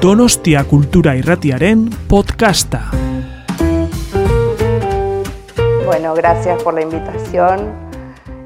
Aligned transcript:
Donostia 0.00 0.64
Cultura 0.64 1.14
Irratiaren 1.14 1.90
podcasta. 2.08 2.90
Bueno, 5.84 6.14
gracias 6.14 6.62
por 6.62 6.72
la 6.72 6.80
invitación. 6.80 7.70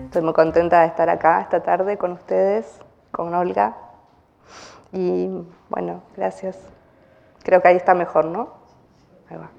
Estoy 0.06 0.22
muy 0.22 0.32
contenta 0.32 0.80
de 0.80 0.88
estar 0.88 1.08
acá 1.08 1.42
esta 1.42 1.62
tarde 1.62 1.96
con 1.96 2.10
ustedes, 2.10 2.80
con 3.12 3.32
Olga. 3.32 3.76
Y 4.92 5.28
bueno, 5.68 6.02
gracias. 6.16 6.58
Creo 7.44 7.62
que 7.62 7.68
ahí 7.68 7.76
está 7.76 7.94
mejor, 7.94 8.24
¿no? 8.24 8.54
Ahí 9.30 9.36
va. 9.36 9.50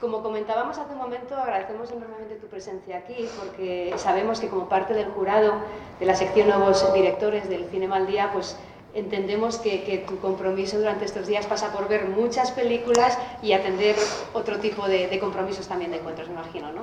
Como 0.00 0.20
comentábamos 0.20 0.78
hace 0.78 0.94
un 0.94 0.98
momento, 0.98 1.36
agradecemos 1.36 1.92
enormemente 1.92 2.34
tu 2.36 2.48
presencia 2.48 2.98
aquí 2.98 3.28
porque 3.38 3.94
sabemos 3.98 4.40
que 4.40 4.48
como 4.48 4.68
parte 4.68 4.94
del 4.94 5.10
jurado 5.10 5.54
de 6.00 6.06
la 6.06 6.16
sección 6.16 6.48
Nuevos 6.48 6.92
Directores 6.92 7.48
del 7.48 7.66
Cinema 7.66 7.96
al 7.96 8.08
Día, 8.08 8.30
pues 8.32 8.58
entendemos 8.94 9.58
que, 9.58 9.84
que, 9.84 9.98
tu 9.98 10.18
compromiso 10.18 10.78
durante 10.78 11.04
estos 11.04 11.26
días 11.26 11.46
pasa 11.46 11.72
por 11.72 11.88
ver 11.88 12.08
muchas 12.08 12.50
películas 12.50 13.16
y 13.42 13.52
atender 13.52 13.96
otro 14.32 14.58
tipo 14.58 14.88
de, 14.88 15.08
de 15.08 15.18
compromisos 15.18 15.68
también 15.68 15.90
de 15.90 15.98
encuentros, 15.98 16.28
me 16.28 16.34
imagino, 16.34 16.72
¿no? 16.72 16.82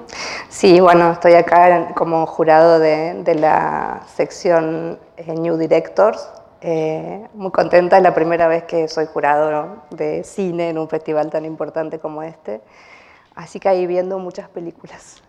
Sí, 0.50 0.80
bueno, 0.80 1.12
estoy 1.12 1.34
acá 1.34 1.94
como 1.96 2.26
jurado 2.26 2.80
de, 2.80 3.16
de 3.24 3.36
la 3.36 4.04
sección 4.16 5.00
eh, 5.18 5.34
New 5.34 5.58
Directors. 5.58 6.30
Eh, 6.62 7.28
muy 7.34 7.52
contenta, 7.52 7.98
es 7.98 8.04
la 8.04 8.16
primera 8.16 8.48
vez 8.48 8.64
que 8.64 8.88
soy 8.88 9.06
jurado 9.06 9.52
¿no? 9.52 9.84
de 9.92 10.24
cine 10.24 10.70
en 10.70 10.78
un 10.78 10.90
festival 10.90 11.30
tan 11.30 11.46
importante 11.46 12.00
como 12.00 12.24
este. 12.24 12.62
Así 13.36 13.60
que 13.60 13.70
ahí 13.70 13.86
viendo 13.86 14.18
muchas 14.18 14.50
películas. 14.50 15.22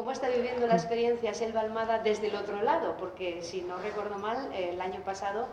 ¿Cómo 0.00 0.12
está 0.12 0.30
viviendo 0.30 0.66
la 0.66 0.76
experiencia 0.76 1.34
Selva 1.34 1.60
Almada 1.60 1.98
desde 1.98 2.28
el 2.28 2.36
otro 2.36 2.62
lado? 2.62 2.96
Porque 2.98 3.42
si 3.42 3.60
no 3.60 3.76
recuerdo 3.76 4.16
mal, 4.16 4.50
el 4.54 4.80
año 4.80 5.00
pasado 5.04 5.46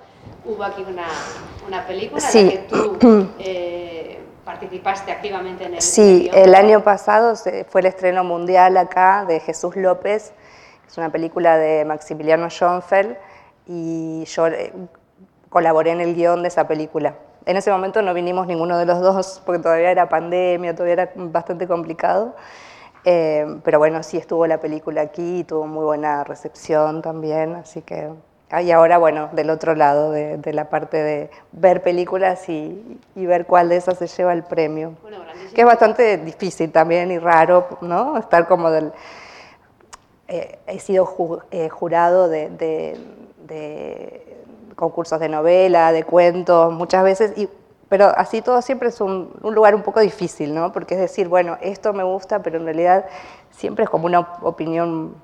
hubo 0.45 0.63
aquí 0.63 0.85
una, 0.87 1.05
una 1.67 1.85
película 1.85 2.21
sí. 2.21 2.39
en 2.39 2.45
la 2.45 2.51
que 2.53 2.57
tú 2.59 2.97
eh, 3.39 4.19
participaste 4.45 5.11
activamente 5.11 5.65
en 5.65 5.73
el 5.73 5.81
Sí, 5.81 6.31
el 6.33 6.55
año 6.55 6.81
pasado 6.81 7.35
fue 7.67 7.81
el 7.81 7.87
estreno 7.87 8.23
mundial 8.23 8.77
acá 8.77 9.25
de 9.27 9.41
Jesús 9.41 9.75
López, 9.75 10.31
es 10.87 10.97
una 10.97 11.11
película 11.11 11.57
de 11.57 11.83
Maximiliano 11.83 12.49
Schoenfeld 12.49 13.17
y 13.65 14.23
yo 14.23 14.47
eh, 14.47 14.71
colaboré 15.49 15.91
en 15.91 15.99
el 15.99 16.15
guion 16.15 16.41
de 16.41 16.47
esa 16.47 16.65
película. 16.69 17.15
En 17.45 17.57
ese 17.57 17.69
momento 17.69 18.01
no 18.01 18.13
vinimos 18.13 18.47
ninguno 18.47 18.77
de 18.77 18.85
los 18.85 19.01
dos 19.01 19.41
porque 19.45 19.61
todavía 19.61 19.91
era 19.91 20.07
pandemia, 20.07 20.73
todavía 20.73 20.93
era 20.93 21.11
bastante 21.15 21.67
complicado. 21.67 22.33
Eh, 23.09 23.61
pero 23.63 23.79
bueno, 23.79 24.03
sí 24.03 24.17
estuvo 24.17 24.45
la 24.47 24.59
película 24.59 24.99
aquí 24.99 25.39
y 25.39 25.43
tuvo 25.45 25.65
muy 25.65 25.85
buena 25.85 26.25
recepción 26.25 27.01
también, 27.01 27.55
así 27.55 27.81
que... 27.81 28.09
Y 28.61 28.71
ahora, 28.71 28.97
bueno, 28.97 29.29
del 29.31 29.49
otro 29.49 29.75
lado, 29.75 30.11
de, 30.11 30.35
de 30.35 30.51
la 30.51 30.69
parte 30.69 30.97
de 30.97 31.29
ver 31.53 31.83
películas 31.83 32.49
y, 32.49 32.99
y, 33.15 33.25
ver 33.25 33.45
cuál 33.45 33.69
de 33.69 33.77
esas 33.77 33.97
se 33.97 34.07
lleva 34.07 34.33
el 34.33 34.43
premio. 34.43 34.95
Bueno, 35.01 35.19
que 35.55 35.61
es 35.61 35.67
bastante 35.67 36.17
difícil 36.17 36.69
también 36.69 37.09
y 37.09 37.17
raro, 37.17 37.77
¿no? 37.79 38.17
Estar 38.17 38.45
como 38.45 38.71
del... 38.71 38.91
Eh, 40.27 40.59
he 40.67 40.79
sido 40.79 41.05
ju, 41.05 41.39
eh, 41.51 41.69
jurado 41.69 42.27
de, 42.27 42.49
de, 42.49 42.97
de 43.47 44.37
concursos 44.75 45.17
de 45.21 45.29
novela, 45.29 45.93
de 45.93 46.03
cuentos, 46.03 46.73
muchas 46.73 47.05
veces, 47.05 47.37
y, 47.37 47.47
pero 47.89 48.11
así 48.17 48.41
todo 48.41 48.61
siempre 48.61 48.89
es 48.89 48.99
un, 48.99 49.31
lugar 49.41 49.73
un 49.73 49.81
poco 49.81 49.99
difícil, 49.99 50.53
¿no? 50.53 50.71
Porque 50.71 50.95
es 50.95 50.99
decir, 50.99 51.27
bueno, 51.27 51.57
esto 51.61 51.93
me 51.93 52.03
gusta, 52.03 52.41
pero 52.41 52.57
en 52.57 52.65
realidad 52.65 53.05
siempre 53.51 53.85
es 53.85 53.89
como 53.89 54.05
una 54.05 54.19
opinión 54.41 55.15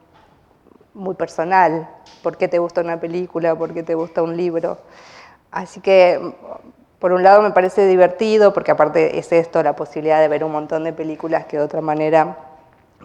muy 0.94 1.16
personal. 1.16 1.90
¿Por 2.22 2.38
qué 2.38 2.48
te 2.48 2.60
gusta 2.60 2.82
una 2.82 3.00
película? 3.00 3.56
¿Por 3.56 3.74
qué 3.74 3.84
te 3.84 3.96
gusta 3.96 4.24
un 4.24 4.38
libro? 4.38 4.78
Así 5.52 5.82
que, 5.82 6.36
por 7.00 7.12
un 7.12 7.22
lado, 7.22 7.42
me 7.42 7.52
parece 7.52 7.86
divertido, 7.86 8.54
porque 8.54 8.72
aparte 8.72 9.20
es 9.20 9.32
esto, 9.34 9.62
la 9.62 9.76
posibilidad 9.76 10.22
de 10.22 10.28
ver 10.30 10.44
un 10.44 10.52
montón 10.52 10.86
de 10.86 10.94
películas 10.94 11.46
que 11.46 11.58
de 11.58 11.64
otra 11.64 11.82
manera 11.82 12.38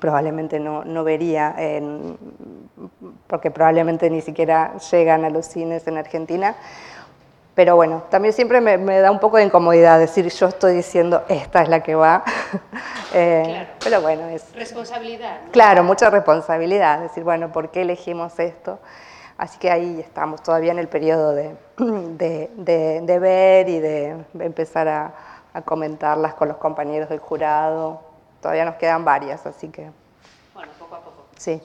probablemente 0.01 0.61
no, 0.61 0.85
no 0.85 1.03
vería, 1.03 1.53
en, 1.59 2.17
porque 3.27 3.51
probablemente 3.51 4.09
ni 4.09 4.21
siquiera 4.21 4.77
llegan 4.91 5.25
a 5.25 5.31
los 5.31 5.47
cines 5.47 5.87
en 5.89 5.99
Argentina. 5.99 6.55
Pero 7.59 7.75
bueno, 7.75 8.05
también 8.09 8.33
siempre 8.33 8.61
me, 8.61 8.79
me, 8.79 9.01
da 9.01 9.11
un 9.11 9.19
poco 9.19 9.37
de 9.37 9.43
incomodidad 9.43 9.99
decir 9.99 10.29
yo 10.29 10.47
estoy 10.47 10.77
diciendo 10.77 11.25
esta 11.29 11.61
es 11.61 11.69
la 11.69 11.83
que 11.83 11.97
va. 11.97 12.23
eh, 13.13 13.43
claro. 13.45 13.69
Pero 13.83 14.01
bueno, 14.01 14.29
es... 14.29 14.55
Responsabilidad. 14.55 15.41
¿no? 15.45 15.51
Claro, 15.51 15.83
mucha 15.83 16.09
responsabilidad. 16.09 17.01
Decir, 17.01 17.25
bueno, 17.25 17.51
¿por 17.51 17.73
qué 17.73 17.83
elegimos 17.83 18.39
esto? 18.39 18.79
Así 19.39 19.59
que 19.59 19.73
ahí 19.73 19.99
estamos 19.99 20.41
todavía 20.41 20.71
en 20.71 20.79
el 20.79 20.87
periodo 20.87 21.33
de, 21.33 21.57
de, 21.79 22.49
de, 22.55 23.01
de 23.01 23.19
ver 23.19 23.69
y 23.69 23.81
de 23.81 24.25
empezar 24.39 24.87
a, 24.87 25.13
a 25.53 25.61
comentarlas 25.63 26.35
con 26.35 26.47
los 26.47 26.59
compañeros 26.59 27.09
del 27.09 27.19
jurado. 27.19 28.03
Todavía 28.41 28.67
nos 28.67 28.77
quedan 28.77 29.05
varias, 29.05 29.45
así 29.47 29.67
que... 29.67 29.91
Bueno, 30.55 30.71
poco 30.79 30.95
a 30.95 31.01
poco. 31.01 31.25
Sí. 31.37 31.61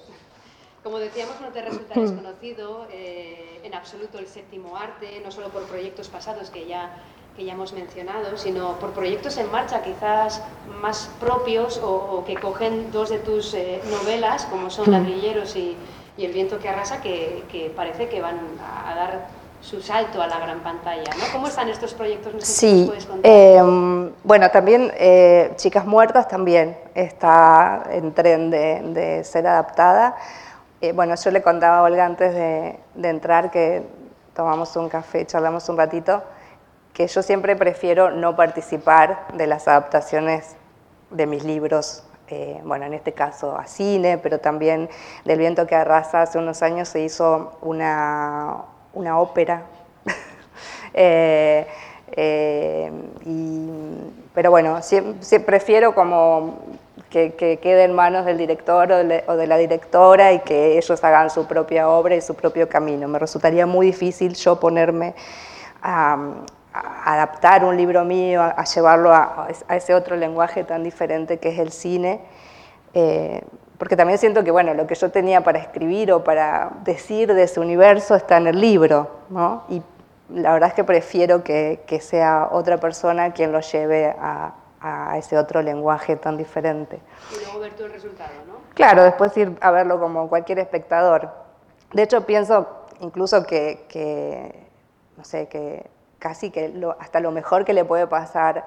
Como 0.83 0.99
decíamos, 0.99 1.39
no 1.39 1.47
te 1.47 1.61
resulta 1.61 1.97
desconocido 1.97 2.87
eh, 2.91 3.61
en 3.63 3.73
absoluto 3.73 4.19
el 4.19 4.27
séptimo 4.27 4.75
arte, 4.75 5.21
no 5.23 5.31
solo 5.31 5.47
por 5.47 5.63
proyectos 5.63 6.09
pasados 6.09 6.49
que 6.49 6.65
ya, 6.65 6.97
que 7.37 7.45
ya 7.45 7.53
hemos 7.53 7.71
mencionado, 7.71 8.35
sino 8.37 8.73
por 8.79 8.91
proyectos 8.91 9.37
en 9.37 9.49
marcha 9.49 9.81
quizás 9.81 10.41
más 10.81 11.09
propios 11.21 11.77
o, 11.77 11.89
o 11.89 12.25
que 12.25 12.35
cogen 12.35 12.91
dos 12.91 13.09
de 13.09 13.19
tus 13.19 13.53
eh, 13.53 13.81
novelas, 13.89 14.43
como 14.45 14.69
son 14.69 14.91
Ladrilleros 14.91 15.55
y, 15.55 15.77
y, 16.17 16.25
El 16.25 16.33
viento 16.33 16.59
que 16.59 16.67
arrasa, 16.67 16.99
que, 16.99 17.45
que 17.49 17.71
parece 17.73 18.09
que 18.09 18.19
van 18.19 18.39
a, 18.61 18.91
a, 18.91 18.95
dar 18.95 19.27
su 19.61 19.81
salto 19.81 20.21
a 20.21 20.27
la 20.27 20.37
gran 20.37 20.59
pantalla. 20.59 21.09
¿no? 21.17 21.23
¿Cómo 21.31 21.47
están 21.47 21.69
estos 21.69 21.93
proyectos? 21.93 22.33
No 22.33 22.41
sé 22.41 22.45
sí, 22.45 22.59
si 22.59 22.75
nos 22.79 22.87
puedes 22.87 23.05
contar. 23.05 23.31
Eh, 23.31 24.11
bueno, 24.25 24.51
también 24.51 24.91
eh, 24.97 25.53
Chicas 25.55 25.85
Muertas 25.85 26.27
también 26.27 26.77
está 26.93 27.85
en 27.89 28.13
tren 28.13 28.51
de, 28.51 28.81
de 28.83 29.23
ser 29.23 29.47
adaptada. 29.47 30.17
Eh, 30.83 30.91
bueno, 30.91 31.15
yo 31.15 31.31
le 31.31 31.41
contaba 31.41 31.77
a 31.77 31.83
Olga 31.83 32.05
antes 32.05 32.33
de, 32.33 32.77
entrar 33.07 33.51
que 33.51 33.83
tomamos 34.35 34.75
un 34.75 34.89
café, 34.89 35.25
charlamos 35.25 35.69
un 35.69 35.77
ratito, 35.77 36.21
que 36.91 37.07
yo 37.07 37.23
siempre 37.23 37.55
prefiero 37.55 38.11
no 38.11 38.35
participar 38.35 39.27
de 39.33 39.47
las 39.47 39.69
adaptaciones 39.69 40.57
de 41.09 41.25
mis 41.25 41.45
libros, 41.45 42.03
eh, 42.27 42.59
bueno, 42.65 42.83
en 42.83 42.93
este 42.93 43.13
caso 43.13 43.55
a 43.57 43.65
cine, 43.65 44.17
pero 44.17 44.39
también 44.39 44.89
del 45.23 45.39
viento 45.39 45.65
que 45.67 45.75
arrasa. 45.75 46.23
Hace 46.23 46.37
unos 46.37 46.61
años 46.61 46.89
se 46.89 46.99
hizo 46.99 47.57
una, 47.61 48.65
una 48.93 49.19
ópera. 49.21 49.63
eh, 50.93 51.65
pero 54.33 54.51
bueno, 54.51 54.81
siempre 54.81 55.39
prefiero 55.39 55.95
como 55.95 56.57
que, 57.13 57.35
que, 57.35 57.59
quede 57.59 57.83
en 57.83 57.93
manos 57.93 58.25
del 58.25 58.39
director 58.39 58.91
o 58.91 58.97
de, 58.97 59.03
la, 59.03 59.23
o 59.27 59.35
de, 59.35 59.45
la, 59.45 59.57
directora 59.57 60.33
y 60.33 60.39
que 60.39 60.79
ellos 60.79 61.03
hagan 61.03 61.29
su 61.29 61.45
propia 61.45 61.87
obra 61.87 62.15
y 62.15 62.21
su 62.21 62.33
propio 62.33 62.67
camino. 62.67 63.07
Me 63.07 63.19
resultaría 63.19 63.67
muy 63.67 63.85
difícil 63.85 64.33
yo 64.33 64.59
ponerme 64.59 65.13
a, 65.83 66.17
a 66.73 67.13
adaptar 67.13 67.65
un 67.65 67.77
libro 67.77 68.03
mío, 68.03 68.41
a, 68.41 68.49
a 68.49 68.63
llevarlo 68.63 69.13
a, 69.13 69.47
a, 69.67 69.75
ese 69.75 69.93
otro 69.93 70.15
lenguaje 70.15 70.63
tan 70.63 70.83
diferente 70.83 71.37
que 71.37 71.49
es 71.49 71.59
el 71.59 71.71
cine, 71.71 72.21
eh, 72.95 73.43
porque 73.77 73.95
también 73.95 74.17
siento 74.17 74.43
que 74.43 74.49
bueno, 74.49 74.73
lo 74.73 74.87
que 74.87 74.95
yo 74.95 75.11
tenía 75.11 75.41
para 75.41 75.59
escribir 75.59 76.11
o 76.13 76.23
para 76.23 76.71
decir 76.83 77.31
de 77.31 77.43
ese 77.43 77.59
universo 77.59 78.15
está 78.15 78.37
en 78.37 78.47
el 78.47 78.59
libro, 78.59 79.07
¿no? 79.29 79.65
Y 79.69 79.83
la 80.33 80.51
verdad 80.51 80.69
es 80.69 80.73
que 80.73 80.83
prefiero 80.83 81.43
que, 81.43 81.81
que 81.85 82.01
sea 82.01 82.49
otra 82.51 82.77
persona 82.77 83.33
quien 83.33 83.51
lo 83.51 83.59
lleve 83.59 84.15
a, 84.19 84.55
a 84.83 85.17
ese 85.17 85.37
otro 85.37 85.61
lenguaje 85.61 86.17
tan 86.17 86.37
diferente. 86.37 86.99
Y 87.31 87.43
luego 87.43 87.59
ver 87.59 87.73
todo 87.73 87.87
el 87.87 87.93
resultado, 87.93 88.31
¿no? 88.45 88.55
Claro, 88.73 89.03
después 89.03 89.35
ir 89.37 89.57
a 89.61 89.71
verlo 89.71 89.99
como 89.99 90.27
cualquier 90.27 90.59
espectador. 90.59 91.31
De 91.93 92.03
hecho, 92.03 92.25
pienso 92.25 92.67
incluso 92.99 93.45
que, 93.45 93.85
que 93.87 94.67
no 95.15 95.23
sé, 95.23 95.47
que 95.47 95.89
casi 96.19 96.51
que 96.51 96.69
lo, 96.69 96.97
hasta 96.99 97.19
lo 97.21 97.31
mejor 97.31 97.63
que 97.63 97.73
le 97.73 97.85
puede 97.85 98.07
pasar 98.07 98.65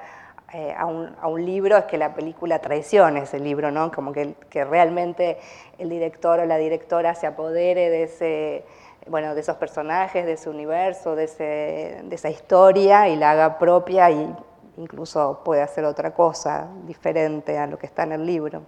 eh, 0.54 0.74
a, 0.76 0.86
un, 0.86 1.14
a, 1.20 1.28
un, 1.28 1.44
libro 1.44 1.76
es 1.76 1.84
que 1.84 1.98
la 1.98 2.14
película 2.14 2.60
traicione 2.60 3.20
ese 3.20 3.38
libro, 3.38 3.70
¿no? 3.70 3.90
Como 3.90 4.12
que, 4.12 4.34
que 4.48 4.64
realmente 4.64 5.38
el 5.76 5.90
director 5.90 6.40
o 6.40 6.46
la 6.46 6.56
directora 6.56 7.14
se 7.14 7.26
apodere 7.26 7.90
de 7.90 8.02
ese 8.04 8.64
bueno, 9.08 9.34
de 9.34 9.40
esos 9.40 9.56
personajes, 9.56 10.26
de 10.26 10.32
ese 10.32 10.50
universo, 10.50 11.14
de, 11.14 11.24
ese, 11.24 12.00
de 12.02 12.14
esa 12.14 12.28
historia 12.28 13.08
y 13.08 13.16
la 13.16 13.32
haga 13.32 13.58
propia 13.58 14.10
y 14.10 14.34
incluso 14.76 15.40
puede 15.44 15.62
hacer 15.62 15.84
otra 15.84 16.14
cosa 16.14 16.68
diferente 16.84 17.58
a 17.58 17.66
lo 17.66 17.78
que 17.78 17.86
está 17.86 18.02
en 18.04 18.12
el 18.12 18.26
libro. 18.26 18.62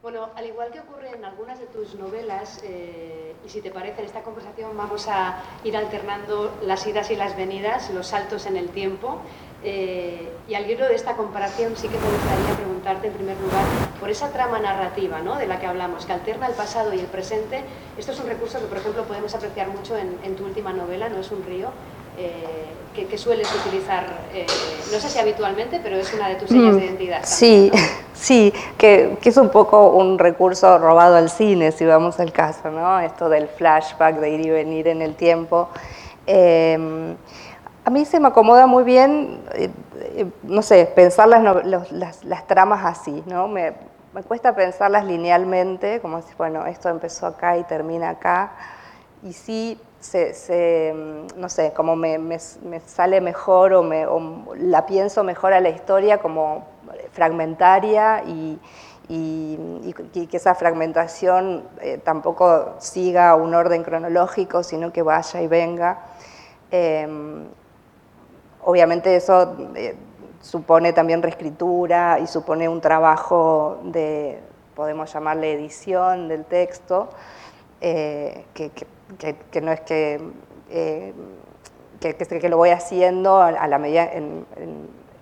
Bueno, 0.00 0.28
al 0.36 0.46
igual 0.46 0.70
que 0.70 0.80
ocurre 0.80 1.10
en 1.10 1.24
algunas 1.24 1.58
de 1.58 1.66
tus 1.66 1.96
novelas, 1.96 2.60
eh, 2.62 3.34
y 3.44 3.48
si 3.48 3.60
te 3.60 3.70
parece, 3.70 4.00
en 4.00 4.06
esta 4.06 4.22
conversación 4.22 4.76
vamos 4.76 5.08
a 5.08 5.42
ir 5.64 5.76
alternando 5.76 6.52
las 6.62 6.86
idas 6.86 7.10
y 7.10 7.16
las 7.16 7.36
venidas, 7.36 7.90
los 7.90 8.06
saltos 8.06 8.46
en 8.46 8.56
el 8.56 8.68
tiempo. 8.68 9.18
Eh, 9.64 10.32
y 10.46 10.54
al 10.54 10.70
hilo 10.70 10.86
de 10.86 10.94
esta 10.94 11.16
comparación 11.16 11.76
sí 11.76 11.88
que 11.88 11.98
me 11.98 12.08
gustaría 12.08 12.54
preguntarte 12.56 13.08
en 13.08 13.12
primer 13.12 13.36
lugar 13.40 13.64
por 13.98 14.08
esa 14.08 14.30
trama 14.30 14.60
narrativa 14.60 15.20
¿no? 15.20 15.34
de 15.36 15.48
la 15.48 15.58
que 15.58 15.66
hablamos, 15.66 16.06
que 16.06 16.12
alterna 16.12 16.46
el 16.46 16.54
pasado 16.54 16.94
y 16.94 17.00
el 17.00 17.06
presente. 17.06 17.64
Esto 17.98 18.12
es 18.12 18.20
un 18.20 18.28
recurso 18.28 18.60
que, 18.60 18.66
por 18.66 18.78
ejemplo, 18.78 19.02
podemos 19.02 19.34
apreciar 19.34 19.66
mucho 19.68 19.96
en, 19.96 20.16
en 20.22 20.36
tu 20.36 20.44
última 20.44 20.72
novela, 20.72 21.08
No 21.08 21.18
es 21.18 21.30
un 21.32 21.44
río, 21.44 21.70
eh, 22.18 22.68
que, 23.06 23.16
sueles 23.16 23.48
utilizar, 23.54 24.04
eh, 24.34 24.44
no 24.92 24.98
sé 24.98 25.08
si 25.08 25.18
habitualmente, 25.18 25.78
pero 25.80 25.96
es 25.96 26.12
una 26.12 26.28
de 26.28 26.34
tus 26.34 26.48
señas 26.48 26.74
de 26.74 26.80
mm, 26.80 26.84
identidad. 26.84 27.20
sí, 27.22 27.70
sí, 28.14 28.52
que, 28.76 29.16
es 29.22 29.36
un 29.36 29.50
poco 29.50 29.90
un 29.90 30.18
recurso 30.18 30.78
robado 30.78 31.16
al 31.16 31.30
cine, 31.30 31.70
si 31.70 31.84
vamos 31.84 32.18
al 32.18 32.32
caso, 32.32 32.70
¿no? 32.70 32.98
Esto 32.98 33.28
del 33.28 33.46
flashback, 33.46 34.16
de 34.16 34.30
ir 34.30 34.40
y 34.46 34.50
venir 34.50 34.88
en 34.88 35.02
el 35.02 35.14
tiempo. 35.14 35.68
Em, 36.26 37.14
a 37.84 37.90
mí 37.90 38.04
se 38.04 38.18
me 38.18 38.28
acomoda 38.28 38.66
muy 38.66 38.82
bien, 38.82 39.42
eh, 39.54 39.70
no 40.42 40.62
sé, 40.62 40.90
pensar 40.94 41.28
las, 41.28 41.92
las, 42.24 42.46
tramas 42.48 42.84
así, 42.84 43.22
¿no? 43.26 43.46
Me, 43.46 43.74
me 44.12 44.22
cuesta 44.22 44.56
pensarlas 44.56 45.04
linealmente, 45.04 46.00
como 46.00 46.20
si, 46.20 46.34
bueno, 46.36 46.66
esto 46.66 46.88
empezó 46.88 47.26
acá 47.26 47.56
y 47.56 47.62
termina 47.62 48.10
acá, 48.10 48.52
y 49.22 49.32
sí 49.32 49.80
se, 50.08 50.92
mm, 50.94 51.40
no 51.40 51.48
sé, 51.48 51.72
como 51.72 51.96
me, 51.96 52.18
me, 52.18 52.38
sale 52.38 53.20
mejor 53.20 53.74
o, 53.74 53.82
me, 53.82 54.06
la 54.56 54.86
pienso 54.86 55.24
mejor 55.24 55.52
a 55.52 55.60
la 55.60 55.68
historia 55.68 56.18
como 56.18 56.66
fragmentaria 57.12 58.22
y, 58.24 58.58
y, 59.08 60.26
que 60.26 60.36
esa 60.36 60.54
fragmentación 60.54 61.64
eh, 61.80 61.98
tampoco 62.02 62.74
siga 62.78 63.34
un 63.34 63.54
orden 63.54 63.82
cronológico, 63.82 64.62
sino 64.62 64.92
que 64.92 65.02
vaya 65.02 65.40
y 65.40 65.46
venga. 65.46 65.98
Em, 66.70 67.46
obviamente 68.64 69.16
eso 69.16 69.56
eh, 69.74 69.96
supone 70.40 70.92
también 70.92 71.22
reescritura 71.22 72.18
y 72.20 72.26
supone 72.26 72.68
un 72.68 72.80
trabajo 72.80 73.78
de, 73.84 74.40
podemos 74.74 75.12
llamarle 75.12 75.52
edición 75.52 76.28
del 76.28 76.44
texto, 76.44 77.08
eh, 77.80 78.44
que, 78.54 78.70
que, 79.16 79.60
no 79.60 79.72
es 79.72 79.80
que, 79.80 80.20
eh, 80.70 81.12
que, 82.00 82.14
que, 82.14 82.48
lo 82.48 82.56
voy 82.56 82.70
haciendo 82.70 83.40
a, 83.40 83.66
la 83.66 83.78
medida, 83.78 84.10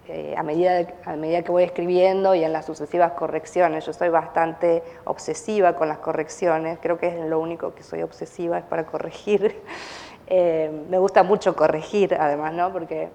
eh, 0.09 0.35
a, 0.37 0.43
medida, 0.43 0.87
a 1.05 1.17
medida 1.17 1.43
que 1.43 1.53
voy 1.53 1.65
escribiendo 1.65 2.35
y 2.35 2.45
en 2.45 2.53
las 2.53 2.67
sucesivas 2.67 3.13
correcciones. 3.13 3.87
Yo 3.87 3.93
soy 3.93 4.09
bastante 4.09 4.83
obsesiva 5.05 5.77
con 5.77 5.89
las 5.89 5.99
correcciones, 5.99 6.79
creo 6.81 6.99
que 6.99 7.09
es 7.09 7.17
lo 7.27 7.39
único 7.39 7.75
que 7.75 7.83
soy 7.83 8.03
obsesiva, 8.03 8.59
es 8.59 8.65
para 8.65 8.87
corregir. 8.87 9.63
me 10.29 10.99
gusta 10.99 11.23
mucho 11.23 11.55
corregir, 11.55 12.17
además, 12.19 12.53
¿no? 12.53 12.73
porque 12.73 13.09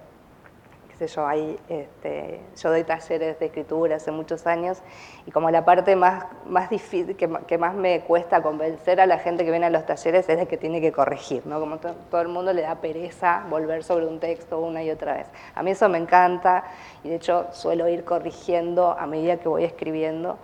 yo, 1.06 1.28
este, 1.30 2.40
yo 2.56 2.70
doy 2.70 2.84
talleres 2.84 3.38
de 3.38 3.46
escritura 3.46 3.96
hace 3.96 4.10
muchos 4.10 4.46
años 4.46 4.82
y 5.26 5.30
como 5.30 5.50
la 5.50 5.64
parte 5.64 5.96
más, 5.96 6.24
más 6.46 6.70
difícil, 6.70 7.16
que, 7.16 7.58
más 7.58 7.74
me 7.74 8.00
cuesta 8.00 8.42
convencer 8.42 9.00
a 9.00 9.06
la 9.06 9.18
gente 9.18 9.44
que 9.44 9.50
viene 9.50 9.66
a 9.66 9.70
los 9.70 9.86
talleres 9.86 10.28
es 10.28 10.38
de 10.38 10.46
que 10.46 10.56
tiene 10.56 10.80
que 10.80 10.92
corregir, 10.92 11.46
¿no? 11.46 11.60
Como 11.60 11.78
todo 11.78 12.20
el 12.20 12.28
mundo 12.28 12.52
le 12.52 12.62
da 12.62 12.76
pereza 12.76 13.44
volver 13.48 13.84
sobre 13.84 14.06
un 14.06 14.20
texto 14.20 14.58
una 14.60 14.82
y 14.82 14.90
otra 14.90 15.14
vez. 15.14 15.26
A 15.54 15.62
mí 15.62 15.70
eso 15.70 15.88
me 15.88 15.98
encanta 15.98 16.64
y 17.04 17.08
de 17.08 17.16
hecho 17.16 17.46
suelo 17.52 17.88
ir 17.88 18.04
corrigiendo 18.04 18.96
a 18.98 19.06
medida 19.06 19.36
que 19.36 19.48
voy 19.48 19.64
escribiendo. 19.64 20.38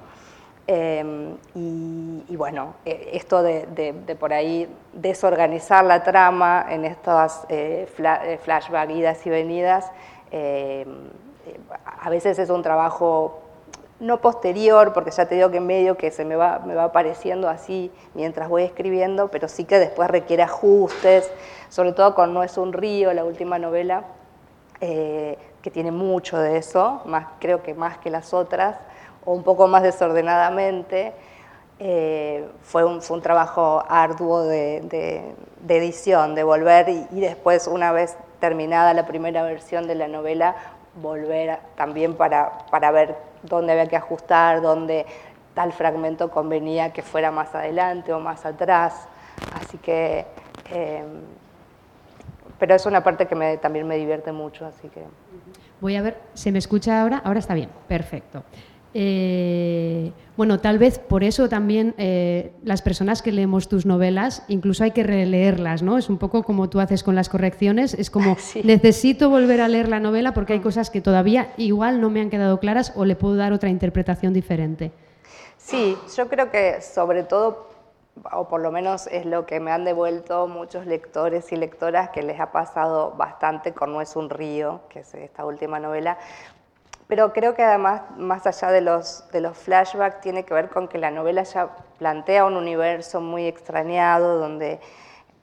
Em, 0.70 1.38
y, 1.54 2.37
bueno, 2.37 2.75
e, 2.84 3.12
esto 3.14 3.43
de, 3.43 3.94
por 4.20 4.34
ahí 4.34 4.69
desorganizar 4.93 5.82
la 5.82 6.02
trama 6.02 6.66
en 6.69 6.84
estas 6.84 7.46
eh, 7.49 7.88
eh, 7.99 8.38
flashback, 8.43 8.90
idas 8.90 9.26
y 9.26 9.31
venidas, 9.31 9.90
eh, 10.30 10.86
a 12.00 12.10
veces 12.10 12.38
es 12.38 12.50
un 12.50 12.62
trabajo 12.62 13.40
no 14.00 14.20
posterior, 14.20 14.92
porque 14.92 15.10
ya 15.10 15.26
te 15.26 15.34
digo 15.34 15.50
que 15.50 15.56
en 15.56 15.66
medio 15.66 15.96
que 15.96 16.10
se 16.10 16.25
me 16.25 16.36
va, 16.36 16.60
me 16.60 16.75
va 16.75 16.84
apareciendo 16.84 17.48
así 17.48 17.90
mientras 18.14 18.48
voy 18.48 18.62
escribiendo, 18.62 19.28
pero 19.28 19.48
sí 19.48 19.64
que 19.64 19.78
después 19.78 20.08
requiere 20.08 20.42
ajustes, 20.42 21.30
sobre 21.69 21.92
todo 21.92 22.14
con 22.14 22.32
No 22.32 22.42
es 22.42 22.56
un 22.58 22.72
río, 22.72 23.12
la 23.12 23.25
última 23.25 23.58
novela, 23.58 24.04
eh, 24.80 25.36
que 25.62 25.70
tiene 25.70 25.90
mucho 25.90 26.38
de 26.38 26.56
eso, 26.56 27.02
más, 27.04 27.26
creo 27.40 27.62
que 27.62 27.75
más 27.75 27.98
que 27.98 28.10
las 28.10 28.32
otras, 28.32 28.76
o 29.25 29.32
un 29.32 29.42
poco 29.42 29.66
más 29.66 29.82
desordenadamente. 29.82 31.12
Eh, 31.80 32.44
fue, 32.62 32.84
un, 32.84 33.00
fue, 33.00 33.16
un, 33.16 33.22
trabajo 33.22 33.84
arduo 33.88 34.42
de, 34.42 35.34
edición, 35.69 36.34
de 36.34 36.42
volver 36.42 36.88
y, 36.88 37.20
después, 37.20 37.69
una 37.69 37.92
vez 37.92 38.16
terminada 38.40 38.94
la 38.94 39.06
primera 39.06 39.43
versión 39.43 39.87
de 39.87 39.94
la 39.94 40.08
novela, 40.08 40.56
volver 41.00 41.58
también 41.76 42.14
para, 42.14 42.58
para 42.70 42.90
ver 42.90 43.17
dónde 43.43 43.73
había 43.73 43.87
que 43.87 43.96
ajustar, 43.96 44.62
dónde 44.62 45.06
tal 45.55 45.73
fragmento 45.73 46.31
convenía 46.31 46.93
que 46.93 47.02
fuera 47.02 47.31
más 47.31 47.55
adelante 47.55 48.12
o 48.12 48.20
más 48.20 48.44
atrás. 48.46 49.08
Así 49.61 49.79
que, 49.79 50.26
eh, 50.70 51.05
pero 52.58 52.75
es 52.75 52.87
una 52.87 53.02
parte 53.02 53.26
que 53.26 53.35
me, 53.35 53.56
también 53.58 53.87
me 53.87 53.96
divierte 53.96 54.32
mucho, 54.32 54.67
así 54.67 54.88
que... 54.88 55.02
Voy 55.81 55.96
a 55.96 56.02
ver, 56.02 56.19
¿se 56.35 56.50
me 56.50 56.58
escucha 56.58 57.00
ahora? 57.00 57.23
Ahora 57.25 57.38
está 57.38 57.55
bien, 57.55 57.70
perfecto. 57.87 58.43
Eh, 58.94 60.12
bueno, 60.37 60.61
tal 60.61 60.79
vez 60.79 60.99
por 60.99 61.25
eso 61.25 61.49
también 61.49 61.94
eh, 61.99 62.52
las 62.62 62.81
personas 62.81 63.23
que 63.23 63.32
leemos 63.32 63.69
tus 63.69 63.87
novelas, 63.87 64.44
incluso 64.49 64.85
hay 64.85 64.93
que 64.93 65.02
releerlas, 65.02 65.82
¿no? 65.82 65.99
Es 65.99 66.08
un 66.08 66.19
poco 66.19 66.43
como 66.43 66.70
tú 66.70 66.81
haces 66.81 67.02
con 67.02 67.14
las 67.14 67.29
correcciones, 67.29 67.94
es 67.94 68.11
como 68.11 68.37
necesito 68.64 69.31
volver 69.31 69.61
a 69.61 69.69
leer 69.69 69.88
la 69.88 70.00
novela 70.00 70.32
porque 70.32 70.55
hay 70.55 70.61
cosas 70.61 70.90
que 70.90 71.00
todavía 71.00 71.52
igual 71.56 72.00
no 72.00 72.08
me 72.08 72.20
han 72.20 72.31
quedado 72.31 72.61
claras 72.61 72.93
o 72.96 73.05
le 73.05 73.17
puedo 73.17 73.37
dar 73.37 73.52
otra 73.52 73.69
interpretación 73.69 74.32
diferente. 74.32 74.93
Sí, 75.56 75.99
yo 76.17 76.29
creo 76.29 76.50
que 76.50 76.81
sobre 76.81 77.25
todo, 77.25 77.67
o 78.32 78.49
por 78.49 78.61
lo 78.61 78.70
menos 78.70 79.06
es 79.08 79.26
lo 79.26 79.44
que 79.44 79.61
me 79.61 79.70
han 79.70 79.85
devuelto 79.85 80.46
muchos 80.46 80.87
lectores 80.87 81.52
y 81.52 81.56
lectoras 81.56 82.11
que 82.11 82.23
les 82.23 82.40
ha 82.40 82.52
pasado 82.52 83.12
bastante 83.17 83.75
con 83.75 83.93
No 83.93 84.00
es 84.00 84.17
un 84.17 84.31
río, 84.31 84.81
que 84.88 85.00
es 85.00 85.12
esta 85.14 85.44
última 85.44 85.79
novela, 85.79 86.17
pero 87.08 87.32
creo 87.32 87.55
que 87.55 87.62
además, 87.62 88.02
más 88.19 88.46
allá 88.46 88.70
de 88.70 88.82
los, 88.82 89.25
flashbacks, 89.55 90.20
tiene 90.20 90.44
que 90.44 90.52
ver 90.52 90.69
con 90.69 90.88
que 90.88 90.99
la 90.99 91.10
novela 91.10 91.43
ya 91.43 91.70
plantea 91.99 92.44
un 92.44 92.55
universo 92.55 93.22
muy 93.22 93.46
extrañado, 93.46 94.38
donde 94.38 94.78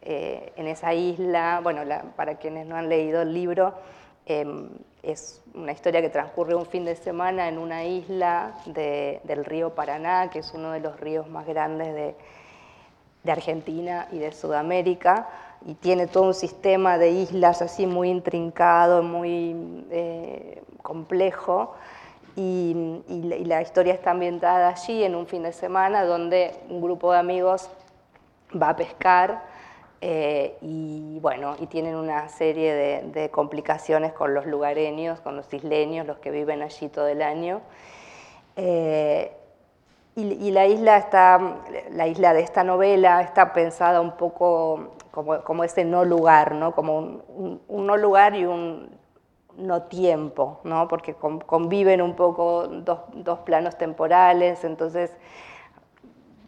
eh, 0.03 0.53
en 0.55 0.67
esa 0.67 0.93
isla, 0.93 1.61
bueno, 1.63 1.81
para 2.15 2.35
quienes 2.35 2.67
no 2.67 2.75
han 2.75 2.87
leído 2.87 3.23
el 3.23 3.33
libro, 3.33 3.73
em, 4.27 4.69
es 5.01 5.41
una 5.55 5.71
historia 5.71 6.01
que 6.01 6.09
transcurre 6.09 6.53
un 6.53 6.67
fin 6.67 6.85
de 6.85 6.95
semana 6.95 7.47
en 7.47 7.57
una 7.57 7.83
isla 7.83 8.53
del 8.65 9.43
río 9.43 9.73
Paraná, 9.73 10.29
que 10.29 10.39
es 10.39 10.53
uno 10.53 10.71
de 10.71 10.81
los 10.81 10.99
ríos 10.99 11.27
más 11.29 11.47
grandes 11.47 11.95
de, 11.95 12.15
de 13.23 13.31
Argentina 13.31 14.07
y 14.11 14.19
de 14.19 14.31
Sudamérica 14.31 15.27
y 15.65 15.73
tiene 15.73 16.07
todo 16.07 16.23
un 16.23 16.33
sistema 16.33 16.97
de 16.97 17.09
islas 17.09 17.61
así 17.61 17.87
muy 17.87 18.09
intrincado, 18.09 19.01
muy 19.01 19.55
eh, 19.89 20.61
complejo. 20.83 21.75
Y, 22.35 23.01
la, 23.45 23.61
historia 23.61 23.93
está 23.93 24.11
ambientada 24.11 24.69
allí 24.69 25.03
en 25.03 25.15
un 25.15 25.25
fin 25.25 25.43
de 25.43 25.53
semana 25.53 26.03
donde 26.03 26.53
un 26.69 26.81
grupo 26.81 27.13
de 27.13 27.19
amigos 27.19 27.69
va 28.61 28.69
a 28.69 28.75
pescar 28.75 29.43
eh, 30.01 30.57
y 30.61 31.17
bueno, 31.19 31.55
y 31.59 31.67
tienen 31.67 31.95
una 31.95 32.27
serie 32.27 33.01
de, 33.07 33.29
complicaciones 33.31 34.11
con 34.13 34.33
los 34.33 34.45
lugareños, 34.45 35.21
con 35.21 35.35
los 35.35 35.51
isleños, 35.53 36.05
los 36.05 36.17
que 36.17 36.29
viven 36.29 36.61
allí 36.61 36.89
todo 36.89 37.07
el 37.07 37.21
año. 37.21 37.61
Eh, 38.57 39.31
y, 40.15 40.51
la 40.51 40.65
isla 40.65 40.97
está, 40.97 41.57
la 41.91 42.07
isla 42.07 42.33
de 42.33 42.41
esta 42.41 42.63
novela 42.63 43.21
está 43.21 43.51
pensada 43.51 43.99
un 43.99 44.13
poco 44.13 44.91
como, 45.11 45.41
como 45.41 45.63
ese 45.65 45.83
no 45.83 46.05
lugar, 46.05 46.55
¿no? 46.55 46.73
Como 46.73 46.97
un, 46.99 47.61
no 47.67 47.97
lugar 47.97 48.35
y 48.35 48.45
un 48.45 48.89
no 49.57 49.83
tiempo, 49.83 50.59
¿no? 50.63 50.87
Porque 50.87 51.13
conviven 51.13 52.01
un 52.01 52.15
poco 52.15 52.67
dos, 52.67 52.99
dos 53.13 53.39
planos 53.39 53.77
temporales, 53.77 54.63
entonces 54.63 55.11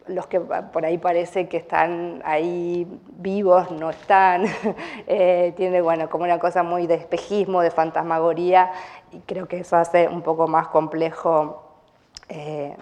los 0.07 0.27
que 0.27 0.39
por 0.39 0.85
ahí 0.85 0.97
parece 0.97 1.49
que 1.49 1.57
están 1.57 2.21
ahí 2.23 2.87
vivos 3.17 3.71
no 3.71 3.89
están, 3.89 4.45
eh, 5.07 5.53
tiene 5.57 5.81
bueno, 5.81 6.09
como 6.09 6.23
una 6.23 6.39
cosa 6.39 6.63
muy 6.63 6.87
de 6.87 6.95
espejismo, 6.95 7.61
de 7.61 7.71
fantasmagoría, 7.71 8.71
y 9.11 9.19
creo 9.19 9.47
que 9.47 9.59
eso 9.59 9.75
hace 9.75 10.07
un 10.07 10.21
poco 10.21 10.47
más 10.47 10.69
complejo 10.69 11.63
eh, 12.29 12.75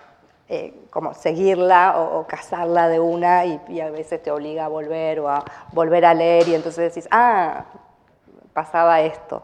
eh, 0.48 0.74
como 0.92 1.16
seguirla 1.16 2.00
o, 2.00 2.28
cazarla 2.28 2.88
de 2.88 3.00
una 3.00 3.46
y, 3.46 3.80
a 3.80 3.90
veces 3.90 4.22
te 4.22 4.30
obliga 4.30 4.66
a 4.66 4.68
volver 4.68 5.20
o 5.20 5.28
a 5.28 5.44
volver 5.72 6.06
a 6.06 6.14
leer 6.14 6.48
y 6.48 6.54
entonces 6.54 6.94
decís, 6.94 7.08
ah, 7.10 7.66
pasaba 8.54 9.02
esto. 9.02 9.44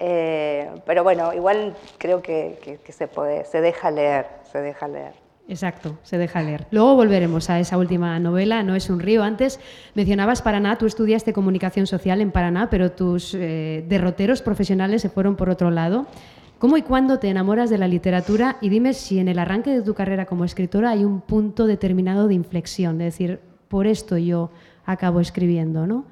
Eh, 0.00 0.68
pero 0.84 1.04
bueno, 1.04 1.32
igual 1.32 1.76
creo 1.98 2.22
que, 2.22 2.80
se 2.88 3.06
puede, 3.06 3.44
se 3.44 3.60
deja 3.60 3.90
leer, 3.92 4.26
se 4.50 4.60
deja 4.60 4.88
leer. 4.88 5.14
Exacto, 5.48 5.96
se 6.02 6.18
deja 6.18 6.42
leer. 6.42 6.66
Luego 6.72 6.96
volveremos 6.96 7.48
a 7.48 7.60
esa 7.60 7.78
última 7.78 8.18
novela, 8.18 8.64
No 8.64 8.74
es 8.74 8.90
un 8.90 8.98
río. 8.98 9.22
Antes 9.22 9.60
mencionabas 9.94 10.42
Paraná, 10.42 10.76
tú 10.76 10.86
estudiaste 10.86 11.32
comunicación 11.32 11.86
social 11.86 12.20
en 12.20 12.32
Paraná, 12.32 12.68
pero 12.68 12.90
tus 12.90 13.32
eh, 13.32 13.84
derroteros 13.86 14.42
profesionales 14.42 15.02
se 15.02 15.08
fueron 15.08 15.36
por 15.36 15.50
otro 15.50 15.70
lado. 15.70 16.06
¿Cómo 16.58 16.78
y 16.78 16.82
cuándo 16.82 17.18
te 17.18 17.28
enamoras 17.28 17.68
de 17.68 17.76
la 17.76 17.86
literatura? 17.86 18.56
Y 18.62 18.70
dime 18.70 18.94
si 18.94 19.18
en 19.18 19.28
el 19.28 19.38
arranque 19.38 19.70
de 19.70 19.82
tu 19.82 19.94
carrera 19.94 20.24
como 20.24 20.44
escritora 20.44 20.90
hay 20.90 21.04
un 21.04 21.20
punto 21.20 21.66
determinado 21.66 22.28
de 22.28 22.34
inflexión, 22.34 22.96
de 22.96 23.04
decir, 23.04 23.40
por 23.68 23.86
esto 23.86 24.16
yo 24.16 24.50
acabo 24.86 25.20
escribiendo, 25.20 25.86
¿no? 25.86 26.04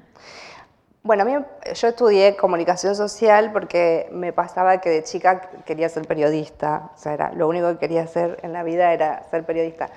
Bueno, 1.01 1.23
a 1.23 1.25
mí 1.25 1.33
yo 1.73 1.87
estudié 1.87 2.35
comunicación 2.35 2.95
social 2.95 3.51
porque 3.51 4.07
me 4.11 4.33
pasaba 4.33 4.81
que 4.81 4.89
de 4.89 5.03
chica 5.03 5.49
quería 5.65 5.89
ser 5.89 6.07
periodista, 6.07 6.91
o 6.95 6.97
sea, 6.97 7.13
era, 7.13 7.31
lo 7.33 7.47
único 7.47 7.71
que 7.73 7.77
quería 7.77 8.03
hacer 8.03 8.39
en 8.43 8.53
la 8.53 8.63
vida 8.63 8.93
era 8.93 9.23
ser 9.29 9.45
periodista. 9.45 9.89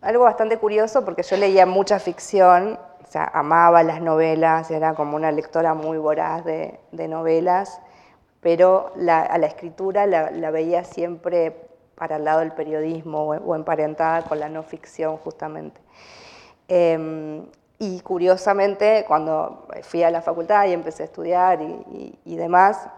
Algo 0.00 0.24
bastante 0.24 0.58
curioso 0.58 1.04
porque 1.04 1.22
yo 1.22 1.36
leía 1.36 1.66
mucha 1.66 1.98
ficción, 1.98 2.78
o 3.04 3.06
sea, 3.06 3.30
amaba 3.34 3.82
las 3.82 4.00
novelas, 4.00 4.70
era 4.70 4.94
como 4.94 5.16
una 5.16 5.32
lectora 5.32 5.74
muy 5.74 5.98
voraz 5.98 6.44
de, 6.44 6.78
novelas, 7.08 7.80
pero 8.40 8.92
a 8.96 9.38
la 9.38 9.46
escritura 9.46 10.06
la, 10.06 10.50
veía 10.50 10.84
siempre 10.84 11.68
para 11.94 12.16
el 12.16 12.24
lado 12.24 12.40
del 12.40 12.52
periodismo 12.52 13.28
o, 13.28 13.54
emparentada 13.54 14.22
con 14.22 14.40
la 14.40 14.48
no 14.48 14.62
ficción 14.62 15.18
justamente. 15.18 15.80
Em, 16.68 17.44
y 17.78 18.00
curiosamente, 18.00 19.04
cuando 19.06 19.66
fui 19.82 20.02
a 20.02 20.10
la 20.10 20.20
facultad 20.20 20.66
y 20.66 20.72
empecé 20.72 21.02
a 21.02 21.06
estudiar 21.06 21.60
y, 21.62 22.36
demás, 22.36 22.88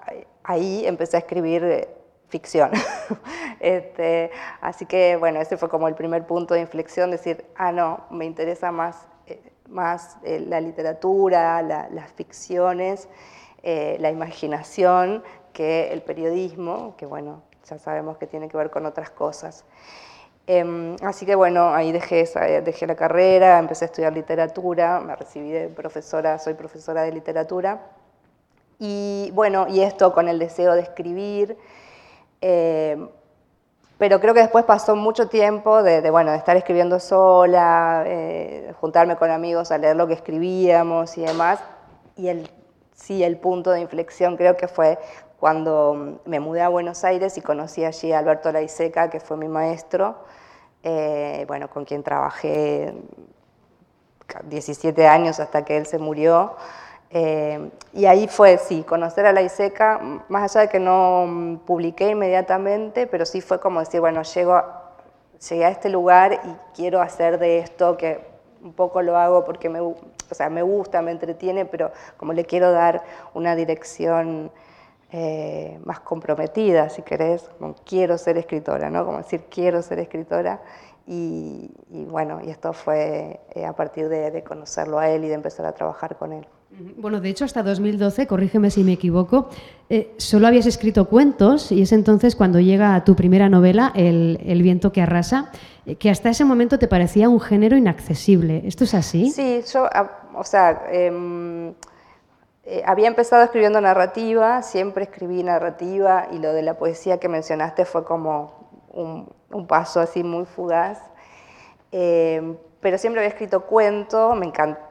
ahí 0.43 0.85
empecé 0.87 1.17
a 1.17 1.21
escribir 1.21 1.63
eh, 1.65 1.89
ficción. 2.29 2.71
este, 3.61 4.31
así 4.61 4.87
que, 4.87 5.17
bueno, 5.17 5.41
ese 5.41 5.57
fue 5.57 5.69
como 5.69 5.87
el 5.87 5.95
primer 5.95 6.27
punto 6.27 6.55
de 6.55 6.61
inflexión, 6.61 7.11
decir, 7.11 7.45
ah, 7.55 7.71
no, 7.71 8.01
me 8.11 8.25
interesa 8.25 8.73
más, 8.73 9.07
eh, 9.27 9.41
más 9.69 10.17
eh, 10.25 10.41
la 10.41 10.61
literatura, 10.61 11.63
las 11.63 12.13
ficciones, 12.13 13.09
la 13.63 14.11
imaginación, 14.11 15.23
que 15.53 15.93
el 15.93 16.03
periodismo, 16.03 16.95
que 16.97 17.07
bueno, 17.07 17.43
ya 17.69 17.79
sabemos 17.79 18.17
que 18.17 18.27
tiene 18.27 18.49
que 18.49 18.57
ver 18.57 18.71
con 18.71 18.87
otras 18.87 19.11
cosas. 19.11 19.65
Em, 20.47 20.97
así 21.03 21.25
que 21.25 21.37
bueno, 21.37 21.73
ahí 21.73 21.93
dejé, 21.93 22.29
dejé 22.65 22.87
la 22.87 22.97
carrera, 22.97 23.59
empecé 23.59 23.85
a 23.85 23.87
estudiar 23.87 24.13
literatura, 24.13 25.01
me 25.01 25.15
recibí 25.15 25.51
de 25.51 25.69
profesora, 25.69 26.39
soy 26.39 26.55
profesora 26.55 27.03
de 27.03 27.13
literatura. 27.13 27.81
Y 28.79 29.31
bueno, 29.35 29.67
y 29.69 29.81
esto 29.83 30.13
con 30.13 30.29
el 30.29 30.39
deseo 30.39 30.75
de 30.75 30.83
escribir, 30.83 31.57
em, 32.41 33.09
pero 33.99 34.21
creo 34.21 34.35
que 34.35 34.41
después 34.41 34.65
pasó 34.65 34.97
mucho 34.97 35.29
tiempo 35.29 35.83
de, 35.85 36.11
bueno, 36.11 36.33
de 36.33 36.39
estar 36.39 36.57
escribiendo 36.57 36.99
sola, 36.99 38.03
eh, 38.07 38.73
juntarme 38.81 39.15
con 39.17 39.31
amigos 39.31 39.71
a 39.71 39.79
leer 39.79 39.95
lo 39.95 40.09
que 40.09 40.15
escribíamos 40.15 41.17
y 41.19 41.23
demás. 41.23 41.61
Y 42.17 42.29
el, 42.29 42.51
sí, 43.03 43.25
el 43.25 43.37
punto 43.37 43.71
de 43.73 43.81
inflexión 43.81 44.37
creo 44.37 44.57
que 44.57 44.69
fue 44.69 44.99
cuando 45.41 46.21
me 46.25 46.39
mudé 46.39 46.63
a 46.63 46.69
Buenos 46.69 47.03
Aires 47.03 47.37
y 47.37 47.41
conocí 47.41 47.85
allí 47.85 48.13
a 48.13 48.21
Alberto 48.21 48.53
Laiseca, 48.53 49.11
que 49.11 49.19
fue 49.19 49.37
mi 49.37 49.49
maestro, 49.49 50.17
eh, 50.85 51.45
bueno, 51.49 51.69
con 51.69 51.85
quien 51.85 52.05
trabajé 52.05 52.95
17 54.45 55.07
años 55.07 55.41
hasta 55.41 55.65
que 55.65 55.77
él 55.77 55.87
se 55.87 55.99
murió. 55.99 56.55
Eh, 57.11 57.71
y 57.93 58.07
ahí 58.07 58.29
fue, 58.29 58.57
sí, 58.57 58.85
conocer 58.85 59.27
a 59.27 59.33
Laiseca, 59.33 60.01
más 60.29 60.51
allá 60.51 60.63
de 60.63 60.69
que 60.69 60.79
no 60.79 61.61
publiqué 61.67 62.11
inmediatamente, 62.11 63.09
pero 63.09 63.27
sí 63.27 63.41
fue 63.41 63.59
como 63.59 63.81
decir, 63.81 64.01
bueno, 64.01 64.23
llego, 64.23 64.63
llegué 65.51 65.65
a 65.65 65.71
este 65.71 65.91
lugar 65.91 66.41
y 66.45 66.57
quiero 66.75 67.01
hacer 67.01 67.39
de 67.39 67.59
esto, 67.59 67.97
que 67.97 68.25
un 68.63 68.73
poco 68.73 69.03
lo 69.03 69.17
hago 69.17 69.45
porque 69.45 69.69
me, 69.69 69.81
o 70.33 70.35
sea, 70.35 70.51
me 70.51 70.63
gusta, 70.63 71.01
me 71.03 71.13
entretiene, 71.13 71.65
pero 71.65 71.93
como 72.17 72.33
le 72.33 72.45
quiero 72.45 72.73
dar 72.73 73.03
una 73.35 73.55
dirección 73.55 74.51
eh, 75.15 75.79
más 75.85 76.01
comprometida, 76.01 76.89
si 76.89 77.03
querés, 77.03 77.43
como 77.59 77.75
quiero 77.85 78.17
ser 78.17 78.39
escritora, 78.39 78.89
¿no? 78.89 79.05
Como 79.05 79.19
decir 79.19 79.43
quiero 79.51 79.83
ser 79.83 79.99
escritora. 79.99 80.63
Y, 81.07 81.71
bueno, 81.91 82.41
y 82.43 82.49
esto 82.49 82.73
fue 82.73 83.41
eh, 83.55 83.67
a 83.67 83.75
partir 83.75 84.09
de, 84.09 84.43
conocerlo 84.43 84.99
a 84.99 85.11
él 85.11 85.25
y 85.25 85.29
de 85.29 85.35
empezar 85.35 85.67
a 85.67 85.73
trabajar 85.73 86.17
con 86.17 86.33
él. 86.33 86.47
Bueno, 86.97 87.21
de 87.21 87.29
hecho, 87.29 87.45
hasta 87.45 87.63
2012, 87.63 88.27
corrígeme 88.27 88.71
si 88.71 88.85
me 88.85 88.93
equivoco, 88.93 89.51
eh, 89.91 90.15
solo 90.17 90.47
habías 90.47 90.65
escrito 90.65 91.07
cuentos 91.07 91.71
y 91.73 91.83
es 91.83 91.93
entonces 91.93 92.35
cuando 92.35 92.61
llega 92.61 93.05
tu 93.05 93.15
primera 93.15 93.51
novela, 93.51 93.93
El, 93.95 94.41
el 94.47 94.63
viento 94.63 94.93
que 94.93 95.03
arrasa, 95.03 95.51
que 95.99 96.09
hasta 96.09 96.31
ese 96.31 96.47
momento 96.47 96.79
te 96.79 96.89
parecía 96.89 97.29
un 97.29 97.41
género 97.41 97.77
inaccesible. 97.77 98.63
¿Esto 98.65 98.85
es 98.85 98.95
así? 98.95 99.31
Sí, 99.31 99.61
yo, 99.71 99.89
o 100.35 100.45
sea, 100.45 100.85
em, 100.91 101.75
eh, 102.65 102.83
había 102.87 103.09
empezado 103.09 103.43
escribiendo 103.43 103.81
narrativa, 103.81 104.63
siempre 104.63 105.05
escribí 105.05 105.43
narrativa 105.43 106.29
y 106.31 106.39
lo 106.39 106.53
de 106.53 106.63
la 106.63 106.75
poesía 106.75 107.19
que 107.19 107.29
mencionaste 107.29 107.85
fue 107.85 108.05
como 108.05 108.69
un, 108.93 109.67
paso 109.67 110.01
así 110.01 110.23
muy 110.23 110.45
fugaz. 110.45 111.01
Eh, 111.91 112.57
pero 112.81 112.99
siempre 112.99 113.21
había 113.21 113.31
escrito 113.31 113.67
cuento, 113.67 114.35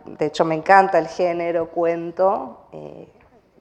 de 0.06 0.26
hecho 0.26 0.46
me 0.46 0.56
encanta 0.56 1.00
el 1.00 1.08
género 1.08 1.70
cuento, 1.70 2.68
eh, 2.72 3.12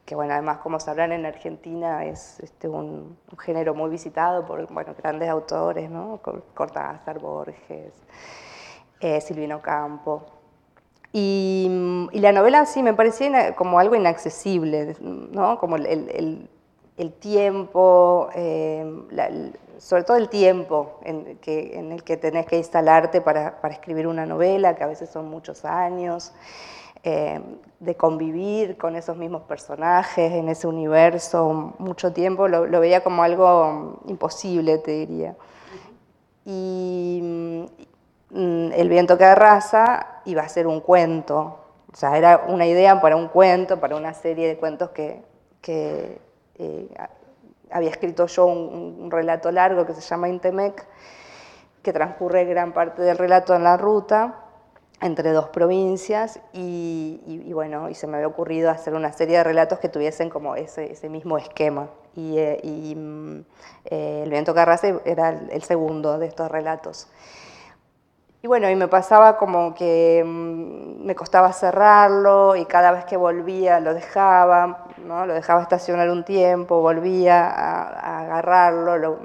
que 0.05 0.15
bueno, 0.15 0.35
además 0.35 0.59
como 0.59 0.79
sabrán 0.79 1.13
en 1.13 1.27
Argentina 1.27 2.05
es 2.05 2.41
este, 2.41 2.69
un, 2.69 3.17
género 3.39 3.75
muy 3.75 3.91
visitado 3.91 4.45
por 4.45 4.73
bueno, 4.73 4.95
grandes 4.97 5.29
autores, 5.29 5.91
¿no? 5.91 6.21
Cortázar, 6.55 7.19
Borges, 7.19 7.95
Silvino 9.21 9.63
Campo. 9.63 10.40
Y, 11.13 11.69
la 12.13 12.33
novela 12.33 12.67
sí 12.67 12.83
me 12.83 12.95
parecía 12.95 13.55
como 13.57 13.79
algo 13.79 13.95
inaccesible, 13.95 14.97
¿no? 15.01 15.59
como 15.59 15.77
el, 15.77 16.49
tiempo, 17.19 18.29
eh, 18.35 18.85
sobre 19.79 20.05
todo 20.05 20.17
el 20.19 20.29
tiempo 20.29 21.01
en, 21.03 21.39
el 21.93 22.05
que 22.05 22.17
tenés 22.17 22.47
que 22.47 22.59
instalarte 22.59 23.21
para, 23.21 23.59
escribir 23.71 24.07
una 24.07 24.27
novela, 24.27 24.77
que 24.77 24.85
a 24.85 24.87
veces 24.87 25.11
son 25.11 25.29
muchos 25.29 25.65
años, 25.65 26.33
eh, 27.03 27.41
de 27.81 27.95
convivir 27.97 28.77
con 28.77 28.95
esos 28.95 29.17
mismos 29.17 29.43
personajes 29.43 30.33
en 30.33 30.51
ese 30.51 30.67
universo 30.67 31.75
mucho 31.79 32.13
tiempo, 32.13 32.47
lo, 32.47 32.67
lo 32.67 32.79
veía 32.79 33.03
como 33.03 33.23
algo 33.23 34.01
imposible, 34.07 34.79
te 34.79 34.91
diría. 34.93 35.35
Y, 36.45 37.67
Mm, 38.31 38.71
el 38.73 38.89
viento 38.89 39.19
que 39.19 39.25
arrasa 39.25 40.07
iba 40.25 40.43
a 40.43 40.49
ser 40.49 40.67
un 40.67 40.81
cuento. 40.81 41.59
O 41.93 41.97
sea, 41.97 42.17
era 42.17 42.45
una 42.49 42.67
idea 42.67 43.01
para 43.01 43.17
un 43.17 43.29
cuento, 43.29 43.81
para 43.81 43.97
una 43.97 44.15
serie 44.15 44.47
de 44.47 44.57
cuentos 44.57 44.91
que, 44.91 45.23
eh, 45.67 46.89
había 47.71 47.91
escrito 47.91 48.27
yo 48.27 48.47
un, 48.47 49.11
relato 49.11 49.51
largo 49.51 49.87
que 49.87 49.95
se 49.95 50.01
llama 50.01 50.29
Intemec, 50.29 50.87
que 51.83 51.93
transcurre 51.93 52.45
gran 52.45 52.73
parte 52.73 53.03
del 53.03 53.19
relato 53.19 53.55
en 53.55 53.65
la 53.65 53.77
ruta 53.77 54.45
entre 55.01 55.33
dos 55.33 55.49
provincias 55.49 56.41
y, 56.53 57.51
bueno, 57.55 57.89
y 57.89 57.95
se 57.95 58.07
me 58.07 58.17
había 58.17 58.29
ocurrido 58.29 58.71
hacer 58.71 58.95
una 58.95 59.13
serie 59.13 59.39
de 59.39 59.45
relatos 59.45 59.79
que 59.79 59.89
tuviesen 59.89 60.29
como 60.29 60.57
ese, 60.57 61.09
mismo 61.09 61.39
esquema. 61.39 61.89
Y, 62.15 62.37
eh, 62.39 62.95
mm, 62.95 63.41
eh, 63.87 64.21
El 64.25 64.31
viento 64.31 64.53
que 64.53 64.61
arrasa 64.61 64.89
era 65.05 65.31
el 65.31 65.63
segundo 65.63 66.19
de 66.19 66.27
estos 66.27 66.51
relatos. 66.51 67.09
Y 68.43 68.47
bueno, 68.47 68.71
y 68.71 68.75
me 68.75 68.89
pasaba 68.89 69.37
como 69.37 69.75
que 69.75 70.23
mm, 70.25 71.05
me 71.05 71.15
costaba 71.15 71.53
cerrarlo 71.53 72.57
y 72.57 72.65
cada 72.65 72.91
vez 72.91 73.05
que 73.05 73.19
volvía 73.19 73.81
lo 73.81 73.93
dejaba, 73.93 74.87
¿no? 75.05 75.27
lo 75.27 75.35
dejaba 75.35 75.61
estacionar 75.61 76.09
un 76.09 76.25
tiempo, 76.25 76.81
volvía 76.81 77.47
a, 77.51 78.21
agarrarlo 78.21 79.19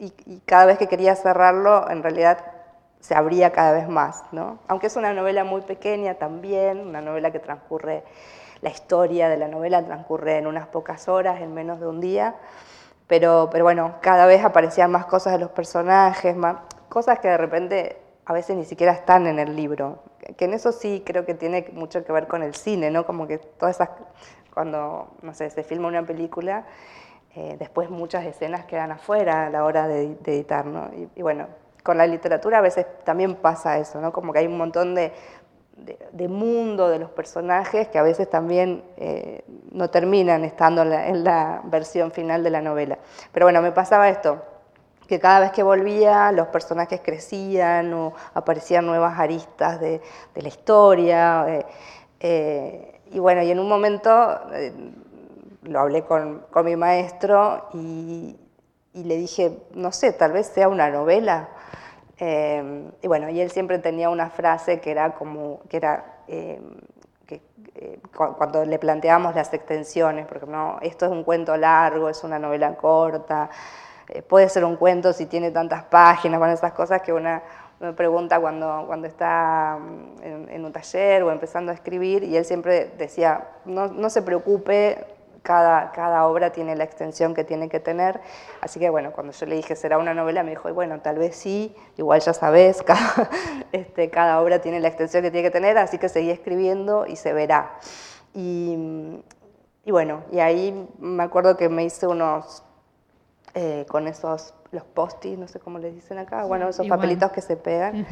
y, 0.00 0.40
cada 0.46 0.66
vez 0.66 0.78
que 0.78 0.88
quería 0.88 1.14
cerrarlo 1.14 1.88
en 1.88 2.02
realidad 2.02 2.38
se 2.98 3.14
abría 3.14 3.52
cada 3.52 3.70
vez 3.70 3.88
más. 3.88 4.24
¿no? 4.32 4.58
Aunque 4.66 4.88
es 4.88 4.96
una 4.96 5.14
novela 5.14 5.44
muy 5.44 5.60
pequeña 5.60 6.14
también, 6.14 6.80
una 6.80 7.00
novela 7.00 7.30
que 7.30 7.38
transcurre, 7.38 8.02
la 8.62 8.70
historia 8.70 9.28
de 9.28 9.36
la 9.36 9.46
novela 9.46 9.84
transcurre 9.84 10.38
en 10.38 10.46
unas 10.48 10.66
pocas 10.66 11.06
horas, 11.08 11.40
en 11.40 11.54
menos 11.54 11.78
de 11.78 11.86
un 11.86 12.00
día. 12.00 12.34
Pero, 13.06 13.48
pero 13.52 13.64
bueno, 13.64 13.96
cada 14.00 14.26
vez 14.26 14.44
aparecían 14.44 14.90
más 14.90 15.04
cosas 15.04 15.34
de 15.34 15.38
los 15.38 15.50
personajes, 15.50 16.34
más, 16.34 16.56
cosas 16.88 17.18
que 17.18 17.28
de 17.28 17.36
repente 17.36 18.03
a 18.26 18.32
veces 18.32 18.56
ni 18.56 18.64
siquiera 18.64 18.92
están 18.92 19.26
en 19.26 19.38
el 19.38 19.54
libro, 19.54 20.02
que 20.36 20.46
en 20.46 20.54
eso 20.54 20.72
sí 20.72 21.02
creo 21.04 21.26
que 21.26 21.34
tiene 21.34 21.66
mucho 21.72 22.04
que 22.04 22.12
ver 22.12 22.26
con 22.26 22.42
el 22.42 22.54
cine, 22.54 22.90
¿no? 22.90 23.04
Como 23.04 23.26
que 23.26 23.38
todas 23.38 23.76
esas, 23.76 23.90
cuando, 24.52 25.08
no 25.22 25.34
sé, 25.34 25.50
se 25.50 25.62
filma 25.62 25.88
una 25.88 26.04
película, 26.04 26.64
eh, 27.36 27.56
después 27.58 27.90
muchas 27.90 28.24
escenas 28.24 28.64
quedan 28.64 28.92
afuera 28.92 29.46
a 29.46 29.50
la 29.50 29.64
hora 29.64 29.88
de, 29.88 30.16
editar, 30.24 30.64
¿no? 30.64 30.90
Y, 31.14 31.20
bueno, 31.20 31.48
con 31.82 31.98
la 31.98 32.06
literatura 32.06 32.58
a 32.58 32.62
veces 32.62 32.86
también 33.04 33.34
pasa 33.34 33.78
eso, 33.78 34.00
¿no? 34.00 34.12
Como 34.12 34.32
que 34.32 34.38
hay 34.38 34.46
un 34.46 34.56
montón 34.56 34.94
de, 34.94 35.12
de, 36.12 36.28
mundo 36.28 36.88
de 36.88 36.98
los 36.98 37.10
personajes 37.10 37.88
que 37.88 37.98
a 37.98 38.02
veces 38.02 38.30
también 38.30 38.84
eh, 38.96 39.44
no 39.72 39.90
terminan 39.90 40.44
estando 40.44 40.82
en 40.82 41.24
la 41.24 41.60
versión 41.64 42.10
final 42.10 42.42
de 42.42 42.50
la 42.50 42.62
novela. 42.62 42.98
Pero 43.32 43.44
bueno, 43.46 43.60
me 43.60 43.72
pasaba 43.72 44.08
esto, 44.08 44.42
que 45.06 45.20
cada 45.20 45.40
vez 45.40 45.52
que 45.52 45.62
volvía 45.62 46.32
los 46.32 46.48
personajes 46.48 47.00
crecían 47.02 47.92
o 47.92 48.14
aparecían 48.34 48.86
nuevas 48.86 49.18
aristas 49.18 49.80
de, 49.80 50.00
la 50.34 50.48
historia. 50.48 51.46
Eh, 51.48 51.66
eh, 52.20 53.00
y 53.12 53.18
bueno, 53.18 53.42
y 53.42 53.50
en 53.50 53.58
un 53.58 53.68
momento 53.68 54.40
eh, 54.52 54.72
lo 55.62 55.80
hablé 55.80 56.02
con, 56.02 56.46
mi 56.64 56.76
maestro 56.76 57.68
y, 57.74 58.36
le 58.94 59.16
dije, 59.16 59.58
no 59.74 59.90
sé, 59.90 60.12
tal 60.12 60.32
vez 60.32 60.46
sea 60.46 60.68
una 60.68 60.88
novela. 60.88 61.48
y 62.20 63.08
bueno, 63.08 63.28
y 63.28 63.40
él 63.40 63.50
siempre 63.50 63.78
tenía 63.80 64.08
una 64.08 64.30
frase 64.30 64.80
que 64.80 64.92
era 64.92 65.14
como, 65.14 65.60
que 65.68 65.78
era, 65.78 66.04
cuando 68.14 68.64
le 68.64 68.78
planteamos 68.78 69.34
las 69.34 69.52
extensiones, 69.52 70.26
porque 70.26 70.46
no, 70.46 70.78
esto 70.80 71.06
es 71.06 71.12
un 71.12 71.24
cuento 71.24 71.56
largo, 71.56 72.08
es 72.08 72.22
una 72.22 72.38
novela 72.38 72.76
corta, 72.76 73.50
eh, 74.08 74.22
puede 74.22 74.48
ser 74.48 74.64
un 74.64 74.76
cuento 74.76 75.12
si 75.12 75.26
tiene 75.26 75.50
tantas 75.50 75.84
páginas, 75.84 76.38
bueno, 76.38 76.54
esas 76.54 76.72
cosas 76.72 77.02
que 77.02 77.12
una 77.12 77.42
me 77.80 77.92
pregunta 77.92 78.40
cuando, 78.40 78.84
cuando 78.86 79.06
está 79.06 79.78
mm, 79.78 80.48
en, 80.48 80.64
un 80.64 80.72
taller 80.72 81.22
o 81.22 81.30
empezando 81.30 81.72
a 81.72 81.74
escribir, 81.74 82.24
y 82.24 82.36
él 82.36 82.44
siempre 82.44 82.92
decía, 82.96 83.48
no, 83.64 83.88
no 83.88 84.10
se 84.10 84.22
preocupe, 84.22 85.04
cada, 85.42 85.92
cada, 85.92 86.26
obra 86.26 86.52
tiene 86.52 86.74
la 86.74 86.84
extensión 86.84 87.34
que 87.34 87.44
tiene 87.44 87.68
que 87.68 87.78
tener. 87.78 88.20
Así 88.62 88.80
que 88.80 88.88
bueno, 88.88 89.12
cuando 89.12 89.32
yo 89.34 89.44
le 89.44 89.56
dije, 89.56 89.76
¿será 89.76 89.98
una 89.98 90.14
novela? 90.14 90.42
Me 90.42 90.50
dijo, 90.50 90.72
bueno, 90.72 91.00
tal 91.00 91.18
vez 91.18 91.36
sí, 91.36 91.76
igual 91.98 92.20
ya 92.20 92.32
sabes, 92.32 92.82
cada, 92.86 93.28
este, 93.72 94.08
cada 94.08 94.40
obra 94.40 94.60
tiene 94.60 94.80
la 94.80 94.88
extensión 94.88 95.22
que 95.22 95.30
tiene 95.30 95.46
que 95.46 95.52
tener, 95.52 95.76
así 95.76 95.98
que 95.98 96.08
seguí 96.08 96.30
escribiendo 96.30 97.06
y 97.06 97.16
se 97.16 97.32
verá. 97.34 97.72
Y, 98.32 99.22
y 99.84 99.90
bueno, 99.90 100.22
y 100.32 100.40
ahí 100.40 100.88
me 100.98 101.22
acuerdo 101.22 101.58
que 101.58 101.68
me 101.68 101.84
hice 101.84 102.06
unos, 102.06 102.64
eh, 103.54 103.86
con 103.88 104.08
esos, 104.08 104.52
los 104.72 104.84
postis, 104.84 105.38
no 105.38 105.46
sé 105.46 105.60
cómo 105.60 105.78
les 105.78 105.94
dicen 105.94 106.18
acá, 106.18 106.44
bueno, 106.44 106.68
esos 106.68 106.88
papelitos 106.88 107.30
que 107.30 107.40
se 107.40 107.56
pegan. 107.56 108.06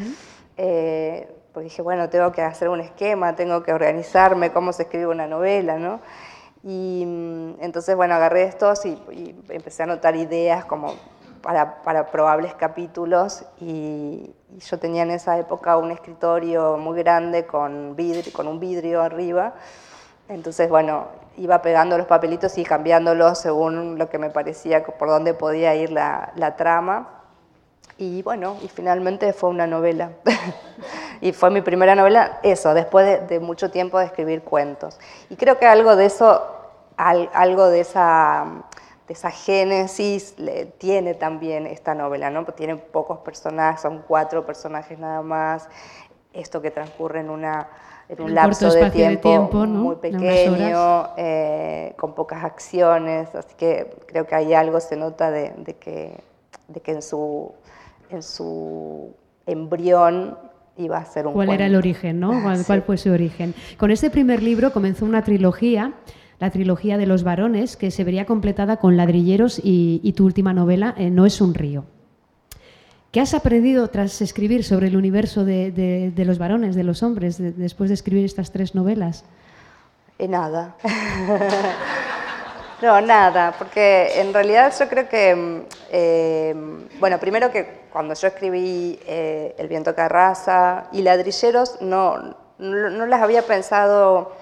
Eh, 0.57 1.29
porque 1.53 1.65
dije, 1.65 1.83
bueno, 1.83 2.09
tengo 2.09 2.33
que 2.33 2.43
hacer 2.43 2.69
un 2.69 2.81
esquema, 2.81 3.35
tengo 3.35 3.63
que 3.63 3.73
organizarme, 3.73 4.53
cómo 4.53 4.73
se 4.73 4.85
escribe 4.85 5.07
una 5.07 5.27
novela, 5.27 5.79
¿no? 5.79 6.01
Y 6.63 7.05
mm, 7.05 7.55
entonces, 7.61 7.97
bueno, 7.97 8.15
agarré 8.15 8.45
estos 8.45 8.87
y, 8.87 8.97
empecé 9.49 9.83
a 9.83 9.87
anotar 9.87 10.17
ideas 10.17 10.65
como 10.65 10.95
para, 11.43 11.83
para 11.83 12.07
probables 12.07 12.55
capítulos 12.55 13.45
y, 13.61 14.35
yo 14.59 14.79
tenía 14.79 15.03
en 15.03 15.11
esa 15.11 15.39
época 15.39 15.79
un 15.79 15.91
escritorio 15.91 16.77
muy 16.77 16.99
grande 16.99 17.47
con, 17.47 17.97
vidrio, 17.97 18.33
con 18.35 18.47
un 18.47 18.61
vidrio 18.61 19.01
arriba. 19.01 19.55
Entonces, 20.29 20.69
bueno, 20.69 21.09
iba 21.37 21.63
pegando 21.63 21.99
los 21.99 22.07
papelitos 22.07 22.57
y 22.59 22.65
cambiándolos 22.65 23.39
según 23.39 23.99
lo 23.99 24.09
que 24.09 24.19
me 24.19 24.31
parecía, 24.31 24.85
por 24.85 25.09
dónde 25.09 25.35
podía 25.35 25.75
ir 25.75 25.91
la, 25.91 26.55
trama. 26.57 27.09
Y 27.99 28.23
bueno, 28.23 28.57
y 28.63 28.69
finalmente 28.69 29.33
fue 29.33 29.51
una 29.51 29.67
novela. 29.67 30.11
y 31.21 31.33
fue 31.33 31.51
mi 31.51 31.61
primera 31.61 31.95
novela, 31.95 32.41
eso, 32.43 32.75
después 32.75 33.29
de, 33.29 33.41
mucho 33.41 33.71
tiempo 33.71 33.99
de 33.99 34.07
escribir 34.07 34.43
cuentos. 34.43 34.99
Y 35.29 35.37
creo 35.37 35.59
que 35.59 35.67
algo 35.67 35.97
de 35.97 36.07
eso 36.07 36.59
algo 36.97 37.69
de 37.69 37.81
esa, 37.81 38.45
de 39.09 39.15
esa 39.15 39.31
génesis 39.31 40.37
tiene 40.79 41.15
también 41.15 41.67
esta 41.67 41.95
novela, 41.95 42.31
¿no? 42.31 42.45
tiene 42.45 42.77
pocos 42.77 43.19
personajes, 43.21 43.81
son 43.81 44.05
cuatro 44.07 44.47
personajes 44.47 44.99
nada 44.99 45.23
más, 45.23 45.69
esto 46.33 46.63
que 46.63 46.71
transcurre 46.71 47.21
en, 47.21 47.31
una, 47.31 47.69
en 48.09 48.23
un, 48.23 48.35
lapso 48.35 48.71
de 48.71 48.91
tiempo, 48.91 49.67
muy 49.67 49.97
pequeño, 49.97 51.11
eh, 51.17 51.95
con 51.97 52.15
pocas 52.15 52.45
acciones, 52.45 53.35
así 53.35 53.55
que 53.57 53.97
creo 54.07 54.27
que 54.27 54.35
hay 54.35 54.55
algo, 54.55 54.81
se 54.81 54.97
nota 54.97 55.31
de, 55.31 55.53
de 55.59 55.75
que, 55.75 56.19
de 56.69 56.81
que 56.81 56.93
en 56.93 57.03
su, 57.03 57.53
en 58.11 58.23
su 58.23 59.15
embrión 59.47 60.39
iba 60.77 60.99
a 60.99 61.05
ser 61.05 61.27
un 61.27 61.33
¿Cuál 61.33 61.51
era 61.51 61.67
el 61.67 61.77
origen, 61.77 62.21
no? 62.21 62.43
¿Cuál, 62.43 62.65
¿Cuál, 62.67 62.83
fue 62.83 62.97
su 62.97 63.11
origen? 63.11 63.55
Con 63.79 63.91
este 63.91 64.11
primer 64.11 64.43
libro 64.43 64.73
comenzó 64.73 65.05
una 65.05 65.23
trilogía 65.23 65.95
la 66.43 66.51
trilogía 66.51 66.99
de 66.99 67.07
los 67.07 67.23
varones, 67.23 67.77
que 67.77 67.93
se 67.93 68.03
vería 68.03 68.27
completada 68.27 68.79
con 68.79 68.97
Ladrilleros 68.97 69.61
y, 69.63 70.13
tu 70.17 70.25
última 70.25 70.53
novela, 70.53 70.93
eh, 70.99 71.09
No 71.09 71.25
es 71.25 71.41
un 71.41 71.55
río. 71.55 71.85
¿Qué 73.13 73.21
has 73.21 73.35
aprendido 73.35 73.89
tras 73.89 74.21
escribir 74.23 74.65
sobre 74.65 74.89
el 74.89 74.97
universo 74.97 75.45
de, 75.45 76.13
los 76.17 76.39
varones, 76.39 76.75
de 76.75 76.83
los 76.83 77.03
hombres, 77.03 77.37
después 77.39 77.91
de 77.91 77.95
escribir 77.95 78.25
estas 78.25 78.51
tres 78.51 78.75
novelas? 78.75 79.25
Eh, 80.19 80.27
nada. 80.27 80.77
no, 82.83 83.01
nada, 83.03 83.55
porque 83.59 84.21
en 84.21 84.33
realidad 84.33 84.73
yo 84.79 84.89
creo 84.89 85.09
que, 85.09 85.35
mm, 85.35 85.61
eh, 85.91 86.55
bueno, 86.99 87.21
primero 87.21 87.53
que 87.53 87.83
cuando 87.93 88.15
yo 88.15 88.29
escribí 88.29 88.99
El 89.07 89.69
viento 89.69 89.95
que 89.95 90.01
arrasa 90.01 90.89
y 90.93 91.03
Ladrilleros, 91.03 91.83
no, 91.83 92.35
no 92.59 93.07
las 93.07 93.21
había 93.21 93.43
pensado 93.43 94.33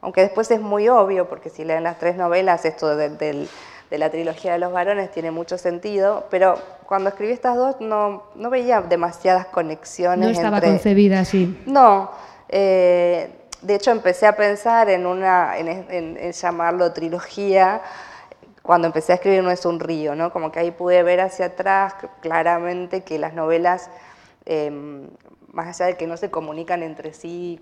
aunque 0.00 0.20
después 0.20 0.50
es 0.50 0.60
muy 0.60 0.88
obvio, 0.88 1.28
porque 1.28 1.50
si 1.50 1.64
leen 1.64 1.82
las 1.82 1.98
tres 1.98 2.16
novelas, 2.16 2.64
esto 2.64 2.96
de, 2.96 3.48
la 3.90 4.10
trilogía 4.10 4.52
de 4.52 4.58
los 4.58 4.72
varones 4.72 5.10
tiene 5.10 5.30
mucho 5.30 5.58
sentido, 5.58 6.26
pero 6.30 6.58
cuando 6.88 7.10
escribí 7.10 7.32
estas 7.32 7.54
dos 7.54 7.76
no, 7.80 8.22
no 8.34 8.48
veía 8.48 8.80
demasiadas 8.80 9.44
conexiones. 9.48 10.24
No 10.24 10.28
estaba 10.30 10.58
concebida 10.62 11.20
así. 11.20 11.62
No, 11.66 12.10
eh, 12.48 13.30
de 13.60 13.74
hecho 13.74 13.90
empecé 13.90 14.26
a 14.26 14.34
pensar 14.34 14.88
en, 14.88 15.04
una, 15.04 15.58
en, 15.58 16.32
llamarlo 16.32 16.90
trilogía, 16.94 17.82
cuando 18.62 18.86
empecé 18.86 19.12
a 19.12 19.14
escribir 19.16 19.42
No 19.42 19.50
es 19.50 19.66
un 19.66 19.80
río, 19.80 20.14
¿no? 20.14 20.32
como 20.32 20.50
que 20.50 20.60
ahí 20.60 20.70
pude 20.70 21.02
ver 21.02 21.20
hacia 21.20 21.46
atrás 21.46 21.94
claramente 22.22 23.02
que 23.02 23.18
las 23.18 23.34
novelas, 23.34 23.90
em, 24.46 25.08
más 25.52 25.66
allá 25.66 25.90
de 25.90 25.96
que 25.98 26.06
no 26.06 26.16
se 26.16 26.30
comunican 26.30 26.82
entre 26.82 27.12
sí, 27.12 27.60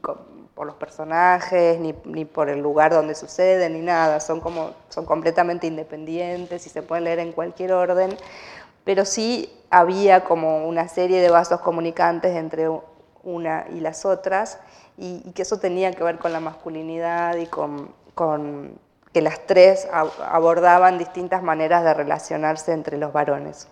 por 0.55 0.67
los 0.69 0.77
personajes, 0.77 1.81
ni, 1.81 1.95
ni, 2.05 2.25
por 2.25 2.49
el 2.49 2.61
lugar 2.61 2.93
donde 2.93 3.17
sucede, 3.17 3.69
ni 3.71 3.81
nada. 3.81 4.21
Son, 4.21 4.41
como, 4.41 4.71
son 4.89 5.05
completamente 5.05 5.67
independientes 5.67 6.65
y 6.67 6.71
se 6.71 6.83
pueden 6.83 7.05
leer 7.05 7.19
en 7.19 7.33
cualquier 7.33 7.73
orden. 7.73 8.17
Pero 8.87 9.05
sí 9.05 9.53
había 9.69 10.23
como 10.23 10.67
una 10.67 10.87
serie 10.87 11.21
de 11.21 11.29
vasos 11.29 11.61
comunicantes 11.61 12.37
entre 12.37 12.71
una 13.25 13.67
y 13.71 13.81
las 13.81 14.07
otras 14.07 14.61
y, 14.97 15.33
que 15.33 15.43
eso 15.43 15.59
tenía 15.59 15.91
que 15.91 16.05
ver 16.05 16.19
con 16.19 16.33
la 16.33 16.39
masculinidad 16.39 17.37
y 17.37 17.47
con, 17.47 17.93
con 18.15 18.79
que 19.13 19.21
las 19.23 19.45
tres 19.45 19.89
abordaban 19.91 20.99
distintas 20.99 21.43
maneras 21.43 21.83
de 21.83 21.95
relacionarse 21.95 22.73
entre 22.73 22.97
los 22.97 23.13
varones. 23.13 23.67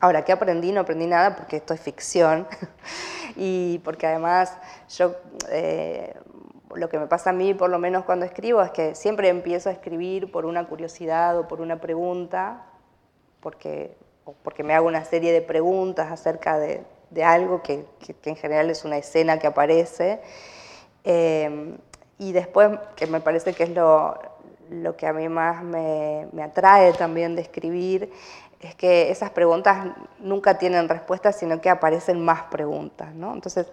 Ahora, 0.00 0.22
¿qué 0.24 0.32
aprendí? 0.32 0.70
No 0.70 0.82
aprendí 0.82 1.06
nada 1.06 1.34
porque 1.34 1.56
esto 1.56 1.72
es 1.72 1.80
ficción. 1.80 2.46
y 3.36 3.78
porque 3.84 4.06
además 4.06 4.54
yo, 4.90 5.14
eh, 5.48 6.14
lo 6.74 6.90
que 6.90 6.98
me 6.98 7.06
pasa 7.06 7.30
a 7.30 7.32
mí, 7.32 7.54
por 7.54 7.70
lo 7.70 7.78
menos 7.78 8.04
cuando 8.04 8.26
escribo, 8.26 8.60
es 8.60 8.70
que 8.72 8.94
siempre 8.94 9.30
empiezo 9.30 9.70
a 9.70 9.72
escribir 9.72 10.30
por 10.30 10.44
una 10.44 10.66
curiosidad 10.66 11.38
o 11.38 11.48
por 11.48 11.62
una 11.62 11.80
pregunta, 11.80 12.66
porque, 13.40 13.96
porque 14.42 14.62
me 14.62 14.74
hago 14.74 14.86
una 14.86 15.04
serie 15.04 15.32
de 15.32 15.42
preguntas 15.42 16.10
acerca 16.10 16.58
de, 16.58 16.84
algo 17.24 17.62
que, 17.62 17.84
en 18.24 18.36
general 18.36 18.70
es 18.70 18.84
una 18.84 18.96
escena 18.96 19.38
que 19.38 19.46
aparece. 19.46 20.20
Eh, 21.04 21.76
y 22.18 22.32
después, 22.32 22.78
que 22.96 23.06
me 23.06 23.20
parece 23.20 23.52
que 23.52 23.64
es 23.64 23.70
lo, 23.70 24.16
lo 24.70 24.96
que 24.96 25.06
a 25.06 25.12
mí 25.12 25.28
más 25.28 25.62
me, 25.62 26.28
me 26.32 26.42
atrae 26.42 26.92
también 26.92 27.34
de 27.34 27.42
escribir, 27.42 28.12
es 28.60 28.74
que 28.76 29.10
esas 29.10 29.30
preguntas 29.30 29.88
nunca 30.20 30.56
tienen 30.56 30.88
respuesta, 30.88 31.32
sino 31.32 31.60
que 31.60 31.68
aparecen 31.68 32.24
más 32.24 32.44
preguntas. 32.44 33.12
¿no? 33.14 33.34
Entonces, 33.34 33.66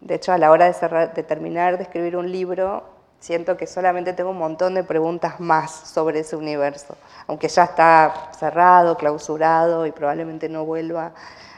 de 0.00 0.14
hecho, 0.14 0.32
a 0.32 0.38
la 0.38 0.50
hora 0.50 0.70
de, 0.70 1.06
de 1.14 1.22
terminar 1.22 1.78
de 1.78 1.84
escribir 1.84 2.16
un 2.16 2.30
libro, 2.30 2.84
siento 3.24 3.56
que 3.56 3.66
solamente 3.66 4.12
tengo 4.12 4.32
un 4.32 4.38
montón 4.38 4.74
de 4.74 4.84
preguntas 4.84 5.40
más 5.40 5.70
sobre 5.70 6.20
ese 6.20 6.36
universo, 6.36 6.94
aunque 7.26 7.48
ya 7.48 7.64
está 7.64 8.30
cerrado, 8.38 8.98
clausurado 8.98 9.86
y 9.86 9.92
probablemente 9.92 10.50
no 10.50 10.66
vuelva 10.66 11.14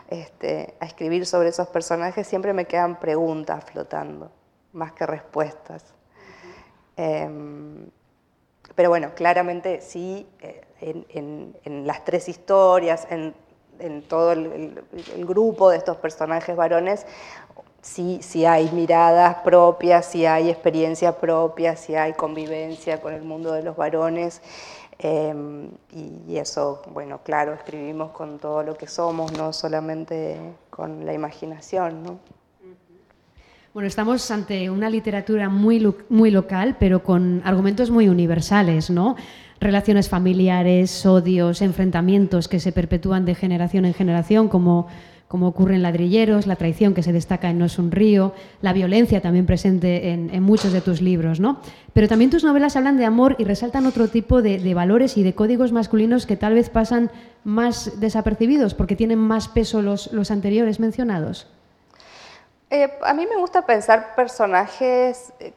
este, 0.08 0.74
a 0.78 0.86
escribir 0.86 1.26
sobre 1.26 1.48
esos 1.48 1.66
personajes, 1.66 2.24
siempre 2.24 2.52
me 2.52 2.66
quedan 2.66 3.00
preguntas 3.00 3.64
flotando, 3.64 4.30
más 4.74 4.92
que 4.92 5.06
respuestas. 5.06 5.82
Em, 6.96 7.90
pero 8.76 8.88
bueno, 8.88 9.10
claramente 9.16 9.80
sí, 9.80 10.24
eh, 10.38 10.62
en, 10.80 11.84
las 11.84 12.04
tres 12.04 12.28
historias, 12.28 13.08
en, 13.10 13.34
todo 14.08 14.30
el, 14.30 14.84
grupo 15.26 15.70
de 15.70 15.78
estos 15.78 15.96
personajes 15.96 16.54
varones, 16.54 17.06
sí, 17.86 18.18
sí 18.20 18.44
hay 18.44 18.70
miradas 18.72 19.36
propias, 19.44 20.06
sí 20.06 20.26
hay 20.26 20.50
experiencia 20.50 21.18
propia, 21.18 21.76
sí 21.76 21.94
hay 21.94 22.12
convivencia 22.14 23.00
con 23.00 23.14
el 23.14 23.22
mundo 23.22 23.52
de 23.52 23.62
los 23.62 23.76
varones. 23.76 24.42
Em, 24.98 25.68
y, 25.92 26.36
eso, 26.36 26.82
bueno, 26.92 27.20
claro, 27.22 27.52
escribimos 27.52 28.10
con 28.10 28.38
todo 28.38 28.62
lo 28.62 28.74
que 28.74 28.86
somos, 28.86 29.32
no 29.32 29.52
solamente 29.52 30.38
con 30.70 31.04
la 31.06 31.12
imaginación. 31.12 32.02
¿no? 32.02 32.18
Bueno, 33.72 33.86
estamos 33.86 34.30
ante 34.30 34.70
una 34.70 34.90
literatura 34.90 35.48
muy, 35.48 35.94
muy 36.08 36.30
local, 36.30 36.76
pero 36.80 37.02
con 37.02 37.42
argumentos 37.44 37.90
muy 37.90 38.08
universales, 38.08 38.90
¿no? 38.90 39.16
relaciones 39.60 40.08
familiares, 40.08 41.06
odios, 41.06 41.62
enfrentamientos 41.62 42.48
que 42.48 42.60
se 42.60 42.72
perpetúan 42.72 43.24
de 43.24 43.34
generación 43.34 43.84
en 43.84 43.94
generación, 43.94 44.48
como, 44.48 44.86
como 45.36 45.48
ocurre 45.48 45.74
en 45.74 45.82
Ladrilleros, 45.82 46.46
la 46.46 46.56
traición 46.56 46.94
que 46.94 47.02
se 47.02 47.12
destaca 47.12 47.50
en 47.50 47.58
No 47.58 47.66
es 47.66 47.78
un 47.78 47.92
río, 47.92 48.32
la 48.62 48.72
violencia 48.72 49.20
también 49.20 49.44
presente 49.44 50.08
en, 50.12 50.42
muchos 50.42 50.72
de 50.72 50.80
tus 50.80 51.02
libros. 51.02 51.40
¿no? 51.40 51.60
Pero 51.92 52.08
también 52.08 52.30
tus 52.30 52.42
novelas 52.42 52.74
hablan 52.74 52.96
de 52.96 53.04
amor 53.04 53.36
y 53.38 53.44
resaltan 53.44 53.84
otro 53.84 54.08
tipo 54.08 54.40
de, 54.40 54.72
valores 54.72 55.18
y 55.18 55.22
de 55.22 55.34
códigos 55.34 55.72
masculinos 55.72 56.24
que 56.24 56.38
tal 56.38 56.54
vez 56.54 56.70
pasan 56.70 57.10
más 57.44 58.00
desapercibidos 58.00 58.72
porque 58.72 58.96
tienen 58.96 59.18
más 59.18 59.48
peso 59.48 59.82
los, 59.82 60.10
los 60.10 60.30
anteriores 60.30 60.80
mencionados. 60.80 61.46
Eh, 62.70 62.90
a 63.02 63.12
mí 63.12 63.26
me 63.26 63.36
gusta 63.36 63.66
pensar 63.66 64.14
personajes 64.14 65.34
eh, 65.38 65.52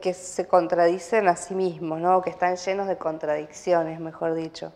que, 0.00 0.14
se 0.14 0.46
contradicen 0.46 1.26
a 1.26 1.34
sí 1.34 1.56
mismos, 1.56 2.00
¿no? 2.00 2.22
que 2.22 2.30
están 2.30 2.54
llenos 2.54 2.86
de 2.86 2.96
contradicciones, 2.98 3.98
mejor 3.98 4.36
dicho. 4.36 4.72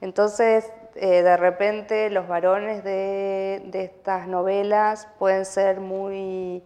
Entonces, 0.00 0.64
eh, 1.00 1.22
de 1.22 1.36
repente 1.36 2.10
los 2.10 2.28
varones 2.28 2.84
de, 2.84 3.70
estas 3.72 4.26
novelas 4.26 5.08
pueden 5.18 5.44
ser 5.44 5.80
muy, 5.80 6.62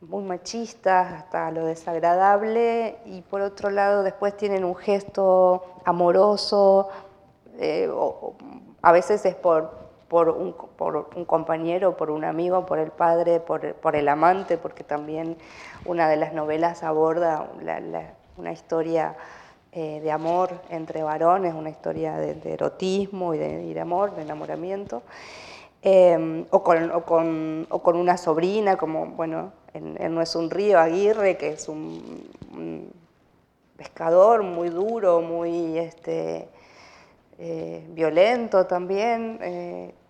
muy 0.00 0.24
machistas, 0.24 1.12
hasta 1.12 1.50
lo 1.50 1.66
desagradable, 1.66 2.96
y 3.04 3.22
por 3.22 3.40
otro 3.40 3.70
lado 3.70 4.02
después 4.02 4.36
tienen 4.36 4.64
un 4.64 4.74
gesto 4.74 5.80
amoroso, 5.84 6.88
a 8.82 8.92
veces 8.92 9.24
es 9.24 9.34
por, 9.34 9.70
por 10.08 10.28
un, 10.28 10.52
por 10.52 11.08
un 11.16 11.24
compañero, 11.24 11.96
por 11.96 12.10
un 12.10 12.24
amigo, 12.24 12.66
por 12.66 12.78
el 12.78 12.90
padre, 12.90 13.40
por, 13.40 13.96
el 13.96 14.08
amante, 14.08 14.58
porque 14.58 14.84
también 14.84 15.36
una 15.84 16.08
de 16.08 16.16
las 16.16 16.32
novelas 16.32 16.82
aborda 16.82 17.48
una 18.36 18.52
historia 18.52 19.16
eh, 19.76 19.98
de 20.00 20.12
amor 20.12 20.60
entre 20.70 21.02
varones, 21.02 21.52
una 21.52 21.68
historia 21.68 22.16
de, 22.16 22.52
erotismo 22.52 23.34
y 23.34 23.38
de, 23.38 23.80
amor, 23.80 24.14
de 24.14 24.22
enamoramiento. 24.22 25.02
Eh, 25.82 26.46
o, 26.50 26.62
con, 26.62 26.92
o, 26.92 27.04
con, 27.04 27.66
o, 27.68 27.82
con, 27.82 27.96
una 27.96 28.16
sobrina, 28.16 28.76
como, 28.76 29.06
bueno, 29.06 29.52
en, 29.72 30.14
No 30.14 30.22
es 30.22 30.36
un 30.36 30.48
río, 30.48 30.78
Aguirre, 30.78 31.36
que 31.36 31.48
es 31.48 31.68
un, 31.68 32.88
pescador 33.76 34.44
muy 34.44 34.68
duro, 34.68 35.20
muy 35.20 35.76
este, 35.76 36.48
eh, 37.40 37.84
violento 37.88 38.66
también, 38.66 39.40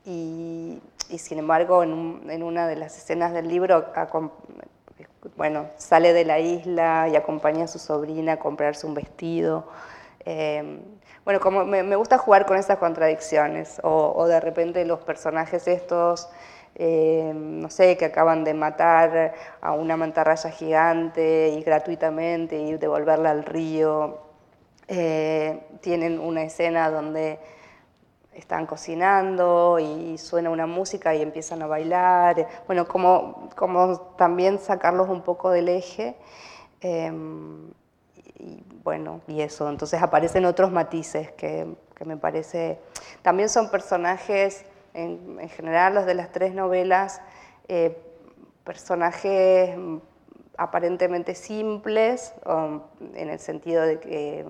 y, 0.05 0.79
sin 1.17 1.39
embargo 1.39 1.83
en, 1.83 2.43
una 2.43 2.69
de 2.69 2.77
las 2.77 2.99
escenas 2.99 3.33
del 3.33 3.49
libro, 3.49 3.87
bueno, 5.37 5.67
sale 5.77 6.13
de 6.13 6.25
la 6.25 6.39
isla 6.39 7.09
y 7.09 7.17
acompaña 7.17 7.65
a 7.65 7.69
su 7.69 7.79
sobrina 7.79 8.35
a 8.35 8.39
comprarse 8.39 8.87
un 8.87 8.95
vestido. 8.95 9.67
Em, 10.25 10.81
bueno, 11.25 11.41
como 11.41 11.65
me, 11.65 11.97
gusta 11.97 12.19
jugar 12.19 12.47
con 12.47 12.57
esas 12.57 12.79
contradicciones, 12.79 13.81
o, 13.83 14.27
de 14.27 14.41
repente 14.41 14.85
los 14.85 15.01
personajes 15.01 15.67
estos, 15.69 16.29
em, 16.75 17.61
no 17.61 17.71
sé, 17.71 17.97
que 17.97 18.07
acaban 18.07 18.45
de 18.45 18.55
matar 18.55 19.35
a 19.61 19.73
una 19.73 19.97
mantarraya 19.97 20.51
gigante 20.51 21.49
y 21.57 21.63
gratuitamente 21.63 22.57
y 22.59 22.77
devolverla 22.77 23.31
al 23.31 23.45
río, 23.45 24.19
eh, 24.89 25.61
tienen 25.81 26.21
una 26.21 26.43
escena 26.43 26.91
donde 26.91 27.39
están 28.35 28.67
cocinando 28.67 29.79
y 29.79 30.19
suena 30.19 30.51
una 30.51 30.67
música 30.67 31.15
y 31.15 31.23
empiezan 31.23 31.63
a 31.63 31.67
bailar. 31.67 32.49
Bueno, 32.67 32.87
como, 32.87 33.51
como 33.57 33.99
también 34.17 34.59
sacarlos 34.59 35.09
un 35.09 35.23
poco 35.23 35.51
del 35.51 35.69
eje. 35.69 36.17
Em, 36.81 37.71
y 38.39 38.63
bueno, 38.83 39.21
y 39.27 39.41
eso. 39.41 39.69
Entonces 39.69 40.03
aparecen 40.03 40.45
otros 40.45 40.71
matices 40.71 41.33
que, 41.33 41.67
que 41.95 42.05
me 42.05 42.17
parece. 42.17 42.79
También 43.23 43.49
son 43.49 43.71
personajes, 43.71 44.65
en, 44.93 45.39
en, 45.41 45.49
general 45.49 45.95
los 45.95 46.07
de 46.07 46.15
las 46.15 46.31
tres 46.31 46.55
novelas, 46.55 47.21
eh, 47.69 47.97
personajes 48.65 49.77
aparentemente 50.57 51.35
simples, 51.35 52.33
en 53.15 53.31
el 53.31 53.39
sentido 53.39 53.83
de 53.83 53.99
que 53.99 54.45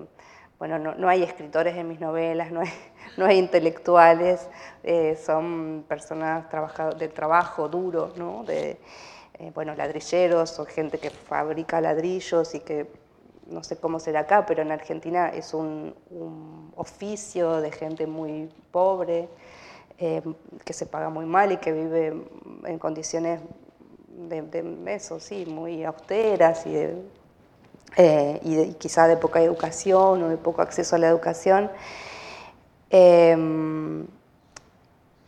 bueno, 0.58 0.78
no, 0.78 1.08
hay 1.08 1.22
escritores 1.22 1.76
en 1.76 1.88
mis 1.88 2.00
novelas, 2.00 2.50
no 2.52 2.60
hay, 2.60 2.70
no 3.16 3.26
hay 3.26 3.38
intelectuales, 3.38 4.48
eh, 4.82 5.18
son 5.22 5.84
personas 5.88 6.46
del 6.98 7.12
trabajo 7.12 7.68
duro, 7.68 8.12
¿no? 8.16 8.44
de, 8.44 8.78
eh, 9.38 9.50
bueno, 9.54 9.74
ladrilleros 9.74 10.58
o 10.60 10.64
gente 10.64 10.98
que 10.98 11.10
fabrica 11.10 11.80
ladrillos 11.80 12.54
y 12.54 12.60
que 12.60 12.86
no 13.46 13.62
sé 13.62 13.76
cómo 13.78 13.98
será 14.00 14.20
acá, 14.20 14.46
pero 14.46 14.62
en 14.62 14.72
Argentina 14.72 15.28
es 15.28 15.54
un, 15.54 15.94
oficio 16.76 17.60
de 17.60 17.70
gente 17.70 18.06
muy 18.06 18.48
pobre, 18.72 19.28
eh, 19.98 20.22
que 20.64 20.72
se 20.72 20.86
paga 20.86 21.08
muy 21.08 21.24
mal 21.24 21.52
y 21.52 21.58
que 21.58 21.72
vive 21.72 22.12
en 22.64 22.78
condiciones 22.80 23.40
de, 24.08 24.42
de 24.42 24.94
eso, 24.94 25.20
sí, 25.20 25.46
muy 25.46 25.84
austeras 25.84 26.66
y 26.66 26.72
de 26.72 26.96
eh, 27.96 28.40
y, 28.42 28.74
quizá 28.74 29.06
de 29.06 29.16
poca 29.16 29.40
educación 29.40 30.22
o 30.22 30.28
de 30.28 30.36
poco 30.36 30.62
acceso 30.62 30.96
a 30.96 30.98
la 30.98 31.08
educación. 31.08 31.70
Em, 32.90 34.06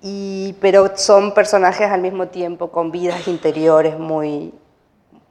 y, 0.02 0.54
pero 0.60 0.96
son 0.96 1.32
personajes 1.32 1.90
al 1.90 2.00
mismo 2.00 2.28
tiempo 2.28 2.70
con 2.70 2.90
vidas 2.90 3.26
interiores 3.28 3.98
muy, 3.98 4.52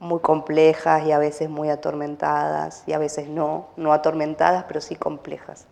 muy 0.00 0.20
complejas 0.20 1.06
y 1.06 1.12
a 1.12 1.18
veces 1.18 1.48
muy 1.48 1.68
atormentadas 1.70 2.84
y 2.86 2.92
a 2.92 2.98
veces 2.98 3.28
no, 3.28 3.68
no 3.76 3.92
atormentadas, 3.92 4.64
pero 4.68 4.80
sí 4.80 4.96
complejas. 4.96 5.66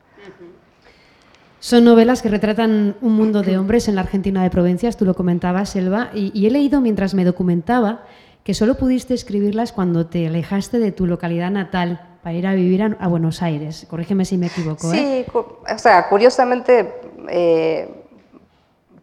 Son 1.61 1.85
novelas 1.85 2.21
que 2.21 2.29
retratan 2.29 2.95
un 3.01 3.13
mundo 3.15 3.43
de 3.43 3.57
hombres 3.57 3.89
en 3.89 3.95
la 3.95 4.03
Argentina 4.03 4.43
de 4.43 4.51
provincias, 4.51 4.99
tú 4.99 5.07
lo 5.07 5.15
comentabas, 5.15 5.71
Selva, 5.71 6.11
y 6.13 6.47
he 6.47 6.51
leído 6.51 6.83
mientras 6.83 7.15
me 7.15 7.25
documentaba 7.25 8.03
que 8.45 8.53
solo 8.53 8.77
pudiste 8.77 9.15
escribirlas 9.15 9.73
cuando 9.73 10.07
te 10.07 10.27
alejaste 10.27 10.79
de 10.79 10.93
tu 10.93 11.07
localidad 11.07 11.51
natal 11.51 12.19
para 12.23 12.37
ir 12.37 12.47
a 12.47 12.55
vivir 12.55 12.83
a, 12.83 13.09
Buenos 13.09 13.43
Aires. 13.43 13.87
Corrígeme 13.89 14.27
si 14.27 14.37
me 14.37 14.47
equivoco. 14.47 14.93
¿eh? 14.93 15.25
Sí, 15.27 15.33
o 15.35 15.79
sea, 15.79 16.09
curiosamente, 16.09 16.95
eh, 17.31 17.89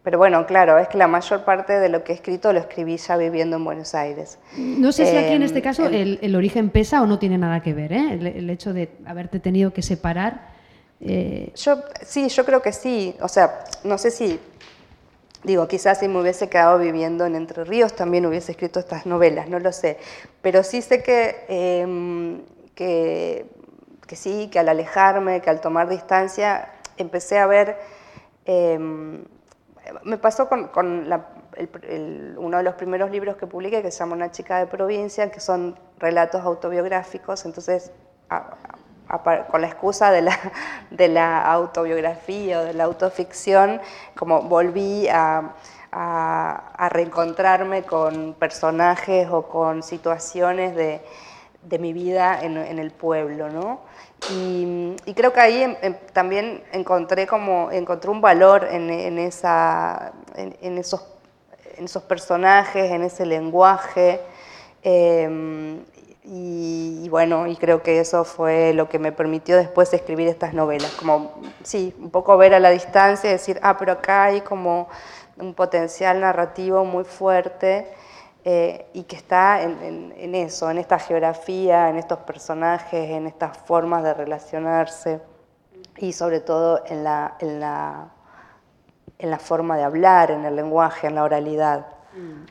pero 0.03 0.19
bueno, 0.19 0.45
claro, 0.45 0.77
es 0.77 0.87
que 0.87 0.97
la 0.97 1.07
mayor 1.07 1.43
parte 1.43 1.73
de 1.73 1.89
lo 1.89 2.03
que 2.03 2.11
he 2.11 2.15
escrito 2.15 2.53
lo 2.53 2.59
escribí 2.59 2.97
ya 2.97 3.17
viviendo 3.17 3.57
en 3.57 3.65
Buenos 3.65 3.95
Aires. 3.95 4.37
No 4.57 4.91
sé 4.91 5.07
si 5.07 5.17
aquí 5.17 5.33
en 5.33 5.43
este 5.43 5.57
em, 5.57 5.63
caso 5.63 5.87
el, 5.87 6.35
origen 6.35 6.69
pesa 6.69 7.01
o 7.01 7.07
no 7.07 7.17
tiene 7.17 7.39
nada 7.39 7.61
que 7.61 7.73
ver, 7.73 7.93
¿eh? 7.93 8.13
el, 8.13 8.49
hecho 8.49 8.73
de 8.73 8.91
haberte 9.05 9.39
tenido 9.39 9.73
que 9.73 9.81
separar. 9.81 10.51
Yo, 10.99 11.77
sí, 12.03 12.29
yo 12.29 12.45
creo 12.45 12.61
que 12.61 12.71
sí. 12.71 13.15
O 13.21 13.27
sea, 13.27 13.63
no 13.83 13.97
sé 13.97 14.11
si 14.11 14.39
Digo, 15.43 15.67
quizás 15.67 15.99
si 15.99 16.07
me 16.07 16.21
hubiese 16.21 16.49
quedado 16.49 16.77
viviendo 16.77 17.25
en 17.25 17.35
Entre 17.35 17.63
Ríos 17.63 17.95
también 17.95 18.25
hubiese 18.25 18.51
escrito 18.51 18.79
estas 18.79 19.05
novelas, 19.05 19.49
no 19.49 19.59
lo 19.59 19.71
sé. 19.71 19.97
Pero 20.41 20.63
sí 20.63 20.81
sé 20.81 21.01
que, 21.01 21.45
em, 21.47 22.41
que, 22.75 23.47
sí, 24.13 24.49
que 24.51 24.59
al 24.59 24.69
alejarme, 24.69 25.41
que 25.41 25.49
al 25.49 25.61
tomar 25.61 25.89
distancia, 25.89 26.69
empecé 26.97 27.39
a 27.39 27.47
ver... 27.47 27.77
Em, 28.45 29.23
me 30.03 30.17
pasó 30.17 30.47
con, 30.47 30.69
uno 32.37 32.57
de 32.57 32.63
los 32.63 32.75
primeros 32.75 33.11
libros 33.11 33.35
que 33.35 33.47
publiqué, 33.47 33.81
que 33.81 33.91
se 33.91 33.99
llama 33.99 34.15
Una 34.15 34.31
chica 34.31 34.59
de 34.59 34.67
provincia, 34.67 35.31
que 35.31 35.39
son 35.39 35.77
relatos 35.99 36.41
autobiográficos, 36.41 37.45
entonces 37.45 37.91
con 39.49 39.61
la 39.61 39.67
excusa 39.67 40.11
de 40.91 41.07
la, 41.07 41.41
autobiografía 41.51 42.59
o 42.59 42.63
de 42.63 42.73
la 42.73 42.85
autoficción, 42.85 43.81
como 44.15 44.41
volví 44.43 45.07
a, 45.07 45.53
reencontrarme 46.89 47.83
con 47.83 48.33
personajes 48.33 49.27
o 49.29 49.43
con 49.43 49.83
situaciones 49.83 50.75
de, 50.75 51.01
mi 51.79 51.93
vida 51.93 52.41
en, 52.41 52.79
el 52.79 52.91
pueblo. 52.91 53.81
Y, 54.31 54.95
creo 55.15 55.33
que 55.33 55.39
ahí 55.39 55.63
em, 55.63 55.75
em, 55.81 55.95
también 56.13 56.63
encontré 56.71 57.27
como 57.27 57.71
encontré 57.71 58.09
un 58.09 58.21
valor 58.21 58.67
en 58.71 59.17
esos 59.19 61.01
personajes, 62.07 62.91
en 62.91 63.03
ese 63.03 63.25
lenguaje. 63.25 64.21
Em, 64.83 65.83
y, 66.23 67.09
bueno, 67.09 67.47
y 67.47 67.55
creo 67.55 67.81
que 67.81 67.99
eso 67.99 68.23
fue 68.23 68.73
lo 68.73 68.87
que 68.87 68.99
me 68.99 69.11
permitió 69.11 69.57
después 69.57 69.91
escribir 69.93 70.27
estas 70.27 70.53
novelas, 70.53 70.91
como, 70.91 71.33
sí, 71.63 71.95
un 71.99 72.11
poco 72.11 72.37
ver 72.37 72.53
a 72.53 72.59
la 72.59 72.69
distancia 72.69 73.29
y 73.29 73.33
decir, 73.33 73.59
ah, 73.63 73.77
pero 73.77 73.93
acá 73.93 74.25
hay 74.25 74.41
como 74.41 74.87
un 75.37 75.55
potencial 75.55 76.19
narrativo 76.19 76.85
muy 76.85 77.05
fuerte 77.05 77.87
eh, 78.43 78.87
y 78.93 79.03
que 79.03 79.15
está 79.15 79.63
en, 79.63 80.35
eso, 80.35 80.69
en 80.69 80.77
esta 80.77 80.99
geografía, 80.99 81.89
en 81.89 81.97
estos 81.97 82.19
personajes, 82.19 83.09
en 83.09 83.25
estas 83.25 83.57
formas 83.57 84.03
de 84.03 84.13
relacionarse 84.13 85.21
y 85.97 86.13
sobre 86.13 86.39
todo 86.39 86.83
en 86.85 87.03
la, 87.03 87.35
en 87.39 87.59
la, 87.59 88.09
en 89.17 89.31
la 89.31 89.39
forma 89.39 89.75
de 89.75 89.83
hablar, 89.83 90.29
en 90.29 90.45
el 90.45 90.55
lenguaje, 90.55 91.07
en 91.07 91.15
la 91.15 91.23
oralidad. 91.23 91.87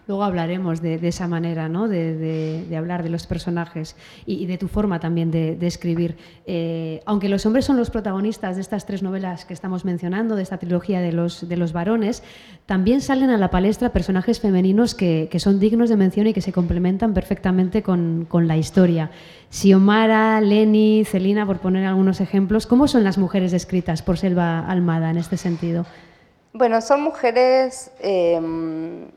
Luego 0.06 0.24
hablaremos 0.24 0.80
de, 0.80 1.06
esa 1.06 1.28
manera 1.28 1.68
¿no? 1.68 1.88
de, 1.88 2.74
hablar 2.76 3.02
de 3.02 3.10
los 3.10 3.26
personajes 3.26 3.94
y, 4.26 4.46
de 4.46 4.58
tu 4.58 4.68
forma 4.68 5.00
también 5.00 5.30
de, 5.30 5.58
escribir. 5.66 6.16
Eh, 6.46 7.00
aunque 7.06 7.28
los 7.28 7.46
hombres 7.46 7.64
son 7.64 7.76
los 7.76 7.90
protagonistas 7.90 8.56
de 8.56 8.62
estas 8.62 8.86
tres 8.86 9.02
novelas 9.02 9.44
que 9.44 9.54
estamos 9.54 9.84
mencionando, 9.84 10.36
de 10.36 10.42
esta 10.42 10.58
trilogía 10.58 11.00
de 11.00 11.12
los, 11.12 11.48
de 11.48 11.56
los 11.56 11.72
varones, 11.72 12.22
también 12.66 13.00
salen 13.00 13.30
a 13.30 13.36
la 13.36 13.50
palestra 13.50 13.90
personajes 13.90 14.40
femeninos 14.40 14.94
que, 14.94 15.28
son 15.38 15.60
dignos 15.60 15.90
de 15.90 15.96
mención 15.96 16.26
y 16.26 16.34
que 16.34 16.40
se 16.40 16.52
complementan 16.52 17.14
perfectamente 17.14 17.82
con, 17.82 18.26
con 18.28 18.48
la 18.48 18.56
historia. 18.56 19.10
Xiomara, 19.50 20.40
Leni, 20.40 21.04
Celina, 21.04 21.46
por 21.46 21.58
poner 21.58 21.86
algunos 21.86 22.20
ejemplos, 22.20 22.66
¿cómo 22.66 22.88
son 22.88 23.04
las 23.04 23.18
mujeres 23.18 23.52
descritas 23.52 24.02
por 24.02 24.18
Selva 24.18 24.60
Almada 24.60 25.10
en 25.10 25.18
este 25.18 25.36
sentido? 25.36 25.86
Bueno, 26.52 26.80
son 26.80 27.02
mujeres... 27.02 27.90
Em, 28.00 29.08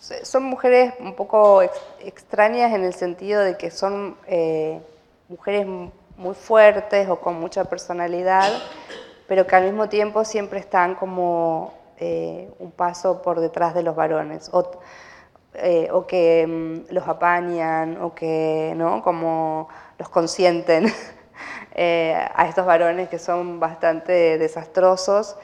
son 0.00 0.44
mujeres 0.44 0.94
un 0.98 1.14
poco 1.14 1.62
extrañas 2.00 2.72
en 2.72 2.84
el 2.84 2.94
sentido 2.94 3.42
de 3.42 3.56
que 3.56 3.70
son 3.70 4.16
eh, 4.26 4.80
mujeres 5.28 5.66
muy 6.16 6.34
fuertes 6.34 7.08
o 7.08 7.20
con 7.20 7.38
mucha 7.38 7.64
personalidad, 7.64 8.50
pero 9.28 9.46
que 9.46 9.56
al 9.56 9.64
mismo 9.64 9.88
tiempo 9.88 10.24
siempre 10.24 10.58
están 10.58 10.94
como 10.94 11.74
eh, 11.98 12.50
un 12.58 12.70
paso 12.72 13.20
por 13.22 13.40
detrás 13.40 13.74
de 13.74 13.82
los 13.82 13.94
varones, 13.94 14.48
o, 14.52 14.70
eh, 15.54 15.90
que 16.08 16.46
mm, 16.46 16.92
los 16.94 17.06
apañan, 17.06 18.00
o 18.00 18.14
que 18.14 18.72
¿no? 18.76 19.02
como 19.02 19.68
los 19.98 20.08
consienten 20.08 20.86
a 21.76 22.46
estos 22.48 22.66
varones 22.66 23.08
que 23.08 23.18
son 23.18 23.60
bastante 23.60 24.38
desastrosos, 24.38 25.36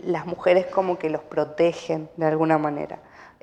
las 0.00 0.26
mujeres 0.26 0.66
como 0.66 0.98
que 0.98 1.10
los 1.10 1.22
protegen 1.22 2.08
de 2.16 2.26
alguna 2.26 2.58
manera. 2.58 2.98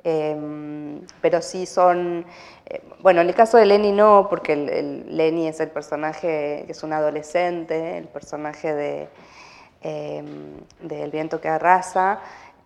Em, 0.08 1.00
pero 1.20 1.42
sí 1.42 1.66
son, 1.66 2.24
eh, 2.66 2.80
bueno, 3.00 3.22
en 3.22 3.28
el 3.28 3.34
caso 3.34 3.56
de 3.56 3.66
Lenny 3.66 3.90
no, 3.90 4.28
porque 4.30 4.52
el, 4.52 5.16
Lenny 5.16 5.48
es 5.48 5.58
el 5.58 5.68
personaje, 5.70 6.62
que 6.64 6.70
es 6.70 6.84
un 6.84 6.92
adolescente, 6.92 7.98
el 7.98 8.06
personaje 8.06 8.72
de, 8.72 9.08
em, 9.82 10.60
del 10.80 11.10
viento 11.10 11.40
que 11.40 11.48
arrasa, 11.48 12.20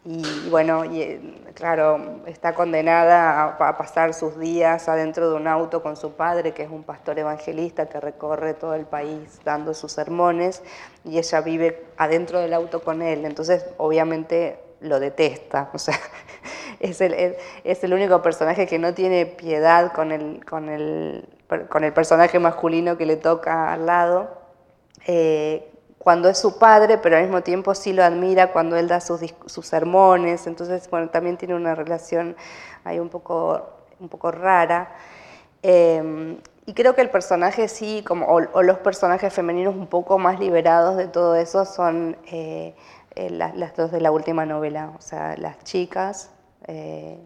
y, 0.04 0.50
bueno, 0.50 0.84
y, 0.84 1.00
eh, 1.00 1.20
claro, 1.54 2.20
está 2.26 2.54
condenada 2.54 3.44
a, 3.58 3.78
pasar 3.78 4.12
sus 4.12 4.38
días 4.38 4.86
adentro 4.90 5.30
de 5.30 5.36
un 5.36 5.48
auto 5.48 5.82
con 5.82 5.96
su 5.96 6.12
padre, 6.12 6.52
que 6.52 6.64
es 6.64 6.70
un 6.70 6.82
pastor 6.82 7.18
evangelista 7.18 7.88
que 7.88 8.00
recorre 8.00 8.52
todo 8.52 8.74
el 8.74 8.84
país 8.84 9.40
dando 9.44 9.72
sus 9.72 9.92
sermones, 9.92 10.62
y 11.04 11.16
ella 11.16 11.40
vive 11.40 11.86
adentro 11.96 12.38
del 12.40 12.52
auto 12.52 12.82
con 12.82 13.00
él, 13.00 13.24
entonces 13.24 13.64
obviamente 13.78 14.58
lo 14.80 15.00
detesta, 15.00 15.70
o 15.74 15.78
sea, 15.78 15.98
es 16.80 17.00
el, 17.00 17.36
es 17.62 17.84
el 17.84 17.92
único 17.92 18.22
personaje 18.22 18.66
que 18.66 18.78
no 18.78 18.94
tiene 18.94 19.26
piedad 19.26 19.92
con 19.92 20.12
el, 20.12 20.44
con 20.44 20.68
el, 20.68 21.28
con 21.68 21.84
el 21.84 21.92
personaje 21.92 22.38
masculino 22.38 22.96
que 22.96 23.06
le 23.06 23.16
toca 23.16 23.72
al 23.72 23.86
lado. 23.86 24.30
Eh, 25.06 25.70
cuando 25.98 26.30
es 26.30 26.38
su 26.38 26.58
padre, 26.58 26.96
pero 26.96 27.16
al 27.16 27.24
mismo 27.24 27.42
tiempo 27.42 27.74
sí 27.74 27.92
lo 27.92 28.02
admira 28.02 28.52
cuando 28.52 28.76
él 28.76 28.88
da 28.88 29.02
sus, 29.02 29.20
sus 29.44 29.66
sermones, 29.66 30.46
entonces 30.46 30.88
bueno, 30.88 31.10
también 31.10 31.36
tiene 31.36 31.54
una 31.54 31.74
relación 31.74 32.34
ahí 32.84 32.98
un 32.98 33.10
poco, 33.10 33.68
un 34.00 34.08
poco 34.08 34.30
rara. 34.30 34.92
Eh, 35.62 36.38
y 36.64 36.72
creo 36.72 36.94
que 36.94 37.02
el 37.02 37.10
personaje 37.10 37.68
sí, 37.68 38.02
como, 38.06 38.26
o, 38.26 38.62
los 38.62 38.78
personajes 38.78 39.34
femeninos 39.34 39.74
un 39.74 39.88
poco 39.88 40.18
más 40.18 40.40
liberados 40.40 40.96
de 40.96 41.08
todo 41.08 41.34
eso 41.34 41.66
son 41.66 42.16
eh, 42.30 42.74
las, 43.16 43.54
las, 43.56 43.76
dos 43.76 43.90
de 43.90 44.00
la 44.00 44.10
última 44.10 44.46
novela, 44.46 44.92
o 44.96 45.02
sea, 45.02 45.36
las 45.36 45.58
chicas, 45.64 46.30
eh, 46.70 47.18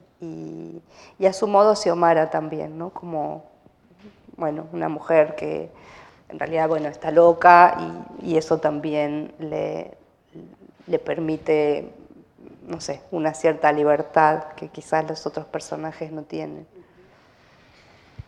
y, 1.18 1.26
a 1.26 1.32
su 1.32 1.46
modo 1.46 1.76
Xiomara 1.76 2.30
también, 2.30 2.78
¿no? 2.78 2.90
Como, 2.90 3.44
bueno, 4.36 4.66
una 4.72 4.88
mujer 4.88 5.34
que 5.36 5.70
en 6.30 6.38
realidad, 6.38 6.68
bueno, 6.68 6.88
está 6.88 7.10
loca 7.10 7.76
y, 8.22 8.36
eso 8.36 8.58
también 8.58 9.32
le, 9.38 9.92
le 10.86 10.98
permite, 10.98 11.92
no 12.66 12.80
sé, 12.80 13.00
una 13.10 13.34
cierta 13.34 13.70
libertad 13.70 14.44
que 14.56 14.68
quizás 14.68 15.06
los 15.06 15.26
otros 15.26 15.46
personajes 15.46 16.10
no 16.10 16.22
tienen. 16.22 16.66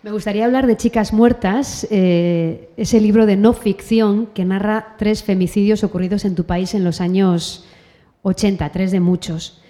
Me 0.02 0.12
gustaría 0.12 0.44
hablar 0.44 0.66
de 0.66 0.76
Chicas 0.76 1.12
Muertas, 1.12 1.86
eh, 1.90 2.70
ese 2.76 3.00
libro 3.00 3.26
de 3.26 3.36
no 3.36 3.54
ficción 3.54 4.26
que 4.26 4.44
narra 4.44 4.94
tres 4.98 5.24
femicidios 5.24 5.82
ocurridos 5.82 6.24
en 6.26 6.34
tu 6.34 6.44
país 6.44 6.74
en 6.74 6.84
los 6.84 7.00
años 7.00 7.66
80, 8.22 8.70
tres 8.70 8.92
de 8.92 9.00
muchos. 9.00 9.62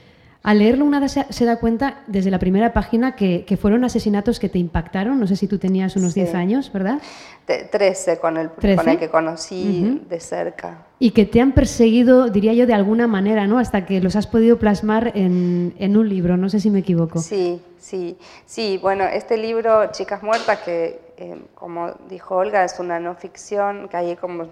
Al 0.47 0.61
leerlo 0.61 0.85
una 0.85 1.09
se, 1.09 1.45
da 1.45 1.57
cuenta 1.59 2.05
desde 2.07 2.31
la 2.31 2.39
primera 2.39 2.73
página 2.73 3.17
que, 3.17 3.59
fueron 3.61 3.83
asesinatos 3.83 4.39
que 4.39 4.49
te 4.49 4.61
impactaron. 4.61 5.19
No 5.19 5.27
sé 5.27 5.35
si 5.35 5.49
tú 5.49 5.59
tenías 5.59 5.97
unos 5.97 6.15
10 6.15 6.37
años, 6.37 6.73
¿verdad? 6.73 7.01
Trece 7.73 8.21
con 8.21 8.37
el, 8.37 8.51
con 8.51 8.89
el 8.89 8.97
que 8.97 9.09
conocí 9.09 10.05
de 10.09 10.21
cerca. 10.21 10.87
Y 11.01 11.11
que 11.11 11.27
te 11.27 11.41
han 11.41 11.51
perseguido, 11.51 12.31
diría 12.31 12.53
yo, 12.55 12.65
de 12.65 12.75
alguna 12.75 13.09
manera, 13.09 13.49
¿no? 13.49 13.59
Hasta 13.59 13.87
que 13.87 14.01
los 14.01 14.15
has 14.15 14.29
podido 14.29 14.57
plasmar 14.57 15.11
en, 15.17 15.97
un 15.97 16.09
libro. 16.09 16.37
No 16.37 16.49
sé 16.49 16.61
si 16.61 16.71
me 16.71 16.79
equivoco. 16.79 17.19
Sí, 17.19 17.61
sí. 17.81 18.17
Sí, 18.45 18.79
bueno, 18.81 19.03
este 19.03 19.39
libro, 19.39 19.91
Chicas 19.91 20.23
Muertas, 20.23 20.61
que 20.61 21.01
eh, 21.17 21.43
como 21.57 21.91
dijo 22.09 22.37
Olga, 22.37 22.63
es 22.63 22.79
una 22.79 23.01
no 23.01 23.17
ficción, 23.17 23.89
que 23.89 23.97
ahí 23.97 24.15
como 24.15 24.47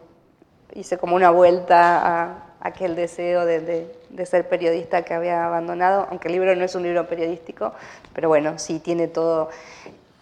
hice 0.74 0.98
como 0.98 1.14
una 1.14 1.30
vuelta 1.30 2.24
a 2.24 2.53
aquel 2.64 2.96
deseo 2.96 3.44
de, 3.44 3.94
ser 4.24 4.48
periodista 4.48 5.03
que 5.03 5.12
había 5.12 5.44
abandonado, 5.44 6.09
aunque 6.11 6.29
el 6.29 6.33
libro 6.33 6.57
no 6.57 6.64
es 6.64 6.74
un 6.74 6.83
libro 6.83 7.07
periodístico, 7.07 7.74
pero 8.14 8.29
bueno, 8.29 8.59
sí 8.59 8.81
tiene 8.81 9.07
todo 9.07 9.50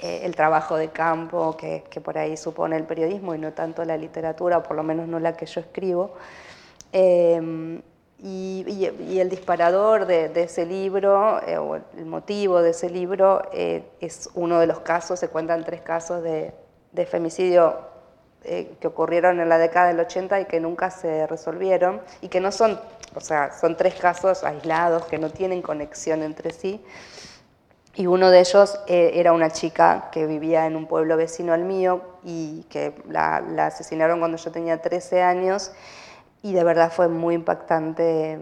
eh, 0.01 0.23
el 0.25 0.35
trabajo 0.35 0.77
de 0.77 0.89
campo 0.89 1.57
que, 1.57 1.85
por 2.03 2.19
ahí 2.19 2.37
supone 2.37 2.77
el 2.77 2.83
periodismo 2.83 3.35
y 3.37 3.39
no 3.39 3.53
tanto 3.53 3.85
la 3.85 3.97
literatura, 3.97 4.59
o 4.59 4.63
por 4.65 4.77
lo 4.77 4.83
menos 4.83 5.07
no 5.07 5.21
la 5.21 5.37
que 5.37 5.47
yo 5.47 5.61
escribo. 5.61 6.15
Em, 6.91 7.81
y, 8.19 9.19
el 9.21 9.31
disparador 9.31 10.07
de, 10.07 10.33
ese 10.35 10.67
libro, 10.67 11.41
eh, 11.47 11.59
o 11.59 11.77
el 11.77 12.07
motivo 12.07 12.61
de 12.61 12.71
ese 12.71 12.91
libro, 12.91 13.43
eh, 13.53 13.85
es 14.01 14.31
uno 14.35 14.59
de 14.59 14.67
los 14.67 14.81
casos, 14.81 15.21
se 15.21 15.29
cuentan 15.29 15.65
tres 15.65 15.81
casos 15.81 16.25
de, 16.25 16.53
de 16.91 17.07
femicidio 17.07 17.92
eh, 18.45 18.77
que 18.81 18.89
ocurrieron 18.89 19.39
en 19.41 19.49
la 19.49 19.57
década 19.57 19.87
del 19.87 20.01
80 20.01 20.41
y 20.41 20.45
que 20.47 20.59
nunca 20.59 20.91
se 20.91 21.27
resolvieron 21.29 22.01
y 22.21 22.29
que 22.29 22.41
no 22.41 22.51
son, 22.51 22.81
o 23.15 23.21
sea, 23.21 23.53
son 23.53 23.77
tres 23.77 23.95
casos 23.95 24.43
aislados 24.43 25.05
que 25.05 25.19
no 25.19 25.31
tienen 25.31 25.63
conexión 25.63 26.23
entre 26.23 26.51
sí. 26.51 26.85
Y 27.95 28.07
uno 28.07 28.31
de 28.31 28.41
ellos 28.41 28.81
eh, 28.89 29.13
era 29.15 29.33
una 29.33 29.51
chica 29.51 30.09
que 30.11 30.27
vivía 30.27 30.67
en 30.67 30.75
un 30.75 30.87
pueblo 30.87 31.17
vecino 31.17 31.53
al 31.53 31.65
mío 31.65 32.03
y 32.25 32.65
que 32.65 32.95
la, 33.09 33.37
asesinaron 33.67 34.19
cuando 34.19 34.39
yo 34.39 34.51
tenía 34.51 34.81
13 34.81 35.23
años 35.23 35.73
y 36.43 36.53
de 36.53 36.65
verdad 36.65 36.91
fue 36.91 37.09
muy 37.09 37.37
impactante 37.37 38.41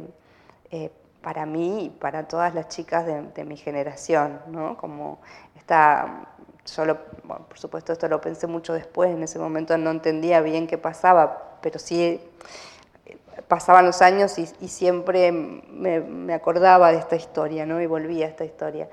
eh, 0.70 0.90
para 1.20 1.44
mí 1.44 1.86
y 1.86 1.90
para 1.90 2.26
todas 2.26 2.54
las 2.54 2.68
chicas 2.68 3.04
de, 3.04 3.22
de 3.22 3.44
mi 3.44 3.56
generación, 3.56 4.40
¿no? 4.46 4.76
Como 4.78 5.20
esta 5.56 6.28
yo, 6.76 6.96
por 7.26 7.58
supuesto, 7.58 7.92
esto 7.92 8.08
lo 8.08 8.20
pensé 8.20 8.46
mucho 8.46 8.72
después, 8.72 9.10
en 9.10 9.22
ese 9.22 9.38
momento 9.38 9.76
no 9.78 9.90
entendía 9.90 10.40
bien 10.40 10.66
qué 10.66 10.78
pasaba, 10.78 11.58
pero 11.60 11.78
sí 11.78 12.20
eh, 13.06 13.18
pasaban 13.48 13.86
los 13.86 14.02
años 14.02 14.38
y, 14.38 14.46
siempre 14.68 15.32
me, 15.32 16.34
acordaba 16.34 16.92
de 16.92 16.98
esta 16.98 17.16
historia, 17.16 17.66
¿no? 17.66 17.80
Y 17.80 17.86
volvía 17.86 18.26
a 18.26 18.28
esta 18.28 18.44
historia. 18.44 18.88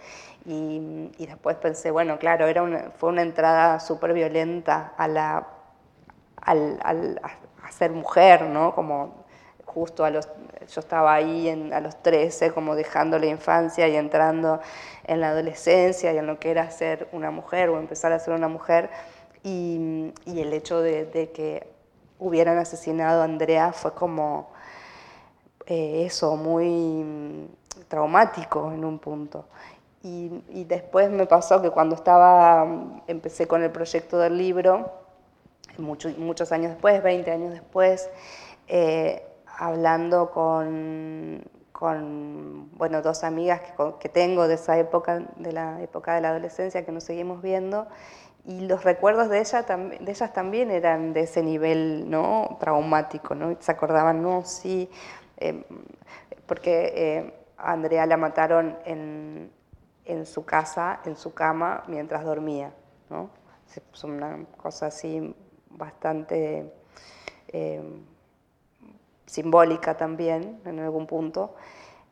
Y, 0.45 1.11
después 1.19 1.57
pensé, 1.57 1.91
bueno, 1.91 2.17
claro, 2.19 2.47
era 2.47 2.63
una, 2.63 2.91
fue 2.97 3.09
una 3.09 3.21
entrada 3.21 3.79
súper 3.79 4.13
violenta 4.13 4.93
a, 4.97 5.07
la, 5.07 5.47
al, 6.41 6.79
a 7.61 7.71
ser 7.71 7.91
mujer, 7.91 8.43
¿no? 8.43 8.73
Como 8.73 9.26
justo 9.67 10.05
a 10.05 10.09
los, 10.09 10.27
yo 10.73 10.79
estaba 10.79 11.13
ahí 11.13 11.49
en, 11.49 11.73
a 11.73 11.81
los 11.81 12.01
13, 12.01 12.51
como 12.51 12.75
dejando 12.75 13.19
la 13.19 13.27
infancia 13.27 13.87
y 13.87 13.95
entrando 13.95 14.61
en 15.03 15.19
la 15.21 15.29
adolescencia 15.29 16.13
y 16.13 16.17
en 16.17 16.25
lo 16.25 16.39
que 16.39 16.49
era 16.49 16.71
ser 16.71 17.09
una 17.11 17.31
mujer 17.31 17.69
o 17.69 17.77
empezar 17.77 18.13
a 18.13 18.19
ser 18.19 18.33
una 18.33 18.47
mujer. 18.47 18.89
Y, 19.43 20.13
el 20.25 20.53
hecho 20.53 20.81
de, 20.81 21.31
que 21.33 21.67
hubieran 22.17 22.57
asesinado 22.57 23.21
a 23.21 23.25
Andrea 23.25 23.73
fue 23.73 23.93
como 23.93 24.49
eh, 25.65 26.05
eso, 26.05 26.35
muy 26.37 27.47
traumático 27.87 28.71
en 28.71 28.83
un 28.85 28.99
punto. 28.99 29.45
Y, 30.01 30.63
después 30.63 31.09
me 31.09 31.25
pasó 31.25 31.61
que 31.61 31.69
cuando 31.69 31.95
estaba, 31.95 32.65
empecé 33.07 33.47
con 33.47 33.61
el 33.63 33.71
proyecto 33.71 34.17
del 34.17 34.37
libro, 34.37 34.91
muchos 35.77 36.17
muchos 36.17 36.51
años 36.53 36.71
después, 36.71 37.03
20 37.03 37.29
años 37.29 37.51
después, 37.51 38.09
eh, 38.67 39.26
hablando 39.57 40.29
con, 40.31 41.49
bueno, 42.77 43.01
dos 43.01 43.23
amigas 43.23 43.61
que, 43.99 44.09
tengo 44.09 44.47
de 44.47 44.53
esa 44.55 44.77
época, 44.77 45.23
de 45.35 45.51
la 45.51 45.81
época 45.81 46.13
de 46.13 46.21
la 46.21 46.29
adolescencia, 46.29 46.85
que 46.85 46.91
nos 46.91 47.03
seguimos 47.03 47.41
viendo, 47.41 47.87
y 48.45 48.61
los 48.61 48.83
recuerdos 48.83 49.29
de, 49.29 49.39
ella, 49.39 49.63
de 49.63 50.11
ellas 50.11 50.31
también 50.33 50.71
eran 50.71 51.11
de 51.11 51.21
ese 51.21 51.43
nivel 51.43 52.09
¿no? 52.09 52.57
traumático, 52.59 53.35
¿no? 53.35 53.57
se 53.59 53.71
acordaban, 53.71 54.21
no, 54.21 54.43
sí, 54.45 54.89
eh, 55.37 55.65
porque 56.45 56.93
eh, 56.95 57.33
a 57.57 57.73
Andrea 57.73 58.05
la 58.05 58.15
mataron 58.15 58.77
en, 58.85 59.51
en, 60.05 60.25
su 60.25 60.45
casa, 60.45 61.01
en 61.03 61.17
su 61.17 61.33
cama, 61.33 61.83
mientras 61.87 62.23
dormía, 62.23 62.71
¿no? 63.09 63.29
Es 63.93 64.03
una 64.03 64.45
cosa 64.55 64.87
así 64.87 65.35
bastante... 65.71 66.71
Eh, 67.49 67.81
simbólica 69.27 69.95
también 69.95 70.59
en 70.65 70.79
algún 70.79 71.05
punto. 71.05 71.53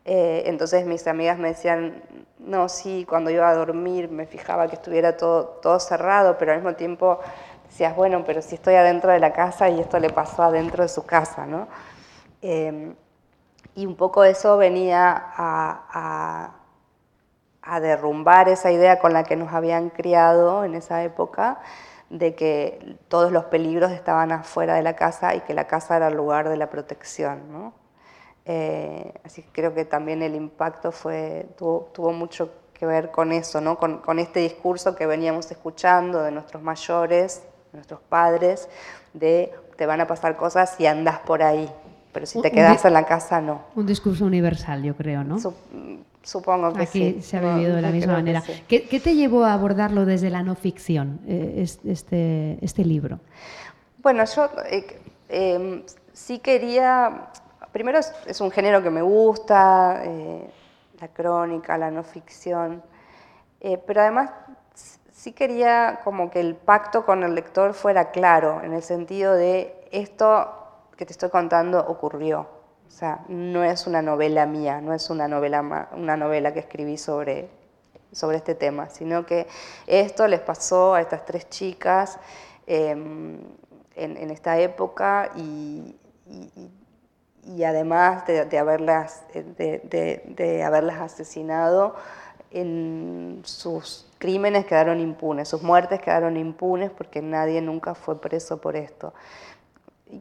Eh, 0.04 0.43
entonces 0.45 0.86
mis 0.86 1.08
amigas 1.08 1.39
me 1.39 1.47
decían, 1.47 2.04
no, 2.38 2.69
sí, 2.69 3.06
cuando 3.10 3.32
iba 3.32 3.49
a 3.49 3.56
dormir 3.56 4.10
me 4.12 4.28
fijaba 4.28 4.67
que 4.67 4.75
estuviera 4.75 5.17
todo, 5.17 5.45
todo 5.63 5.80
cerrado, 5.80 6.38
pero 6.38 6.51
al 6.51 6.60
mismo 6.60 6.75
tiempo 6.75 7.19
decías, 7.67 7.95
bueno, 7.95 8.23
pero 8.23 8.43
si 8.43 8.56
estoy 8.56 8.75
adentro 8.75 9.12
de 9.12 9.19
la 9.19 9.34
casa 9.34 9.67
y 9.69 9.80
esto 9.80 9.97
le 9.99 10.12
pasó 10.12 10.43
adentro 10.43 10.84
de 10.84 10.89
su 10.89 11.06
casa, 11.06 11.47
¿no? 11.47 11.67
Em, 12.41 12.93
y 13.73 13.86
un 13.88 13.95
poco 13.95 14.23
eso 14.23 14.58
venía 14.58 15.12
a, 15.36 16.51
a 17.63 17.80
derrumbar 17.80 18.47
esa 18.47 18.71
idea 18.71 18.99
con 18.99 19.12
la 19.12 19.23
que 19.23 19.36
nos 19.36 19.51
habían 19.54 19.89
criado 19.89 20.63
en 20.63 20.75
esa 20.75 21.04
época 21.04 21.60
de 22.09 22.35
que 22.35 22.97
todos 23.07 23.31
los 23.31 23.45
peligros 23.45 23.91
estaban 23.91 24.31
afuera 24.31 24.75
de 24.75 24.83
la 24.83 24.95
casa 24.95 25.35
y 25.35 25.41
que 25.41 25.53
la 25.53 25.67
casa 25.67 25.97
era 25.97 26.07
el 26.07 26.15
lugar 26.15 26.49
de 26.49 26.57
la 26.57 26.69
protección. 26.69 27.73
Eh, 28.45 29.13
así 29.23 29.41
que 29.41 29.49
creo 29.51 29.73
que 29.73 29.85
también 29.85 30.21
el 30.21 30.35
impacto 30.35 30.91
fue, 30.91 31.47
tuvo, 31.57 32.11
mucho 32.11 32.51
que 32.73 32.85
ver 32.85 33.09
con 33.09 33.31
eso, 33.31 33.59
¿no? 33.59 33.77
con, 33.77 33.99
con, 33.99 34.19
este 34.19 34.41
discurso 34.41 34.95
que 34.95 35.07
veníamos 35.07 35.49
escuchando 35.49 36.21
de 36.21 36.31
nuestros 36.31 36.61
mayores, 36.61 37.43
de 37.71 37.77
nuestros 37.77 38.01
padres, 38.01 38.69
de 39.13 39.51
te 39.75 39.85
van 39.85 40.01
a 40.01 40.07
pasar 40.07 40.37
cosas 40.37 40.75
si 40.77 40.85
andas 40.85 41.19
por 41.19 41.41
ahí, 41.41 41.69
pero 42.13 42.25
si 42.25 42.41
te 42.41 42.51
quedas 42.51 42.85
en 42.85 42.93
la 42.93 43.05
casa 43.05 43.41
no. 43.41 43.63
Un 43.75 43.85
discurso 43.85 44.25
universal, 44.25 44.83
yo 44.83 44.95
creo, 44.95 45.23
¿no? 45.23 45.37
Supongo 46.25 46.73
que 46.73 46.81
Aquí 46.81 47.21
se 47.21 47.38
ha 47.38 47.53
vivido 47.53 47.75
de 47.75 47.81
la 47.83 47.91
misma 47.91 48.13
manera. 48.13 48.41
¿Qué, 48.67 48.79
te 48.81 49.13
llevó 49.13 49.45
a 49.45 49.53
abordarlo 49.53 50.05
desde 50.05 50.31
la 50.31 50.41
no 50.41 50.55
ficción, 50.55 51.19
eh, 51.27 51.63
este, 51.85 52.57
este 52.65 52.83
libro? 52.83 53.19
Bueno, 53.99 54.25
yo 54.25 54.49
eh, 54.65 55.01
em, 55.29 55.83
sí 56.13 56.39
quería, 56.39 57.27
primero 57.71 57.99
es, 57.99 58.41
un 58.41 58.49
género 58.49 58.81
que 58.81 58.89
me 58.89 59.03
gusta, 59.03 60.01
eh, 60.03 60.49
la 60.99 61.07
crónica, 61.09 61.77
la 61.77 61.91
no 61.91 62.03
ficción, 62.03 62.81
pero 63.85 64.01
además 64.01 64.31
sí 65.11 65.31
quería 65.31 65.99
como 66.03 66.31
que 66.31 66.39
el 66.39 66.55
pacto 66.55 67.05
con 67.05 67.23
el 67.23 67.35
lector 67.35 67.75
fuera 67.75 68.09
claro, 68.09 68.61
en 68.63 68.73
el 68.73 68.81
sentido 68.81 69.33
de 69.35 69.88
esto 69.91 70.49
que 70.97 71.05
te 71.05 71.13
estoy 71.13 71.29
contando 71.29 71.79
ocurrió. 71.79 72.54
O 72.87 72.91
sea, 72.91 73.25
no 73.27 73.63
es 73.63 73.87
una 73.87 74.01
novela 74.01 74.45
mía, 74.45 74.79
no 74.81 74.93
es 74.93 75.09
una 75.09 75.27
novela, 75.27 75.89
una 75.93 76.15
novela 76.15 76.53
que 76.53 76.59
escribí 76.59 76.97
sobre, 76.97 77.49
sobre 78.11 78.37
este 78.37 78.55
tema, 78.55 78.89
sino 78.89 79.25
que 79.25 79.47
esto 79.85 80.27
les 80.27 80.39
pasó 80.39 80.93
a 80.93 81.01
estas 81.01 81.25
tres 81.25 81.49
chicas 81.49 82.17
em, 82.67 83.37
en, 83.95 84.31
esta 84.31 84.59
época 84.59 85.31
y, 85.35 85.95
además 87.65 88.25
de, 88.27 88.57
haberlas, 88.57 89.23
de, 89.33 90.63
haberlas 90.65 91.01
asesinado, 91.01 91.95
sus 93.43 94.09
crímenes 94.17 94.65
quedaron 94.65 95.01
impunes, 95.01 95.49
sus 95.49 95.61
muertes 95.61 95.99
quedaron 96.01 96.37
impunes 96.37 96.91
porque 96.91 97.21
nadie 97.21 97.61
nunca 97.61 97.95
fue 97.95 98.21
preso 98.21 98.61
por 98.61 98.77
esto 98.77 99.13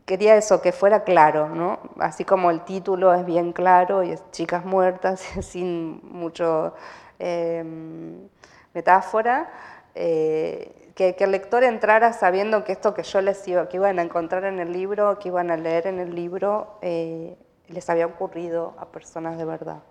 quería 0.05 0.37
eso, 0.37 0.61
que 0.61 0.73
fuera 0.73 1.05
claro, 1.05 1.49
¿no? 1.49 1.79
Así 1.99 2.25
como 2.25 2.51
el 2.51 2.65
título 2.65 3.15
es 3.15 3.25
bien 3.25 3.53
claro 3.53 4.03
y 4.03 4.11
es 4.11 4.23
Chicas 4.31 4.65
Muertas, 4.65 5.21
sin 5.43 6.01
mucho 6.03 6.75
em, 7.19 8.29
metáfora, 8.73 9.51
eh, 9.95 10.91
que, 10.95 11.17
el 11.19 11.31
lector 11.31 11.65
entrara 11.65 12.13
sabiendo 12.13 12.65
que 12.65 12.73
esto 12.73 12.95
que 12.95 13.03
yo 13.03 13.21
les 13.21 13.47
iba, 13.47 13.69
que 13.69 13.77
iban 13.77 13.99
a 13.99 14.03
encontrar 14.03 14.45
en 14.45 14.59
el 14.59 14.73
libro, 14.73 15.19
que 15.19 15.29
iban 15.29 15.51
a 15.51 15.57
leer 15.57 15.87
en 15.87 15.99
el 15.99 16.15
libro, 16.15 16.79
eh, 16.83 17.37
les 17.69 17.89
había 17.91 18.07
ocurrido 18.07 18.75
a 18.79 18.87
personas 18.87 19.39
de 19.39 19.45
verdad. 19.45 19.83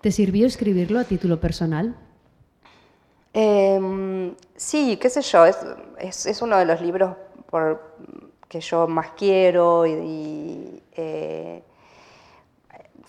¿Te 0.00 0.10
sirvió 0.10 0.46
escribirlo 0.46 0.98
a 0.98 1.04
título 1.04 1.38
personal? 1.40 1.94
Em, 3.32 4.34
sí, 4.56 4.96
qué 4.96 5.08
sé 5.08 5.22
yo, 5.22 5.46
es, 5.46 6.26
es 6.26 6.42
uno 6.42 6.58
de 6.58 6.64
los 6.64 6.80
libros 6.80 7.16
por 7.48 7.80
que 8.50 8.60
yo 8.60 8.88
más 8.88 9.12
quiero 9.12 9.86
y, 9.86 10.82
eh, 10.92 11.62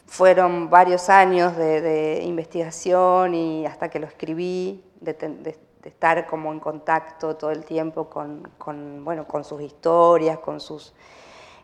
fueron 0.05 0.69
varios 0.69 1.09
años 1.09 1.57
de, 1.57 2.21
investigación 2.23 3.33
y 3.33 3.65
hasta 3.65 3.89
que 3.89 3.97
lo 3.97 4.05
escribí, 4.05 4.83
de, 4.99 5.57
estar 5.83 6.27
como 6.27 6.51
en 6.51 6.59
contacto 6.59 7.37
todo 7.37 7.49
el 7.49 7.65
tiempo 7.65 8.07
con, 8.07 9.03
bueno, 9.03 9.27
con 9.27 9.43
sus 9.43 9.63
historias, 9.63 10.37
con, 10.37 10.59
sus, 10.59 10.93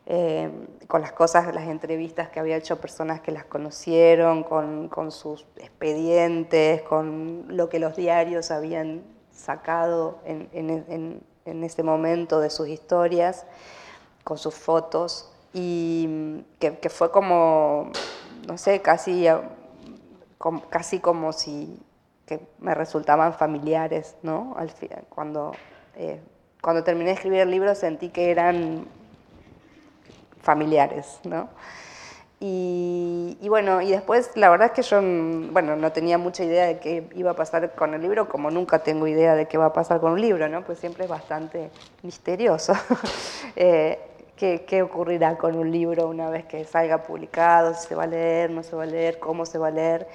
eh, 0.08 0.50
con 0.88 1.02
las 1.02 1.12
cosas, 1.12 1.54
las 1.54 1.68
entrevistas 1.68 2.30
que 2.30 2.40
había 2.40 2.58
hecho 2.58 2.82
personas 2.82 3.22
que 3.22 3.32
las 3.32 3.46
conocieron, 3.46 4.44
con, 4.44 5.12
sus 5.12 5.46
expedientes, 5.58 6.82
con 6.82 7.46
lo 7.50 7.70
que 7.70 7.78
los 7.78 7.96
diarios 7.96 8.50
habían 8.50 9.04
sacado 9.30 10.20
en, 10.26 11.22
ese 11.64 11.84
momento 11.84 12.40
de 12.40 12.50
sus 12.50 12.68
historias, 12.68 13.46
con 14.24 14.38
sus 14.38 14.56
fotos, 14.56 15.32
y 15.54 16.44
que, 16.60 16.90
fue 16.90 17.12
como, 17.12 17.92
no 18.48 18.58
sé, 18.58 18.82
casi, 18.82 19.28
casi 20.70 21.00
como 21.00 21.34
si 21.34 21.80
que 22.28 22.46
me 22.60 22.76
resultaban 22.76 23.34
familiares, 23.34 24.18
¿no? 24.22 24.54
Al 24.58 24.70
cuando, 25.10 25.54
eh, 25.96 26.20
cuando 26.62 26.84
terminé 26.84 27.12
de 27.12 27.16
escribir 27.16 27.40
el 27.40 27.50
libro 27.50 27.74
sentí 27.74 28.10
que 28.10 28.30
eran 28.30 28.86
familiares, 30.42 31.20
¿no? 31.24 31.50
Y, 32.40 33.48
bueno, 33.50 33.82
y 33.82 33.90
después 33.90 34.32
la 34.36 34.50
verdad 34.50 34.68
es 34.68 34.74
que 34.74 34.84
yo 34.84 35.02
bueno, 35.52 35.76
no 35.76 35.92
tenía 35.92 36.20
mucha 36.20 36.44
idea 36.44 36.68
de 36.68 36.78
qué 36.80 37.08
iba 37.16 37.32
a 37.32 37.36
pasar 37.36 37.74
con 37.74 37.96
el 37.96 38.02
libro, 38.02 38.30
como 38.30 38.52
nunca 38.52 38.80
tengo 38.80 39.08
idea 39.08 39.34
de 39.36 39.48
qué 39.48 39.58
va 39.58 39.68
a 39.68 39.74
pasar 39.74 40.00
con 40.00 40.12
un 40.12 40.22
libro, 40.22 40.48
¿no? 40.48 40.64
Pues 40.64 40.78
siempre 40.78 41.06
es 41.06 41.10
bastante 41.10 41.72
misterioso. 42.04 42.74
eh, 43.56 44.00
¿qué, 44.36 44.66
¿qué, 44.68 44.84
ocurrirá 44.84 45.36
con 45.38 45.56
un 45.56 45.72
libro 45.72 46.08
una 46.08 46.30
vez 46.30 46.46
que 46.46 46.64
salga 46.66 47.02
publicado? 47.02 47.74
Si 47.74 47.88
se 47.88 47.96
va 47.96 48.04
a 48.04 48.08
leer, 48.08 48.52
no 48.52 48.62
se 48.62 48.76
va 48.76 48.84
a 48.84 48.86
leer, 48.88 49.18
cómo 49.18 49.46
se 49.46 49.58
va 49.58 49.70
a 49.70 49.72
leer. 49.72 50.08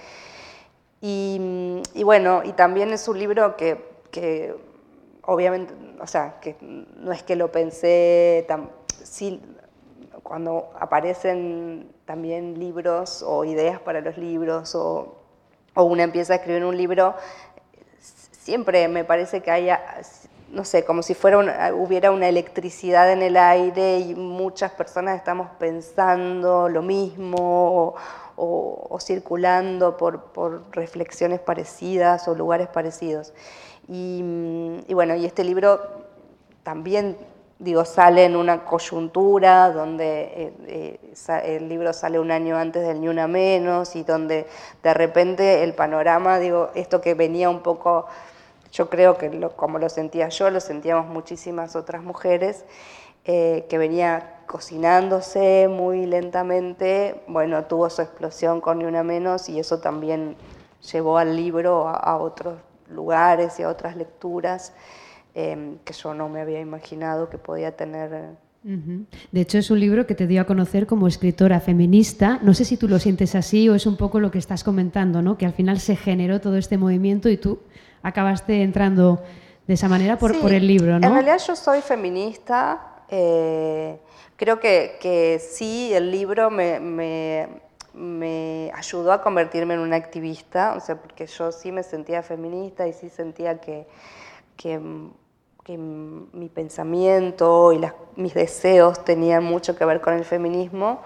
Y, 1.00 1.82
y 1.94 2.04
bueno, 2.04 2.42
y 2.44 2.52
también 2.52 2.92
es 2.92 3.08
un 3.08 3.18
libro 3.18 3.56
que, 3.56 3.84
que, 4.12 4.54
obviamente, 5.22 5.74
o 6.00 6.06
sea, 6.06 6.38
que 6.40 6.56
no 6.60 7.10
es 7.10 7.24
que 7.24 7.34
lo 7.34 7.50
pensé, 7.50 8.44
tan, 8.46 8.70
cuando 10.22 10.70
aparecen 10.78 11.92
también 12.04 12.58
libros 12.58 13.22
o 13.26 13.44
ideas 13.44 13.80
para 13.80 14.00
los 14.00 14.16
libros 14.16 14.74
o, 14.74 15.16
o 15.74 15.82
una 15.84 16.02
empieza 16.04 16.34
a 16.34 16.36
escribir 16.36 16.64
un 16.64 16.76
libro, 16.76 17.14
siempre 18.42 18.88
me 18.88 19.04
parece 19.04 19.40
que 19.40 19.50
haya, 19.50 19.80
no 20.50 20.64
sé, 20.64 20.84
como 20.84 21.02
si 21.02 21.14
fuera 21.14 21.72
hubiera 21.74 22.10
una 22.10 22.28
electricidad 22.28 23.10
en 23.12 23.22
el 23.22 23.36
aire 23.36 23.98
y 24.00 24.14
muchas 24.14 24.72
personas 24.72 25.16
estamos 25.16 25.48
pensando 25.58 26.68
lo 26.68 26.82
mismo 26.82 27.94
o, 28.36 28.98
circulando 29.00 29.96
por, 29.96 30.32
por, 30.32 30.62
reflexiones 30.72 31.40
parecidas 31.40 32.26
o 32.28 32.34
lugares 32.34 32.68
parecidos. 32.68 33.32
Y 33.88 34.22
bueno, 34.92 35.14
y 35.16 35.24
este 35.26 35.44
libro 35.44 35.80
también 36.62 37.16
digo, 37.62 37.84
sale 37.84 38.24
en 38.24 38.34
una 38.34 38.64
coyuntura 38.64 39.70
donde 39.70 40.22
eh, 40.66 40.98
eh, 41.28 41.56
el 41.56 41.68
libro 41.68 41.92
sale 41.92 42.18
un 42.18 42.32
año 42.32 42.56
antes 42.56 42.84
del 42.84 43.00
Ni 43.00 43.06
Una 43.06 43.28
Menos 43.28 43.94
y 43.94 44.02
donde 44.02 44.48
de 44.82 44.94
repente 44.94 45.62
el 45.62 45.72
panorama, 45.72 46.40
digo, 46.40 46.70
esto 46.74 47.00
que 47.00 47.14
venía 47.14 47.48
un 47.48 47.60
poco, 47.60 48.06
yo 48.72 48.90
creo 48.90 49.16
que 49.16 49.30
como 49.54 49.78
lo 49.78 49.88
sentía 49.88 50.28
yo, 50.28 50.50
lo 50.50 50.58
sentíamos 50.58 51.06
muchísimas 51.06 51.76
otras 51.76 52.02
mujeres, 52.02 52.64
eh, 53.24 53.64
que 53.68 53.78
venía 53.78 54.40
cocinándose 54.46 55.68
muy 55.68 56.06
lentamente, 56.06 57.22
bueno, 57.28 57.66
tuvo 57.66 57.88
su 57.90 58.02
explosión 58.02 58.60
con 58.60 58.80
Ni 58.80 58.86
Una 58.86 59.04
Menos 59.04 59.48
y 59.48 59.60
eso 59.60 59.78
también 59.78 60.36
llevó 60.90 61.16
al 61.16 61.36
libro 61.36 61.86
a 61.86 62.16
otros 62.16 62.58
lugares 62.88 63.60
y 63.60 63.62
a 63.62 63.68
otras 63.68 63.94
lecturas. 63.94 64.72
Em, 65.34 65.78
que 65.84 65.94
yo 65.94 66.12
no 66.12 66.28
me 66.28 66.42
había 66.42 66.60
imaginado 66.60 67.30
que 67.30 67.38
podía 67.38 67.74
tener. 67.74 68.12
Eh. 68.12 69.04
De 69.32 69.40
hecho, 69.40 69.56
es 69.58 69.70
un 69.70 69.80
libro 69.80 70.06
que 70.06 70.14
te 70.14 70.26
dio 70.26 70.42
a 70.42 70.44
conocer 70.44 70.86
como 70.86 71.08
escritora 71.08 71.58
feminista. 71.58 72.38
No 72.42 72.52
sé 72.52 72.66
si 72.66 72.76
tú 72.76 72.86
lo 72.86 72.98
sientes 72.98 73.34
así 73.34 73.68
o 73.68 73.74
es 73.74 73.86
un 73.86 73.96
poco 73.96 74.20
lo 74.20 74.30
que 74.30 74.38
estás 74.38 74.62
comentando, 74.62 75.22
¿no? 75.22 75.38
que 75.38 75.46
al 75.46 75.54
final 75.54 75.80
se 75.80 75.96
generó 75.96 76.40
todo 76.40 76.58
este 76.58 76.76
movimiento 76.76 77.28
y 77.30 77.38
tú 77.38 77.60
acabaste 78.02 78.62
entrando 78.62 79.22
de 79.66 79.74
esa 79.74 79.88
manera 79.88 80.18
por, 80.18 80.38
por 80.38 80.52
el 80.52 80.66
libro. 80.66 80.98
¿no? 81.00 81.06
En 81.06 81.12
realidad 81.14 81.40
yo 81.44 81.56
soy 81.56 81.80
feminista. 81.80 83.04
Eh, 83.08 83.98
creo 84.36 84.60
que, 84.60 84.96
que, 85.00 85.40
sí, 85.40 85.92
el 85.94 86.10
libro 86.10 86.50
me, 86.50 86.78
me, 86.78 87.48
me, 87.94 88.70
ayudó 88.74 89.12
a 89.12 89.22
convertirme 89.22 89.74
en 89.74 89.80
una 89.80 89.96
activista, 89.96 90.74
o 90.76 90.80
sea, 90.80 91.00
porque 91.00 91.26
yo 91.26 91.52
sí 91.52 91.72
me 91.72 91.82
sentía 91.82 92.22
feminista 92.22 92.86
y 92.86 92.92
sí 92.92 93.08
sentía 93.08 93.60
que, 93.60 93.86
que 94.56 94.80
que 95.64 95.78
mi 95.78 96.48
pensamiento 96.48 97.72
y 97.72 97.80
mis 98.16 98.34
deseos 98.34 99.04
tenían 99.04 99.44
mucho 99.44 99.76
que 99.76 99.84
ver 99.84 100.00
con 100.00 100.14
el 100.14 100.24
feminismo, 100.24 101.00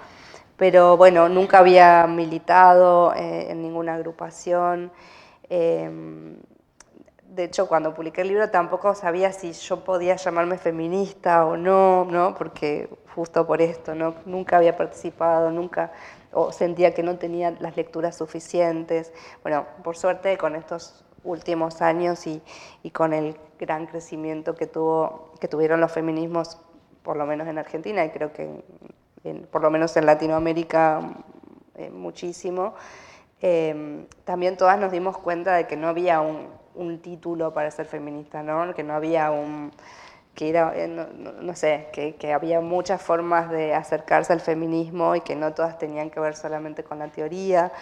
pero 0.57 0.96
bueno, 0.96 1.28
nunca 1.28 1.59
había 1.59 2.07
militado 2.07 3.12
eh, 3.14 3.50
en 3.50 3.61
ninguna 3.61 3.94
agrupación. 3.94 4.90
Em, 5.50 6.36
de 7.22 7.44
hecho, 7.44 7.68
cuando 7.68 7.92
publiqué 7.92 8.22
el 8.22 8.28
libro 8.28 8.50
tampoco 8.50 8.94
sabía 8.94 9.32
si 9.32 9.52
yo 9.52 9.84
podía 9.84 10.16
llamarme 10.16 10.57
feminista 10.57 11.44
o 11.44 11.57
no, 11.59 12.07
¿no? 12.07 12.34
porque 12.34 12.88
justo 13.14 13.46
por 13.46 13.61
esto, 13.61 13.94
¿no? 13.94 14.14
nunca 14.24 14.57
había 14.57 14.76
participado, 14.76 15.50
nunca, 15.50 15.92
o 16.32 16.50
sentía 16.52 16.94
que 16.94 17.02
no 17.02 17.18
tenía 17.18 17.50
las 17.61 17.76
lecturas 17.76 18.16
suficientes. 18.16 19.12
Bueno, 19.42 19.66
por 19.84 19.98
suerte 19.98 20.38
con 20.38 20.57
estos 20.57 21.05
últimos 21.27 21.83
años 21.83 22.27
y, 22.27 22.43
con 22.93 23.12
el 23.12 23.37
gran 23.59 23.87
crecimiento 23.87 24.55
que, 24.55 24.66
tuvo, 24.66 25.33
que 25.41 25.49
tuvieron 25.49 25.81
los 25.81 25.93
feminismos, 25.93 26.59
por 27.03 27.16
lo 27.16 27.27
menos 27.27 27.47
en 27.49 27.59
Argentina 27.59 28.05
y 28.05 28.11
creo 28.11 28.33
que 28.33 28.64
por 29.51 29.61
lo 29.61 29.70
menos 29.70 29.97
en 29.97 30.07
Latinoamérica 30.07 31.01
eh, 31.74 31.91
muchísimo, 31.91 32.74
eh, 33.43 34.07
también 34.24 34.57
todas 34.57 34.79
nos 34.79 34.93
dimos 34.93 35.18
cuenta 35.18 35.55
de 35.55 35.66
que 35.66 35.77
no 35.77 35.89
había 35.89 36.20
un, 36.20 36.49
un 36.77 37.01
título 37.01 37.53
para 37.53 37.70
ser 37.70 37.87
feminista, 37.87 38.43
¿no? 38.43 38.72
que 38.72 38.85
no 38.85 38.95
había 38.95 39.31
un 39.31 39.72
que 40.37 40.51
era, 40.51 40.72
eh, 40.77 40.87
no, 40.87 41.57
sé, 41.57 41.89
que, 41.95 42.14
que, 42.16 42.35
había 42.35 42.61
muchas 42.61 43.01
formas 43.01 43.51
de 43.51 43.72
acercarse 43.72 44.35
al 44.35 44.41
feminismo 44.41 45.16
y 45.16 45.22
que 45.22 45.35
no 45.35 45.55
todas 45.55 45.79
tenían 45.79 46.11
que 46.11 46.20
ver 46.20 46.37
solamente 46.37 46.85
con 46.85 46.99
la 46.99 47.09
teoría, 47.09 47.72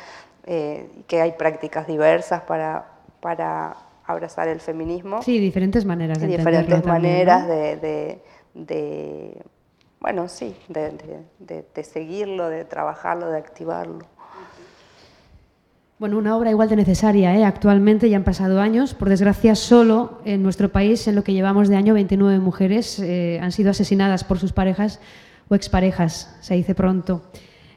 eh, 0.46 0.88
que 1.08 1.20
hay 1.20 1.32
prácticas 1.32 1.88
diversas 1.88 2.42
para, 2.42 2.93
para 3.24 3.74
abrazar 4.04 4.48
el 4.48 4.60
feminismo. 4.60 5.22
Sí, 5.22 5.38
diferentes 5.38 5.86
maneras 5.86 6.20
de 6.20 6.26
diferentes 6.26 6.84
maneras 6.84 7.48
de, 7.48 8.20
de, 8.52 9.42
bueno, 9.98 10.28
sí, 10.28 10.54
de, 10.68 11.64
de 11.74 11.84
seguirlo, 11.84 12.50
de 12.50 12.66
trabajarlo, 12.66 13.30
de 13.30 13.38
activarlo. 13.38 14.04
Bueno, 15.98 16.18
una 16.18 16.36
obra 16.36 16.50
igual 16.50 16.68
de 16.68 16.76
necesaria. 16.76 17.34
¿eh? 17.34 17.46
Actualmente 17.46 18.10
ya 18.10 18.18
han 18.18 18.24
pasado 18.24 18.60
años. 18.60 18.92
Por 18.92 19.08
desgracia, 19.08 19.54
solo 19.54 20.20
en 20.26 20.42
nuestro 20.42 20.68
país, 20.68 21.08
en 21.08 21.14
lo 21.14 21.24
que 21.24 21.32
llevamos 21.32 21.70
de 21.70 21.76
año, 21.76 21.94
29 21.94 22.40
mujeres 22.40 22.98
eh, 22.98 23.40
han 23.40 23.52
sido 23.52 23.70
asesinadas 23.70 24.22
por 24.22 24.38
sus 24.38 24.52
parejas 24.52 25.00
o 25.48 25.54
exparejas, 25.54 26.36
se 26.42 26.56
dice 26.56 26.74
pronto. 26.74 27.22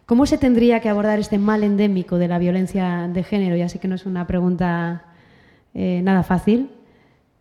¿Cómo 0.06 0.26
se 0.26 0.38
tendría 0.38 0.80
que 0.80 0.90
abordar 0.90 1.20
este 1.20 1.38
mal 1.38 1.64
endémico 1.64 2.18
de 2.18 2.28
la 2.28 2.38
violencia 2.38 3.10
de 3.10 3.24
género? 3.24 3.56
Ya 3.56 3.70
sé 3.70 3.80
que 3.80 3.88
no 3.88 3.96
es 3.96 4.06
una 4.06 4.26
pregunta 4.26 5.07
eh, 5.78 6.02
nada 6.04 6.24
fácil, 6.24 6.70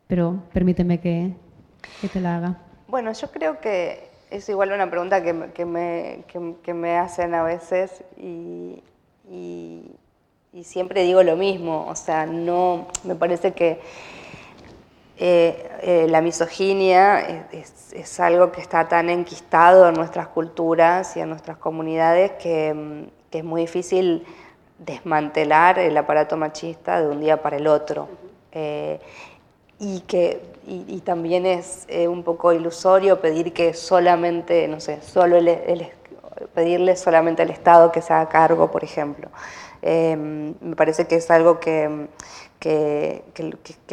pero 0.06 0.44
permíteme 0.52 1.00
que, 1.00 1.32
te 2.12 2.20
la 2.20 2.36
haga. 2.36 2.58
Bueno, 2.86 3.12
yo 3.12 3.32
creo 3.32 3.58
que 3.60 4.08
es 4.30 4.48
igual 4.48 4.70
una 4.70 4.88
pregunta 4.88 5.22
que, 5.22 5.32
me, 5.32 5.50
que, 6.62 6.74
me, 6.74 6.98
hacen 6.98 7.34
a 7.34 7.42
veces 7.42 8.04
y 8.16 8.80
y 10.56 10.64
siempre 10.64 11.02
digo 11.02 11.22
lo 11.22 11.36
mismo, 11.36 11.86
o 11.86 11.94
sea, 11.94 12.24
no, 12.24 12.86
me 13.04 13.14
parece 13.14 13.52
que 13.52 13.78
eh, 15.18 15.70
eh, 15.82 16.06
la 16.08 16.22
misoginia 16.22 17.44
es, 17.52 18.18
algo 18.20 18.52
que 18.52 18.62
está 18.62 18.88
tan 18.88 19.10
enquistado 19.10 19.86
en 19.86 19.94
nuestras 19.94 20.28
culturas 20.28 21.14
y 21.14 21.20
en 21.20 21.28
nuestras 21.28 21.58
comunidades 21.58 22.32
que, 22.42 22.72
mm, 22.72 23.36
es 23.36 23.44
muy 23.44 23.60
difícil 23.60 24.24
desmantelar 24.78 25.78
el 25.78 25.94
aparato 25.94 26.38
machista 26.38 27.02
de 27.02 27.08
un 27.08 27.20
día 27.20 27.42
para 27.42 27.58
el 27.58 27.66
otro. 27.66 28.08
Eh, 28.58 28.98
y 29.78 30.00
que 30.00 30.40
y, 30.66 31.00
también 31.00 31.44
es 31.44 31.86
un 32.08 32.22
poco 32.22 32.52
ilusorio 32.54 33.20
pedir 33.20 33.52
que 33.52 33.74
solamente, 33.74 34.66
no 34.68 34.80
sé, 34.80 35.02
solo 35.02 35.36
pedirle 36.54 36.96
solamente 36.96 37.42
al 37.42 37.50
Estado 37.50 37.92
que 37.92 38.00
se 38.00 38.14
haga 38.14 38.28
cargo, 38.30 38.70
por 38.70 38.82
ejemplo. 38.82 39.28
Em, 39.82 40.54
me 40.60 40.74
parece 40.74 41.06
que 41.06 41.16
es 41.16 41.30
algo 41.30 41.60
que, 41.60 42.08
que, 42.58 43.22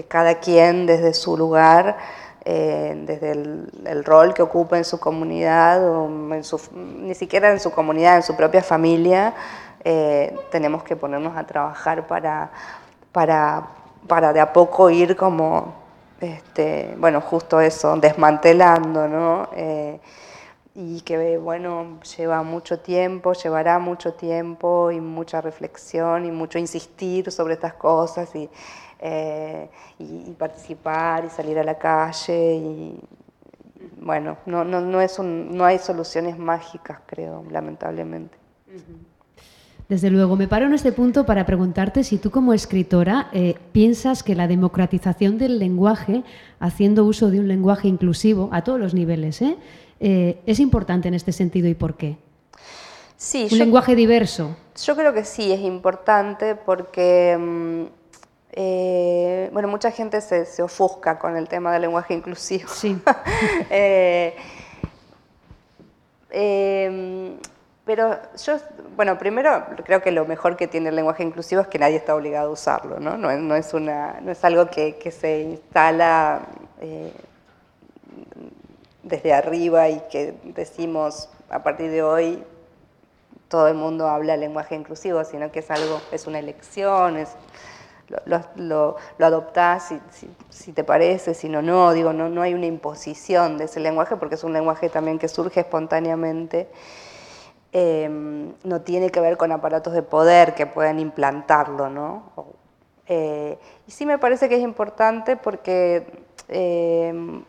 cada 0.08 0.40
quien 0.40 0.86
desde 0.86 1.14
su 1.14 1.38
lugar, 1.38 1.98
eh, 2.46 2.94
desde 3.06 3.32
el, 3.32 4.04
rol 4.04 4.34
que 4.34 4.42
ocupa 4.42 4.78
en 4.78 4.86
su 4.86 5.00
comunidad, 5.00 5.88
o 5.88 6.10
ni 6.10 7.16
siquiera 7.16 7.52
en 7.52 7.60
su 7.60 7.72
comunidad, 7.72 8.18
en 8.18 8.24
su 8.24 8.36
propia 8.36 8.64
familia, 8.64 9.34
eh, 9.84 10.36
tenemos 10.52 10.84
que 10.84 10.96
ponernos 10.96 11.38
a 11.38 11.46
trabajar 11.46 12.08
para, 12.08 12.52
para, 13.12 13.68
para 14.08 14.34
de 14.34 14.40
a 14.40 14.52
poco 14.54 14.90
ir 14.90 15.16
como, 15.16 15.74
este, 16.20 16.96
bueno, 16.98 17.22
justo 17.22 17.60
eso, 17.60 17.96
desmantelando, 17.98 19.08
¿no? 19.08 19.50
Eh, 19.56 20.00
y 20.76 21.02
que 21.02 21.38
bueno, 21.38 22.00
lleva 22.18 22.42
mucho 22.42 22.80
tiempo, 22.80 23.34
llevará 23.34 23.78
mucho 23.80 24.14
tiempo 24.14 24.92
y 24.92 25.00
mucha 25.00 25.40
reflexión 25.40 26.26
y 26.26 26.32
mucho 26.32 26.58
insistir 26.58 27.32
sobre 27.32 27.54
estas 27.54 27.74
cosas 27.74 28.34
y, 28.36 28.50
eh, 29.00 29.70
y, 30.00 30.32
participar 30.32 31.26
y 31.26 31.30
salir 31.30 31.60
a 31.60 31.64
la 31.64 31.78
calle 31.78 32.56
y 32.56 33.00
bueno, 33.98 34.38
no, 34.46 34.64
no, 34.64 34.82
no, 34.82 35.02
es 35.02 35.20
un, 35.20 35.56
no 35.56 35.66
hay 35.66 35.78
soluciones 35.78 36.38
mágicas, 36.38 37.00
creo, 37.06 37.44
lamentablemente. 37.50 38.38
Desde 39.90 40.10
luego, 40.10 40.36
me 40.36 40.48
paro 40.48 40.66
en 40.66 40.74
este 40.74 40.92
punto 40.92 41.26
para 41.26 41.46
preguntarte 41.46 42.04
si 42.04 42.18
tú 42.18 42.32
como 42.32 42.54
escritora 42.54 43.30
eh, 43.34 43.56
piensas 43.74 44.24
que 44.24 44.34
la 44.34 44.48
democratización 44.48 45.38
del 45.38 45.60
lenguaje, 45.60 46.24
haciendo 46.60 47.04
uso 47.06 47.30
de 47.30 47.40
un 47.40 47.48
lenguaje 47.48 47.88
inclusivo 47.88 48.50
a 48.54 48.64
todos 48.64 48.80
los 48.80 48.94
niveles, 48.94 49.42
¿eh? 49.42 49.58
Eh, 50.00 50.42
¿Es 50.46 50.60
importante 50.60 51.08
en 51.08 51.14
este 51.14 51.32
sentido 51.32 51.68
y 51.68 51.76
por 51.76 51.96
qué? 51.96 52.18
Sí, 53.16 53.48
Un 53.52 53.58
lenguaje 53.58 53.96
diverso. 53.96 54.56
Yo 54.84 54.96
creo 54.96 55.14
que 55.14 55.24
sí, 55.24 55.52
es 55.52 55.62
importante 55.62 56.56
porque, 56.56 57.38
mm, 57.40 57.84
eh, 58.52 59.50
bueno, 59.54 59.70
mucha 59.70 59.92
gente 59.92 60.20
se, 60.20 60.62
ofusca 60.62 61.18
con 61.18 61.38
el 61.38 61.48
tema 61.48 61.72
del 61.72 61.84
lenguaje 61.84 62.14
inclusivo. 62.14 62.70
Sí. 62.70 62.98
Eh, 66.36 67.38
pero 67.86 68.18
yo, 68.38 68.58
bueno, 68.96 69.18
primero 69.18 69.66
creo 69.84 70.02
que 70.02 70.12
lo 70.12 70.26
mejor 70.26 70.56
que 70.56 70.68
tiene 70.68 70.90
el 70.90 70.96
lenguaje 70.96 71.24
inclusivo 71.24 71.62
es 71.62 71.68
que 71.68 71.80
nadie 71.80 71.98
está 71.98 72.16
obligado 72.16 72.50
a 72.50 72.52
usarlo, 72.52 73.00
¿no? 73.00 73.18
No, 73.18 73.56
es, 73.56 73.74
una, 73.74 74.20
no 74.22 74.32
es 74.32 74.44
algo 74.46 74.70
que, 74.70 75.12
se 75.12 75.42
instala 75.42 76.42
desde 79.04 79.34
arriba 79.34 79.90
y 79.90 80.00
que 80.10 80.34
decimos 80.44 81.30
a 81.50 81.62
partir 81.62 81.92
de 81.92 82.02
hoy 82.02 82.44
todo 83.50 83.68
el 83.68 83.76
mundo 83.76 84.08
habla 84.08 84.38
lenguaje 84.38 84.76
inclusivo, 84.76 85.24
sino 85.26 85.52
que 85.52 85.60
es 85.60 85.70
algo, 85.70 86.02
es 86.12 86.26
una 86.26 86.40
elección, 86.40 87.18
es, 87.18 87.36
lo, 88.26 88.42
lo, 88.56 88.96
lo 89.18 89.26
adoptás 89.26 89.90
si, 90.10 90.30
si, 90.50 90.72
te 90.72 90.84
parece, 90.84 91.34
si 91.34 91.50
no, 91.50 91.62
no, 91.62 91.94
digo, 91.94 92.14
no, 92.14 92.30
no 92.30 92.42
hay 92.42 92.54
una 92.54 92.66
imposición 92.66 93.58
de 93.58 93.66
ese 93.66 93.80
lenguaje 93.80 94.16
porque 94.18 94.36
es 94.36 94.44
un 94.44 94.54
lenguaje 94.54 94.90
también 94.90 95.20
que 95.20 95.28
surge 95.28 95.60
espontáneamente, 95.60 96.70
em, 97.74 98.54
no 98.64 98.82
tiene 98.82 99.10
que 99.10 99.20
ver 99.20 99.38
con 99.38 99.52
aparatos 99.52 99.94
de 99.94 100.04
poder 100.04 100.56
que 100.56 100.66
puedan 100.66 101.00
implantarlo, 101.00 101.90
¿no? 101.90 102.24
Eh, 103.08 103.58
y 103.88 103.92
sí 103.92 104.06
me 104.06 104.18
parece 104.18 104.48
que 104.48 104.56
es 104.56 104.62
importante 104.62 105.36
porque 105.36 106.06
em, 106.48 107.44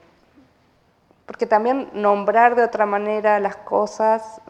porque 1.26 1.46
también 1.46 1.88
nombrar 1.94 2.54
de 2.54 2.64
otra 2.64 2.86
manera 2.86 3.40
las 3.40 3.56
cosas, 3.56 4.40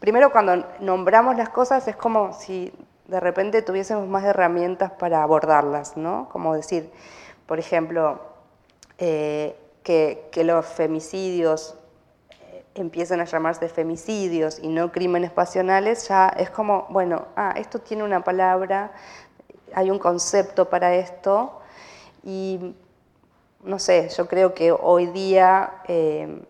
primero 0.00 0.32
cuando 0.32 0.64
nombramos 0.80 1.36
las 1.36 1.50
cosas 1.50 1.86
es 1.88 1.96
como 1.96 2.32
si 2.32 2.72
de 3.06 3.20
repente 3.20 3.62
tuviésemos 3.62 4.08
más 4.08 4.24
herramientas 4.24 4.90
para 4.92 5.22
abordarlas, 5.22 5.96
¿no? 5.96 6.28
Como 6.30 6.54
decir, 6.54 6.90
por 7.46 7.58
ejemplo, 7.58 8.20
eh, 8.98 9.56
que, 9.84 10.28
los 10.44 10.66
femicidios 10.66 11.76
empiecen 12.80 13.20
a 13.20 13.24
llamarse 13.24 13.68
femicidios 13.68 14.58
y 14.60 14.68
no 14.68 14.92
crímenes 14.92 15.30
pasionales, 15.30 16.08
ya 16.08 16.28
es 16.28 16.50
como, 16.50 16.86
bueno, 16.90 17.26
ah, 17.36 17.54
esto 17.56 17.78
tiene 17.78 18.04
una 18.04 18.22
palabra, 18.22 18.92
hay 19.74 19.90
un 19.90 19.98
concepto 19.98 20.68
para 20.68 20.94
esto, 20.94 21.60
y 22.22 22.74
no 23.62 23.78
sé, 23.78 24.08
yo 24.16 24.28
creo 24.28 24.54
que 24.54 24.72
hoy 24.72 25.06
día 25.06 25.82
eh, 25.88 26.42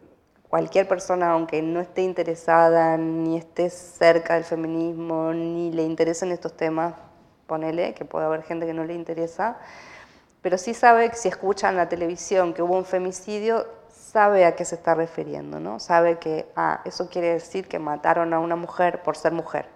cualquier 0.49 0.89
persona, 0.89 1.31
aunque 1.31 1.63
no 1.63 1.81
esté 1.81 2.03
interesada, 2.03 2.97
ni 2.97 3.37
esté 3.37 3.71
cerca 3.71 4.35
del 4.35 4.45
feminismo, 4.45 5.33
ni 5.33 5.73
le 5.73 5.83
interesen 5.83 6.33
estos 6.33 6.57
temas, 6.57 6.95
ponele, 7.47 7.95
que 7.95 8.05
puede 8.05 8.27
haber 8.27 8.43
gente 8.43 8.67
que 8.67 8.75
no 8.75 8.85
le 8.85 8.95
interesa, 8.95 9.59
pero 10.43 10.59
sí 10.59 10.75
sabe 10.75 11.11
que 11.11 11.17
si 11.17 11.29
escucha 11.29 11.69
en 11.69 11.77
la 11.77 11.89
televisión 11.89 12.55
que 12.55 12.63
hubo 12.63 12.77
un 12.77 12.85
femicidio, 12.85 13.67
sabe 14.13 14.45
a 14.45 14.55
qué 14.55 14.65
se 14.65 14.77
está 14.77 14.95
refiriendo, 14.95 15.59
¿no? 15.59 15.81
Sabe 15.81 16.19
que, 16.19 16.47
ah, 16.55 16.81
eso 16.85 17.09
quiere 17.09 17.35
decir 17.35 17.67
que 17.67 17.79
mataron 17.79 18.33
a 18.33 18.39
una 18.39 18.57
mujer 18.57 19.03
por 19.03 19.17
ser 19.17 19.33
mujer. 19.33 19.67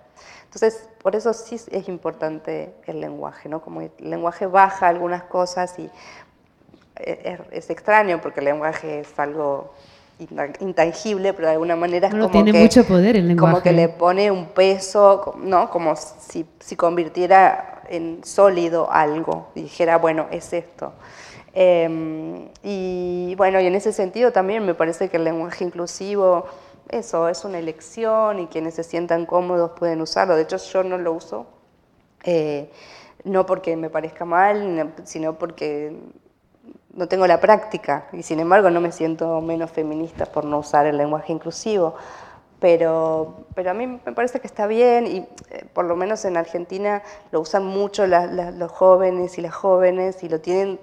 Entonces, 0.44 0.88
por 1.02 1.16
eso 1.16 1.32
sí 1.32 1.56
es 1.70 1.88
importante 1.88 2.74
el 2.86 3.00
lenguaje, 3.00 3.48
¿no? 3.48 3.60
Como 3.60 3.80
el 3.80 3.90
lenguaje 3.98 4.46
baja 4.46 4.88
algunas 4.88 5.24
cosas 5.24 5.78
y 5.78 5.90
es, 6.96 7.70
extraño 7.70 8.20
porque 8.20 8.40
el 8.40 8.46
lenguaje 8.46 9.00
es 9.00 9.18
algo 9.18 9.74
intangible, 10.18 11.32
pero 11.32 11.48
de 11.48 11.54
alguna 11.54 11.76
manera 11.76 12.08
es 12.08 12.14
como 12.14 12.30
tiene 12.30 12.52
que, 12.52 12.60
mucho 12.60 12.84
poder 12.84 13.16
el 13.16 13.28
lenguaje. 13.28 13.52
como 13.52 13.62
que 13.62 13.72
le 13.72 13.88
pone 13.88 14.30
un 14.30 14.46
peso, 14.46 15.34
¿no? 15.38 15.70
Como 15.70 15.96
si, 15.96 16.46
si 16.60 16.76
convirtiera 16.76 17.82
en 17.88 18.22
sólido 18.22 18.90
algo 18.92 19.48
y 19.54 19.62
dijera, 19.62 19.98
bueno, 19.98 20.26
es 20.30 20.52
esto. 20.52 20.92
Em, 21.52 22.48
y 22.62 23.34
bueno, 23.36 23.60
y 23.60 23.66
en 23.66 23.74
ese 23.74 23.92
sentido 23.92 24.32
también 24.32 24.64
me 24.64 24.74
parece 24.74 25.08
que 25.08 25.16
el 25.16 25.24
lenguaje 25.24 25.64
inclusivo 25.64 26.46
eso, 26.90 27.28
es 27.28 27.44
una 27.44 27.58
elección 27.58 28.40
y 28.40 28.46
quienes 28.48 28.74
se 28.74 28.82
sientan 28.82 29.26
cómodos 29.26 29.72
pueden 29.78 30.00
usarlo. 30.00 30.36
De 30.36 30.42
hecho, 30.42 30.56
yo 30.56 30.82
no 30.82 30.98
lo 30.98 31.12
uso, 31.12 31.46
eh, 32.24 32.70
no 33.24 33.46
porque 33.46 33.76
me 33.76 33.90
parezca 33.90 34.24
mal, 34.24 34.92
sino 35.04 35.38
porque 35.38 35.96
no 36.94 37.06
tengo 37.06 37.26
la 37.26 37.40
práctica 37.40 38.08
y 38.12 38.22
sin 38.22 38.40
embargo 38.40 38.70
no 38.70 38.80
me 38.80 38.90
siento 38.92 39.40
menos 39.40 39.70
feminista 39.70 40.26
por 40.26 40.44
no 40.44 40.58
usar 40.58 40.86
el 40.86 40.96
lenguaje 40.96 41.32
inclusivo. 41.32 41.94
Pero, 42.58 43.46
pero 43.54 43.70
a 43.70 43.74
mí 43.74 43.86
me 43.86 44.12
parece 44.12 44.40
que 44.40 44.46
está 44.46 44.66
bien 44.66 45.06
y 45.06 45.18
eh, 45.50 45.64
por 45.72 45.86
lo 45.86 45.96
menos 45.96 46.24
en 46.26 46.36
Argentina 46.36 47.02
lo 47.32 47.40
usan 47.40 47.64
mucho 47.64 48.06
los 48.06 48.70
jóvenes 48.70 49.38
y 49.38 49.40
las 49.40 49.54
jóvenes 49.54 50.22
y 50.22 50.28
lo 50.28 50.40
tienen 50.40 50.78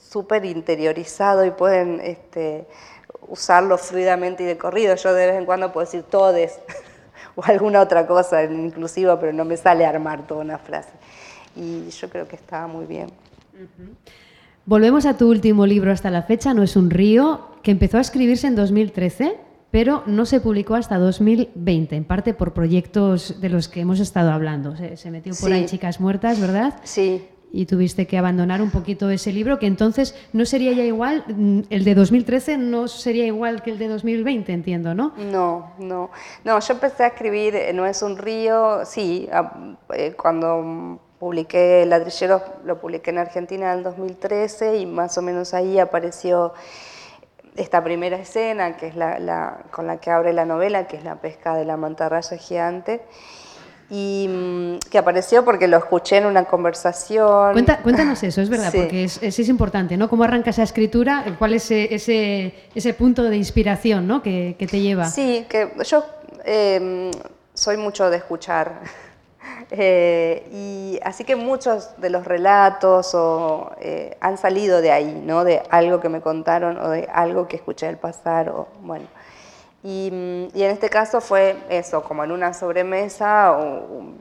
súper 0.00 0.44
interiorizado 0.44 1.44
y 1.44 1.50
pueden 1.50 2.00
este, 2.00 2.66
usarlo 3.28 3.78
fluidamente 3.78 4.42
y 4.42 4.46
de 4.46 4.58
corrido. 4.58 4.94
Yo 4.96 5.14
de 5.14 5.26
vez 5.26 5.36
en 5.36 5.46
cuando 5.46 5.72
puedo 5.72 5.84
decir 5.84 6.02
todes 6.02 6.58
o 7.36 7.44
alguna 7.44 7.80
otra 7.80 8.06
cosa 8.06 8.42
inclusiva, 8.44 9.18
pero 9.20 9.32
no 9.32 9.44
me 9.44 9.56
sale 9.56 9.86
armar 9.86 10.26
toda 10.26 10.40
una 10.40 10.58
frase. 10.58 10.90
Y 11.56 11.88
yo 11.90 12.08
creo 12.08 12.26
que 12.28 12.36
está 12.36 12.66
muy 12.66 12.86
bien. 12.86 13.10
Volvemos 14.64 15.06
a 15.06 15.16
tu 15.16 15.28
último 15.28 15.66
libro 15.66 15.90
hasta 15.90 16.10
la 16.10 16.22
fecha, 16.22 16.54
No 16.54 16.62
es 16.62 16.76
un 16.76 16.90
río, 16.90 17.48
que 17.62 17.70
empezó 17.70 17.98
a 17.98 18.00
escribirse 18.00 18.46
en 18.46 18.54
2013, 18.54 19.36
pero 19.70 20.02
no 20.06 20.26
se 20.26 20.40
publicó 20.40 20.74
hasta 20.74 20.98
2020, 20.98 21.96
en 21.96 22.04
parte 22.04 22.34
por 22.34 22.52
proyectos 22.52 23.40
de 23.40 23.48
los 23.48 23.68
que 23.68 23.80
hemos 23.80 24.00
estado 24.00 24.30
hablando. 24.30 24.76
Se, 24.76 25.10
metió 25.10 25.34
por 25.40 25.52
ahí 25.52 25.66
Chicas 25.66 26.00
Muertas, 26.00 26.40
¿verdad? 26.40 26.74
Sí, 26.84 27.26
y 27.52 27.66
tuviste 27.66 28.06
que 28.06 28.18
abandonar 28.18 28.62
un 28.62 28.70
poquito 28.70 29.10
ese 29.10 29.32
libro, 29.32 29.58
que 29.58 29.66
entonces 29.66 30.14
no 30.32 30.44
sería 30.44 30.72
ya 30.72 30.84
igual, 30.84 31.24
mm, 31.26 31.60
el 31.70 31.84
de 31.84 31.94
2013 31.94 32.58
no 32.58 32.88
sería 32.88 33.26
igual 33.26 33.62
que 33.62 33.70
el 33.70 33.78
de 33.78 33.88
2020, 33.88 34.52
entiendo, 34.52 34.94
¿no? 34.94 35.12
No, 35.16 35.72
no. 35.78 36.10
No, 36.44 36.60
yo 36.60 36.74
empecé 36.74 37.04
a 37.04 37.06
escribir 37.08 37.54
No 37.74 37.86
es 37.86 38.02
un 38.02 38.16
río, 38.16 38.84
sí, 38.84 39.28
eh, 39.94 40.14
cuando 40.16 41.00
publiqué 41.18 41.84
Ladrilleros, 41.86 42.42
lo 42.64 42.80
publiqué 42.80 43.10
en 43.10 43.18
Argentina 43.18 43.72
en 43.72 43.78
el 43.78 43.84
2013 43.84 44.78
y 44.78 44.86
más 44.86 45.18
o 45.18 45.22
menos 45.22 45.52
ahí 45.52 45.78
apareció 45.78 46.54
esta 47.56 47.82
primera 47.82 48.16
escena, 48.16 48.76
que 48.76 48.86
es 48.86 48.96
la, 48.96 49.64
con 49.70 49.86
la 49.86 49.98
que 49.98 50.10
abre 50.10 50.32
la 50.32 50.46
novela, 50.46 50.86
que 50.86 50.96
es 50.96 51.04
la 51.04 51.16
pesca 51.16 51.54
de 51.54 51.64
la 51.64 51.76
mantarraya 51.76 52.36
gigante 52.38 53.02
y 53.90 54.28
mm, 54.28 54.78
que 54.88 54.98
apareció 54.98 55.44
porque 55.44 55.66
lo 55.66 55.76
escuché 55.76 56.18
en 56.18 56.26
una 56.26 56.44
conversación. 56.44 57.52
cuéntanos 57.82 58.22
eso, 58.22 58.40
es 58.40 58.48
verdad, 58.48 58.72
porque 58.72 59.04
es, 59.04 59.20
es, 59.22 59.48
importante, 59.48 59.96
¿no? 59.96 60.08
¿Cómo 60.08 60.22
arranca 60.24 60.50
esa 60.50 60.62
escritura? 60.62 61.24
¿Cuál 61.38 61.54
es 61.54 61.70
ese, 61.70 62.54
ese, 62.74 62.94
punto 62.94 63.24
de 63.24 63.36
inspiración 63.36 64.06
¿no? 64.06 64.22
que, 64.22 64.54
que, 64.58 64.66
te 64.66 64.80
lleva? 64.80 65.06
Sí, 65.06 65.44
que 65.48 65.72
yo 65.84 66.04
em, 66.44 67.10
soy 67.52 67.76
mucho 67.76 68.08
de 68.10 68.16
escuchar. 68.18 68.80
Eh, 69.72 70.48
y 70.52 70.98
así 71.04 71.22
que 71.22 71.36
muchos 71.36 71.90
de 71.98 72.10
los 72.10 72.24
relatos 72.24 73.14
o, 73.14 73.70
eh, 73.80 74.16
han 74.20 74.36
salido 74.36 74.80
de 74.80 74.90
ahí, 74.90 75.22
¿no? 75.24 75.44
de 75.44 75.62
algo 75.70 76.00
que 76.00 76.08
me 76.08 76.20
contaron 76.20 76.76
o 76.76 76.90
de 76.90 77.08
algo 77.12 77.46
que 77.46 77.56
escuché 77.56 77.86
al 77.86 77.96
pasar. 77.96 78.48
O, 78.48 78.66
bueno. 78.80 79.06
Mm, 79.82 80.48
y, 80.54 80.62
en 80.62 80.70
este 80.70 80.90
caso 80.90 81.20
fue 81.22 81.56
eso, 81.70 82.02
como 82.02 82.22
en 82.22 82.32
una 82.32 82.52
sobremesa 82.52 83.52
o, 83.52 84.14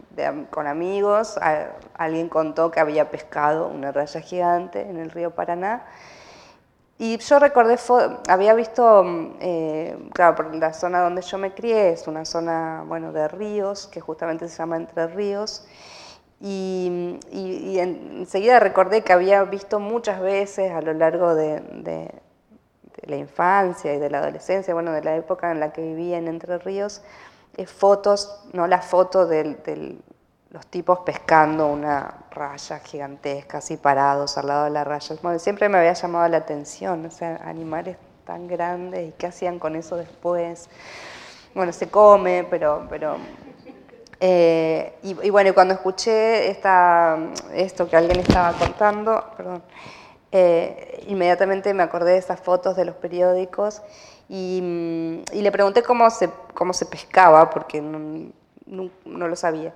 con 0.50 0.68
amigos, 0.68 1.38
alguien 1.96 2.30
contó 2.30 2.72
que 2.72 2.80
había 2.80 3.10
pescado 3.12 3.68
una 3.68 3.92
raya 3.92 4.22
gigante 4.22 4.82
en 4.82 4.98
el 4.98 5.12
río 5.12 5.32
Paraná. 5.32 5.86
Y 6.98 7.18
yo 7.18 7.40
recordé, 7.40 7.78
había 8.30 8.54
visto, 8.54 9.04
mm, 9.04 9.38
eh, 9.42 10.10
claro, 10.14 10.36
por 10.36 10.56
la 10.56 10.74
zona 10.74 11.02
donde 11.02 11.22
yo 11.22 11.38
me 11.38 11.54
crié 11.54 11.92
es 11.92 12.08
una 12.08 12.26
zona, 12.26 12.84
bueno, 12.88 13.12
de 13.14 13.28
ríos, 13.28 13.88
que 13.88 14.02
justamente 14.02 14.48
se 14.50 14.58
llama 14.58 14.78
Entre 14.78 15.08
Ríos. 15.08 15.66
Y, 16.42 17.20
y, 17.32 17.80
enseguida 17.80 18.60
recordé 18.60 19.02
que 19.04 19.14
había 19.14 19.44
visto 19.44 19.80
muchas 19.80 20.22
veces 20.22 20.72
a 20.72 20.82
lo 20.82 20.94
largo 20.94 21.36
de 21.36 21.62
la 23.10 23.18
infancia 23.18 23.94
y 23.94 24.00
de 24.00 24.10
la 24.10 24.20
adolescencia, 24.20 24.74
bueno, 24.74 24.92
de 24.92 25.04
la 25.04 25.16
época 25.16 25.52
en 25.52 25.60
la 25.60 25.74
que 25.74 25.82
vivía 25.82 26.18
en 26.18 26.28
Entre 26.28 26.58
Ríos, 26.58 27.02
eh, 27.58 27.66
fotos, 27.66 28.44
no 28.54 28.68
la 28.68 28.82
foto 28.82 29.26
de 29.26 29.98
los 30.52 30.68
tipos 30.68 31.00
pescando 31.00 31.68
una 31.68 32.26
raya 32.32 32.80
gigantesca, 32.80 33.60
así 33.60 33.78
parados 33.78 34.38
al 34.38 34.48
lado 34.48 34.64
de 34.66 34.70
la 34.72 34.84
raya. 34.84 35.16
siempre 35.38 35.70
me 35.70 35.78
había 35.78 35.94
llamado 35.94 36.28
la 36.28 36.38
atención, 36.38 37.06
o 37.06 37.12
sea, 37.12 37.42
animales 37.44 37.98
tan 38.26 38.48
grandes 38.48 39.10
y 39.10 39.12
qué 39.18 39.28
hacían 39.28 39.60
con 39.60 39.76
eso 39.76 39.98
después. 39.98 40.70
Bueno, 41.54 41.74
se 41.74 41.90
come, 41.90 42.46
pero... 42.50 42.88
pero 42.90 43.18
eh, 44.22 44.98
y, 45.02 45.30
bueno, 45.30 45.54
cuando 45.54 45.74
escuché 45.74 46.50
esta, 46.52 47.18
esto 47.54 47.90
que 47.90 47.96
alguien 47.96 48.20
estaba 48.20 48.52
contando, 48.52 49.24
perdón, 49.38 49.64
eh, 50.32 51.04
inmediatamente 51.08 51.74
me 51.74 51.84
acordé 51.84 52.12
de 52.12 52.18
esas 52.20 52.40
fotos 52.40 52.76
de 52.76 52.86
los 52.86 52.96
periódicos 52.96 53.82
y, 54.28 54.60
mm, 54.62 55.36
le 55.36 55.52
pregunté 55.52 55.82
cómo 55.82 56.10
se, 56.12 56.30
cómo 56.54 56.74
se 56.74 56.86
pescaba, 56.86 57.50
porque 57.50 57.82
no, 57.82 58.32
lo 59.06 59.36
sabía. 59.36 59.74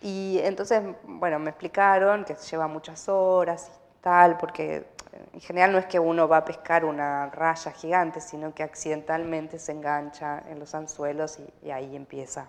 Y 0.00 0.38
entonces, 0.42 0.82
bueno, 1.04 1.38
me 1.38 1.50
explicaron 1.50 2.24
que 2.24 2.34
lleva 2.34 2.68
muchas 2.68 3.08
horas 3.08 3.70
y 3.70 4.02
tal, 4.02 4.36
porque 4.38 4.86
en 5.32 5.40
general 5.40 5.72
no 5.72 5.78
es 5.78 5.86
que 5.86 5.98
uno 5.98 6.28
va 6.28 6.38
a 6.38 6.44
pescar 6.44 6.84
una 6.84 7.26
raya 7.30 7.72
gigante, 7.72 8.20
sino 8.20 8.54
que 8.54 8.62
accidentalmente 8.62 9.58
se 9.58 9.72
engancha 9.72 10.42
en 10.48 10.58
los 10.60 10.74
anzuelos 10.74 11.38
y, 11.62 11.70
ahí 11.70 11.96
empieza 11.96 12.46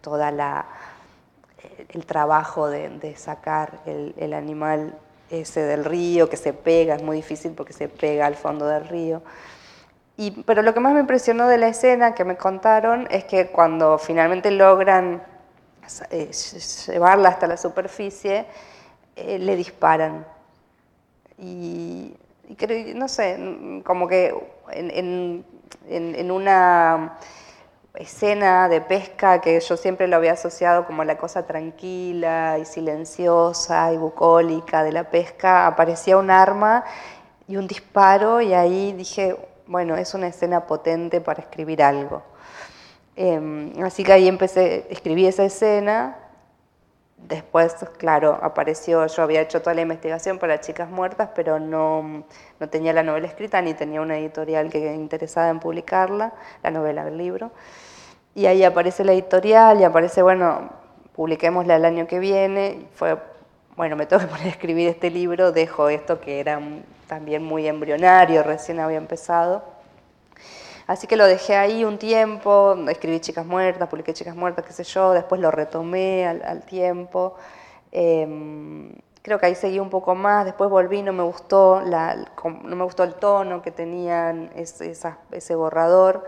toda 0.00 0.30
la 0.30 0.66
el 1.88 2.06
trabajo 2.06 2.68
de, 2.68 3.16
sacar 3.16 3.80
el, 3.84 4.14
el, 4.16 4.32
animal 4.32 4.96
ese 5.30 5.62
del 5.62 5.84
río 5.84 6.28
que 6.28 6.36
se 6.36 6.52
pega, 6.52 6.94
es 6.94 7.02
muy 7.02 7.16
difícil 7.16 7.52
porque 7.52 7.72
se 7.72 7.88
pega 7.88 8.26
al 8.26 8.34
fondo 8.34 8.66
del 8.66 8.88
río. 8.88 9.22
Y, 10.16 10.30
pero 10.42 10.62
lo 10.62 10.74
que 10.74 10.80
más 10.80 10.92
me 10.94 11.00
impresionó 11.00 11.46
de 11.46 11.58
la 11.58 11.68
escena 11.68 12.14
que 12.14 12.24
me 12.24 12.36
contaron 12.36 13.06
es 13.10 13.24
que 13.24 13.48
cuando 13.48 13.98
finalmente 13.98 14.50
logran 14.50 15.22
eh, 16.10 16.30
llevarla 16.86 17.28
hasta 17.28 17.46
la 17.46 17.56
superficie, 17.56 18.46
eh, 19.16 19.38
le 19.38 19.56
disparan. 19.56 20.26
Y, 21.38 22.14
no 22.94 23.08
sé, 23.08 23.80
como 23.84 24.08
que 24.08 24.34
en, 24.72 25.44
en 25.88 26.30
una 26.30 27.18
escena 27.98 28.68
de 28.68 28.80
pesca 28.80 29.40
que 29.40 29.58
yo 29.58 29.76
siempre 29.76 30.06
lo 30.06 30.16
había 30.16 30.32
asociado 30.32 30.86
como 30.86 31.02
la 31.04 31.18
cosa 31.18 31.46
tranquila 31.46 32.58
y 32.60 32.64
silenciosa 32.64 33.92
y 33.92 33.96
bucólica 33.96 34.84
de 34.84 34.92
la 34.92 35.10
pesca, 35.10 35.66
aparecía 35.66 36.16
un 36.16 36.30
arma 36.30 36.84
y 37.48 37.56
un 37.56 37.66
disparo 37.66 38.40
y 38.40 38.54
ahí 38.54 38.92
dije, 38.92 39.36
bueno, 39.66 39.96
es 39.96 40.14
una 40.14 40.28
escena 40.28 40.66
potente 40.66 41.20
para 41.20 41.42
escribir 41.42 41.82
algo. 41.82 42.22
Em, 43.16 43.72
así 43.82 44.04
que 44.04 44.12
ahí 44.12 44.28
empecé, 44.28 44.86
escribí 44.90 45.26
esa 45.26 45.44
escena, 45.44 46.16
después, 47.16 47.74
claro, 47.98 48.38
apareció, 48.42 49.06
yo 49.06 49.22
había 49.24 49.40
hecho 49.40 49.60
toda 49.60 49.74
la 49.74 49.80
investigación 49.82 50.38
para 50.38 50.60
Chicas 50.60 50.88
Muertas, 50.88 51.30
pero 51.34 51.58
no, 51.58 52.24
no 52.60 52.68
tenía 52.68 52.92
la 52.92 53.02
novela 53.02 53.26
escrita 53.26 53.60
ni 53.60 53.74
tenía 53.74 54.00
una 54.00 54.18
editorial 54.18 54.70
que 54.70 54.94
interesada 54.94 55.50
en 55.50 55.58
publicarla, 55.58 56.32
la 56.62 56.70
novela, 56.70 57.08
el 57.08 57.18
libro. 57.18 57.50
Y 58.38 58.46
ahí 58.46 58.62
aparece 58.62 59.02
la 59.02 59.14
editorial 59.14 59.80
y 59.80 59.84
aparece, 59.84 60.22
bueno, 60.22 60.70
publiquémosla 61.16 61.74
el 61.74 61.84
año 61.84 62.06
que 62.06 62.20
viene. 62.20 62.86
fue, 62.94 63.18
bueno, 63.74 63.96
me 63.96 64.06
tengo 64.06 64.22
que 64.22 64.28
poner 64.28 64.46
a 64.46 64.50
escribir 64.50 64.88
este 64.88 65.10
libro, 65.10 65.50
dejo 65.50 65.88
esto 65.88 66.20
que 66.20 66.38
era 66.38 66.60
también 67.08 67.42
muy 67.42 67.66
embrionario, 67.66 68.44
recién 68.44 68.78
había 68.78 68.98
empezado. 68.98 69.64
Así 70.86 71.08
que 71.08 71.16
lo 71.16 71.26
dejé 71.26 71.56
ahí 71.56 71.82
un 71.82 71.98
tiempo, 71.98 72.76
escribí 72.88 73.18
Chicas 73.18 73.44
Muertas, 73.44 73.88
publiqué 73.88 74.14
Chicas 74.14 74.36
Muertas, 74.36 74.64
qué 74.64 74.72
sé 74.72 74.84
yo, 74.84 75.14
después 75.14 75.40
lo 75.40 75.50
retomé 75.50 76.24
al, 76.24 76.62
tiempo. 76.62 77.34
Em, 77.90 78.92
creo 79.22 79.40
que 79.40 79.46
ahí 79.46 79.56
seguí 79.56 79.80
un 79.80 79.90
poco 79.90 80.14
más, 80.14 80.44
después 80.44 80.70
volví, 80.70 81.02
no 81.02 81.12
me 81.12 81.24
gustó, 81.24 81.80
la, 81.80 82.14
no 82.44 82.76
me 82.76 82.84
gustó 82.84 83.02
el 83.02 83.14
tono 83.14 83.62
que 83.62 83.72
tenían 83.72 84.52
ese, 84.54 84.94
ese 85.32 85.54
borrador 85.56 86.24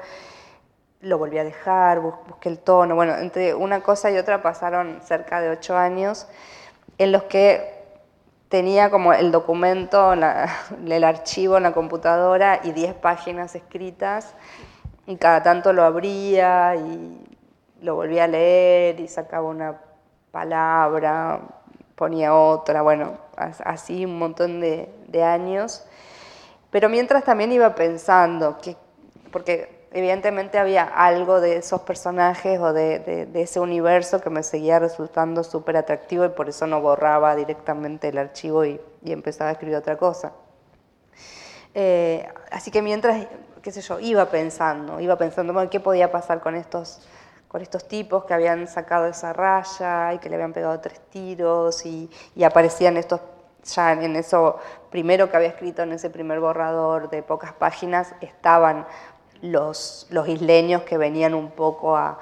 lo 1.01 1.19
volví 1.19 1.39
a 1.39 1.45
dejar, 1.45 2.01
busqué 2.01 2.49
el 2.49 2.59
tono. 2.59 2.95
Bueno, 2.95 3.17
entre 3.17 3.55
una 3.55 3.83
cosa 3.83 4.11
y 4.11 4.19
otra 4.19 4.43
pasaron 4.43 5.01
cerca 5.03 5.41
de 5.41 5.51
ocho 5.51 5.77
años 5.77 6.27
en 6.99 7.13
los 7.13 7.25
que 7.25 7.81
tenía 8.49 8.91
como 8.91 9.13
el 9.13 9.33
documento, 9.33 10.13
el 10.87 11.05
archivo 11.05 11.57
en 11.57 11.63
la 11.63 11.73
computadora 11.73 12.61
y 12.63 12.73
diez 12.73 12.95
páginas 12.95 13.55
escritas 13.55 14.35
y 15.07 15.17
cada 15.17 15.43
tanto 15.43 15.73
lo 15.73 15.85
abría 15.85 16.77
y 16.77 17.27
lo 17.81 17.95
volvía 17.95 18.25
a 18.25 18.29
leer 18.29 19.01
y 19.01 19.09
sacaba 19.09 19.49
una 19.49 19.81
palabra, 20.31 21.41
ponía 21.97 22.35
otra, 22.35 22.83
bueno, 22.83 23.15
así 23.37 24.05
un 24.05 24.19
montón 24.19 24.61
de, 24.61 24.93
de 25.09 25.25
años. 25.25 25.87
Pero 26.71 26.89
mientras 26.89 27.25
también 27.25 27.51
iba 27.53 27.75
pensando, 27.75 28.59
que, 28.59 28.77
porque 29.33 29.80
evidentemente 29.93 30.59
había 30.59 30.85
algo 30.85 31.41
de 31.41 31.57
esos 31.57 31.81
personajes 31.83 32.61
o 32.61 32.73
de, 32.73 33.29
ese 33.35 33.61
universo 33.61 34.21
que 34.21 34.31
me 34.31 34.43
seguía 34.43 34.79
resultando 34.79 35.43
súper 35.43 35.77
atractivo 35.77 36.25
y 36.25 36.29
por 36.29 36.49
eso 36.49 36.67
no 36.67 36.81
borraba 36.81 37.35
directamente 37.35 38.09
el 38.09 38.19
archivo 38.19 38.65
y, 38.65 38.81
empezaba 39.05 39.51
a 39.51 39.53
escribir 39.55 39.77
otra 39.77 39.97
cosa. 39.97 40.33
Eh, 41.75 42.29
así 42.51 42.71
que 42.71 42.83
mientras, 42.83 43.27
qué 43.63 43.73
sé 43.73 43.81
yo, 43.81 43.99
iba 43.99 44.27
pensando, 44.27 45.01
iba 45.01 45.17
pensando, 45.17 45.53
bueno, 45.53 45.71
¿qué 45.71 45.81
podía 45.81 46.13
pasar 46.13 46.41
con 46.41 46.55
estos, 46.55 47.09
con 47.49 47.63
estos 47.63 47.89
tipos 47.89 48.25
que 48.25 48.35
habían 48.35 48.69
sacado 48.69 49.07
esa 49.07 49.33
raya 49.33 50.15
y 50.15 50.19
que 50.19 50.29
le 50.29 50.37
habían 50.37 50.53
pegado 50.53 50.79
tres 50.81 51.01
tiros 51.11 51.85
y, 51.87 52.11
y 52.37 52.45
aparecían 52.45 52.97
estos 52.97 53.21
ya 53.63 53.93
en 53.93 54.17
eso 54.17 54.59
primero 54.91 55.31
que 55.31 55.37
había 55.37 55.51
escrito 55.51 55.83
en 55.83 55.93
ese 55.93 56.09
primer 56.09 56.41
borrador 56.41 57.11
de 57.11 57.23
pocas 57.23 57.53
páginas 57.53 58.15
estaban 58.23 58.87
los, 59.43 60.07
los 60.11 60.29
isleños 60.29 60.83
que 60.83 60.99
venían 60.99 61.35
un 61.35 61.51
poco 61.51 61.97
a, 61.97 62.19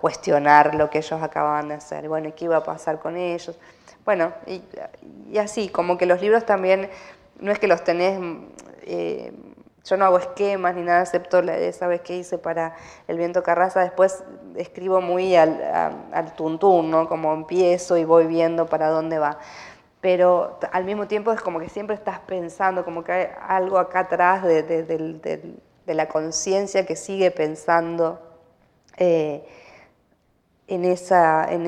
cuestionar 0.00 0.74
lo 0.74 0.88
que 0.88 0.98
ellos 0.98 1.20
acababan 1.22 1.68
de 1.68 1.74
hacer. 1.74 2.08
Bueno, 2.08 2.28
¿y 2.28 2.32
qué 2.32 2.46
iba 2.46 2.56
a 2.56 2.64
pasar 2.64 2.98
con 2.98 3.18
ellos? 3.18 3.58
Bueno, 4.06 4.32
y, 4.46 4.62
así, 5.36 5.68
como 5.68 5.98
que 5.98 6.06
los 6.06 6.22
libros 6.22 6.46
también, 6.46 6.88
no 7.40 7.52
es 7.52 7.58
que 7.58 7.66
los 7.66 7.84
tenés, 7.84 8.18
eh, 8.84 9.34
yo 9.84 9.96
no 9.98 10.06
hago 10.06 10.16
esquemas 10.16 10.74
ni 10.76 10.82
nada, 10.82 11.02
excepto 11.02 11.40
esa 11.40 11.88
vez 11.88 12.00
que 12.00 12.16
hice 12.16 12.38
para 12.38 12.74
El 13.06 13.18
viento 13.18 13.42
Carraza, 13.42 13.80
después 13.80 14.24
escribo 14.56 15.02
muy 15.02 15.36
al, 15.36 15.60
al 16.12 16.34
tuntún, 16.36 16.90
¿no? 16.90 17.06
Como 17.06 17.34
empiezo 17.34 17.98
y 17.98 18.06
voy 18.06 18.26
viendo 18.26 18.66
para 18.66 18.88
dónde 18.88 19.18
va 19.18 19.38
pero 20.00 20.58
al 20.72 20.84
mismo 20.84 21.06
tiempo 21.06 21.30
es 21.30 21.40
como 21.40 21.60
que 21.60 21.68
siempre 21.68 21.94
estás 21.94 22.18
pensando, 22.18 22.84
como 22.84 23.04
que 23.04 23.12
hay 23.12 23.28
algo 23.46 23.78
acá 23.78 24.00
atrás 24.00 24.42
de 24.42 24.64
la 25.86 26.08
conciencia 26.08 26.86
que 26.86 26.96
sigue 26.96 27.30
pensando 27.30 28.20
eh, 28.96 29.46
en 30.68 30.84
esa, 30.84 31.50
en 31.52 31.66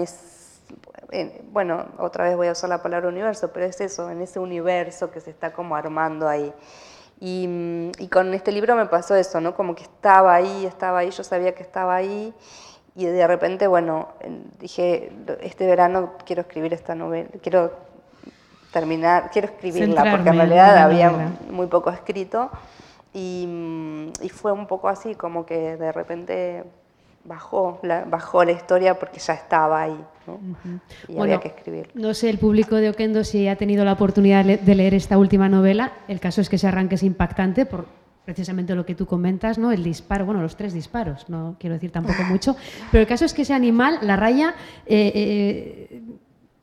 bueno, 1.53 1.87
otra 1.99 2.25
vez 2.25 2.37
voy 2.37 2.49
a 2.49 2.53
usar 2.53 2.71
la 2.71 2.83
palabra 2.83 3.09
universo, 3.09 3.53
pero 3.53 3.67
es 3.67 3.81
eso, 3.81 4.11
en 4.11 4.21
ese 4.21 4.41
universo 4.41 5.11
que 5.11 5.21
se 5.21 5.31
está 5.31 5.53
como 5.53 5.77
armando 5.77 6.29
ahí. 6.29 6.53
Y, 7.21 7.91
y, 7.99 8.09
con 8.09 8.35
este 8.35 8.51
libro 8.51 8.75
me 8.75 8.87
pasó 8.87 9.15
eso, 9.15 9.41
¿no? 9.41 9.55
Como 9.55 9.77
que 9.77 9.85
estaba 9.85 10.35
ahí, 10.35 10.67
estaba 10.67 10.99
ahí, 10.99 11.11
yo 11.11 11.23
sabía 11.23 11.55
que 11.55 11.63
estaba 11.63 11.95
ahí, 11.95 12.35
y 12.97 13.07
de 13.07 13.27
repente, 13.27 13.67
bueno, 13.67 14.09
dije, 14.61 15.13
este 15.41 15.67
verano 15.67 16.13
quiero 16.25 16.43
escribir 16.43 16.73
esta 16.73 16.95
novela, 16.95 17.29
quiero 17.43 17.73
terminar, 18.73 19.31
quiero 19.33 19.49
escribirla, 19.49 20.11
porque 20.13 20.29
en 20.29 20.37
realidad 20.37 20.79
había 20.79 21.11
muy 21.51 21.67
poco 21.67 21.91
escrito. 21.91 22.51
Y, 23.15 23.49
fue 24.33 24.53
un 24.53 24.67
poco 24.67 24.89
así, 24.89 25.15
como 25.15 25.47
que 25.47 25.77
de 25.77 25.93
repente 25.93 26.65
bajó 27.25 27.79
la, 27.83 28.05
bajó 28.05 28.45
la 28.45 28.53
historia 28.53 28.99
porque 28.99 29.19
ya 29.19 29.33
estaba 29.35 29.83
ahí 29.83 30.05
¿no? 30.27 30.39
y 31.09 31.19
había 31.19 31.41
que 31.41 31.49
escribir. 31.49 31.91
No 31.95 32.13
sé 32.13 32.29
el 32.29 32.39
público 32.39 32.77
de 32.77 32.91
Oquendo 32.91 33.25
si 33.25 33.49
ha 33.49 33.57
tenido 33.57 33.85
la 33.85 33.93
oportunidad 33.93 34.45
de 34.45 34.75
leer 34.75 34.95
esta 34.95 35.17
última 35.17 35.49
novela. 35.49 35.93
El 36.09 36.21
caso 36.21 36.41
es 36.41 36.49
que 36.49 36.57
ese 36.57 36.67
arranque 36.67 36.97
es 36.97 37.03
impactante 37.03 37.65
por 37.65 37.87
precisamente 38.25 38.75
lo 38.75 38.87
que 38.87 38.95
tú 38.95 39.07
comentas, 39.07 39.59
¿no? 39.59 39.71
El 39.71 39.85
disparo, 39.85 40.25
bueno, 40.25 40.41
los 40.43 40.57
tres 40.57 40.73
disparos, 40.73 41.29
no 41.29 41.57
quiero 41.59 41.75
decir 41.75 41.93
tampoco 41.93 42.23
mucho, 42.29 42.57
pero 42.91 43.03
el 43.03 43.07
caso 43.07 43.25
es 43.25 43.35
que 43.35 43.43
ese 43.43 43.55
animal, 43.55 43.99
la 44.03 44.17
raya, 44.17 44.55
eh, 44.87 45.13
eh, 45.15 46.03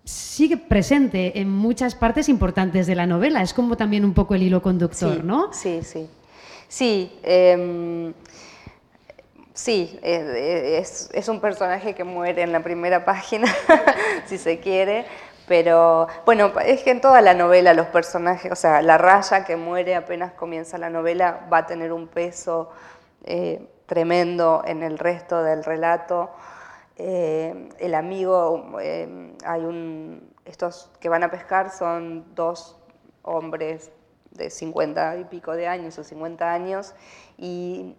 sigue 0.04 0.58
presente 0.58 1.40
en 1.40 1.50
muchas 1.50 1.96
partes 1.96 2.30
importantes 2.30 2.88
de 2.88 2.96
la 2.96 3.06
novela. 3.06 3.42
Es 3.42 3.54
como 3.54 3.78
también 3.78 4.04
un 4.04 4.14
poco 4.14 4.36
el 4.36 4.44
hilo 4.44 4.62
conductor, 4.62 5.24
¿no? 5.24 5.54
Sí, 5.54 5.82
sí. 5.84 6.08
Sí, 6.68 7.20
em, 7.24 8.14
sí 9.54 10.00
eh, 10.04 10.78
es, 10.80 11.28
un 11.28 11.42
personaje 11.42 11.94
que 11.94 12.04
muere 12.06 12.44
en 12.44 12.52
la 12.52 12.62
primera 12.62 13.04
página, 13.12 13.54
si 14.26 14.38
se 14.38 14.60
quiere, 14.60 15.06
pero 15.48 16.08
bueno, 16.26 16.54
es 16.66 16.82
que 16.84 16.92
en 16.92 17.02
toda 17.02 17.22
la 17.22 17.34
novela 17.34 17.74
los 17.74 17.88
personajes, 17.88 18.52
o 18.52 18.56
sea, 18.56 18.82
la 18.82 18.98
raya 18.98 19.44
que 19.44 19.58
muere 19.58 19.96
apenas 19.96 20.32
comienza 20.32 20.78
la 20.78 20.90
novela 20.90 21.46
va 21.52 21.60
a 21.60 21.66
tener 21.66 21.92
un 21.92 22.08
peso 22.08 22.72
eh, 23.26 23.68
tremendo 23.86 24.64
en 24.66 24.84
el 24.84 24.98
resto 24.98 25.44
del 25.44 25.66
relato. 25.66 26.30
Eh, 26.96 27.70
el 27.80 27.96
amigo, 27.96 28.78
hay 28.78 29.62
un, 29.62 30.34
estos 30.46 30.90
que 31.02 31.10
van 31.10 31.24
a 31.24 31.32
pescar 31.32 31.72
son 31.72 32.34
dos 32.34 32.78
hombres 33.24 33.92
de 34.32 34.50
50 34.50 35.18
y 35.18 35.24
pico 35.26 35.54
de 35.54 35.68
años 35.68 35.98
o 36.00 36.04
50 36.04 36.52
años 36.52 36.94
y, 37.38 37.96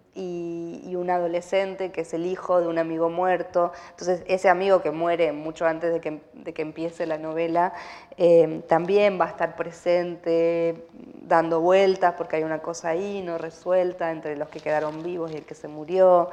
un 0.95 1.09
adolescente 1.09 1.91
que 1.91 2.01
es 2.01 2.13
el 2.13 2.25
hijo 2.25 2.61
de 2.61 2.67
un 2.67 2.77
amigo 2.77 3.09
muerto. 3.09 3.73
Entonces 3.89 4.23
ese 4.27 4.47
amigo 4.47 4.81
que 4.81 4.91
muere 4.91 5.33
mucho 5.33 5.65
antes 5.65 5.91
de 5.91 5.99
que, 5.99 6.21
de 6.33 6.53
que 6.53 6.61
empiece 6.61 7.05
la 7.05 7.17
novela 7.17 7.73
eh, 8.17 8.61
también 8.69 9.19
va 9.19 9.25
a 9.25 9.29
estar 9.29 9.55
presente 9.57 10.87
dando 11.23 11.59
vueltas 11.59 12.13
porque 12.13 12.37
hay 12.37 12.43
una 12.43 12.59
cosa 12.59 12.89
ahí 12.89 13.21
no 13.21 13.37
resuelta 13.37 14.11
entre 14.11 14.37
los 14.37 14.47
que 14.47 14.59
quedaron 14.61 15.03
vivos 15.03 15.31
y 15.31 15.35
el 15.35 15.45
que 15.45 15.55
se 15.55 15.67
murió. 15.67 16.29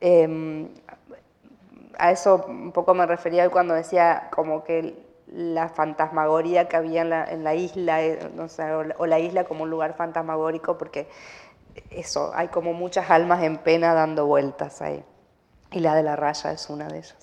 Em, 0.00 0.68
a 1.98 2.10
eso 2.10 2.44
un 2.48 2.72
poco 2.72 2.92
me 2.94 3.06
refería 3.06 3.48
cuando 3.48 3.74
decía 3.74 4.28
como 4.30 4.64
que 4.64 5.03
la 5.34 5.68
fantasmagoría 5.68 6.68
que 6.68 6.76
había 6.76 7.02
en 7.02 7.44
la, 7.44 7.54
isla, 7.54 8.02
eh, 8.04 8.18
o 8.98 9.06
la 9.06 9.18
isla 9.18 9.44
como 9.44 9.64
un 9.64 9.70
lugar 9.70 9.96
fantasmagórico, 9.96 10.78
porque 10.78 11.08
eso, 11.90 12.30
hay 12.34 12.48
como 12.48 12.72
muchas 12.72 13.10
almas 13.10 13.42
en 13.42 13.58
pena 13.58 13.94
dando 13.94 14.26
vueltas 14.26 14.80
ahí. 14.80 15.02
Y 15.72 15.80
la 15.80 15.96
de 15.96 16.04
la 16.04 16.14
raya 16.14 16.52
es 16.52 16.70
una 16.70 16.86
de 16.86 16.98
ellas. 16.98 17.16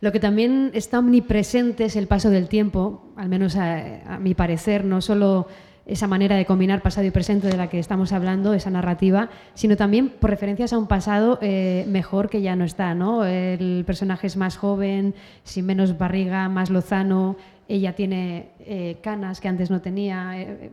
Lo 0.00 0.10
que 0.10 0.20
también 0.20 0.72
está 0.74 0.98
omnipresente 0.98 1.84
es 1.84 1.96
el 1.96 2.08
paso 2.08 2.28
del 2.28 2.48
tiempo, 2.48 3.04
al 3.16 3.28
menos 3.28 3.56
a 3.56 4.18
mi 4.20 4.34
parecer, 4.34 4.84
no 4.84 5.00
solo 5.00 5.46
esa 5.86 6.08
manera 6.08 6.36
de 6.36 6.44
combinar 6.44 6.82
pasado 6.82 7.06
y 7.06 7.12
presente 7.12 7.46
de 7.46 7.56
la 7.56 7.68
que 7.68 7.78
estamos 7.78 8.12
hablando, 8.12 8.54
esa 8.54 8.70
narrativa, 8.70 9.30
sino 9.54 9.76
también 9.76 10.08
por 10.08 10.30
referencias 10.30 10.72
a 10.72 10.78
un 10.78 10.88
pasado 10.88 11.38
eh, 11.40 11.84
mejor 11.88 12.28
que 12.28 12.42
ya 12.42 12.56
no 12.56 12.64
está. 12.64 12.94
¿no? 12.94 13.24
El 13.24 13.84
personaje 13.86 14.26
es 14.26 14.36
más 14.36 14.56
joven, 14.56 15.14
sin 15.44 15.64
menos 15.64 15.96
barriga, 15.96 16.48
más 16.48 16.70
lozano, 16.70 17.36
ella 17.68 17.94
tiene 17.94 18.50
eh, 18.60 18.98
canas 19.00 19.40
que 19.40 19.48
antes 19.48 19.70
no 19.70 19.80
tenía. 19.80 20.40
Eh, 20.40 20.70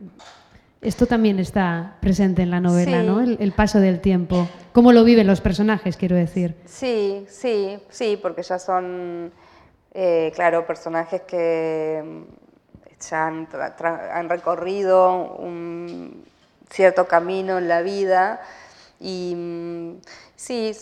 esto 0.82 1.06
también 1.06 1.38
está 1.38 1.96
presente 2.00 2.42
en 2.42 2.50
la 2.50 2.60
novela, 2.60 3.02
¿no? 3.02 3.20
El, 3.20 3.38
el, 3.40 3.52
paso 3.52 3.80
del 3.80 4.00
tiempo. 4.00 4.46
¿Cómo 4.72 4.92
lo 4.92 5.02
viven 5.02 5.26
los 5.26 5.40
personajes, 5.40 5.96
quiero 5.96 6.14
decir? 6.14 6.56
Sí, 6.66 7.24
sí, 7.26 7.78
sí, 7.88 8.18
porque 8.20 8.42
ya 8.42 8.58
son, 8.58 9.32
claro, 10.34 10.66
personajes 10.66 11.22
que 11.22 12.02
han, 13.12 13.48
recorrido 14.28 15.34
un 15.36 16.24
cierto 16.70 17.06
camino 17.06 17.58
en 17.58 17.68
la 17.68 17.82
vida 17.82 18.40
y 19.00 19.34
mm, 19.36 20.00
sí, 20.36 20.72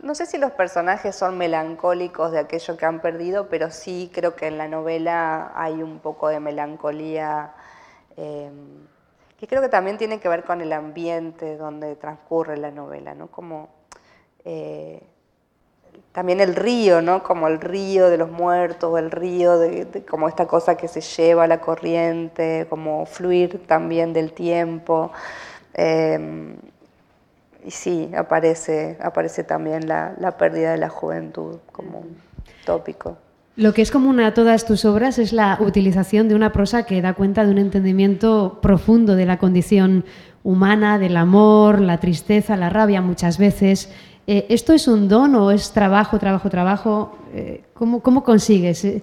no 0.00 0.14
sé 0.14 0.26
si 0.26 0.38
los 0.38 0.52
personajes 0.52 1.14
son 1.16 1.36
melancólicos 1.36 2.32
de 2.32 2.38
aquello 2.38 2.76
que 2.76 2.86
han 2.86 3.00
perdido, 3.00 3.48
pero 3.48 3.70
sí 3.70 4.10
creo 4.12 4.36
que 4.36 4.46
en 4.46 4.58
la 4.58 4.68
novela 4.68 5.52
hay 5.54 5.82
un 5.82 5.98
poco 5.98 6.28
de 6.28 6.40
melancolía 6.40 7.52
em, 8.16 8.86
que 9.38 9.46
creo 9.46 9.62
que 9.62 9.68
también 9.68 9.98
tiene 9.98 10.18
que 10.18 10.28
ver 10.28 10.44
con 10.44 10.60
el 10.60 10.72
ambiente 10.72 11.56
donde 11.56 11.94
transcurre 11.94 12.56
la 12.56 12.70
novela, 12.70 13.14
¿no? 13.14 13.28
Como 13.28 13.68
eh, 14.44 15.00
también 16.12 16.40
el 16.40 16.54
río, 16.54 17.02
¿no? 17.02 17.22
Como 17.22 17.48
el 17.48 17.60
río 17.60 18.10
de 18.10 18.16
los 18.16 18.30
muertos, 18.30 18.98
el 18.98 19.10
río 19.10 19.58
de, 19.58 20.04
como 20.08 20.28
esta 20.28 20.46
cosa 20.46 20.76
que 20.76 20.88
se 20.88 21.00
lleva 21.00 21.44
a 21.44 21.46
la 21.46 21.60
corriente, 21.60 22.66
como 22.68 23.06
fluir 23.06 23.66
también 23.66 24.12
del 24.12 24.32
tiempo. 24.32 25.12
Em, 25.74 26.56
y 27.64 27.70
sí, 27.70 28.10
aparece, 28.16 28.96
aparece 29.00 29.44
también 29.44 29.86
la, 29.86 30.14
la, 30.18 30.36
pérdida 30.36 30.72
de 30.72 30.78
la 30.78 30.88
juventud 30.88 31.58
como 31.72 32.04
tópico. 32.64 33.16
Lo 33.56 33.74
que 33.74 33.82
es 33.82 33.90
común 33.90 34.20
a 34.20 34.34
todas 34.34 34.66
tus 34.66 34.84
obras 34.84 35.18
es 35.18 35.32
la 35.32 35.58
utilización 35.60 36.28
de 36.28 36.36
una 36.36 36.52
prosa 36.52 36.84
que 36.84 37.02
da 37.02 37.14
cuenta 37.14 37.44
de 37.44 37.50
un 37.50 37.58
entendimiento 37.58 38.60
profundo 38.62 39.16
de 39.16 39.26
la 39.26 39.38
condición 39.38 40.04
humana, 40.44 40.98
del 40.98 41.16
amor, 41.16 41.80
la 41.80 41.98
tristeza, 41.98 42.56
la 42.56 42.70
rabia 42.70 43.02
muchas 43.02 43.38
veces, 43.38 43.92
eh, 44.30 44.44
¿Esto 44.50 44.74
es 44.74 44.86
un 44.86 45.08
don 45.08 45.34
o 45.36 45.50
es 45.50 45.72
trabajo, 45.72 46.18
trabajo, 46.18 46.50
trabajo? 46.50 47.18
Eh, 47.32 47.64
¿cómo, 47.72 48.22
consigues 48.22 48.84
eh, 48.84 49.02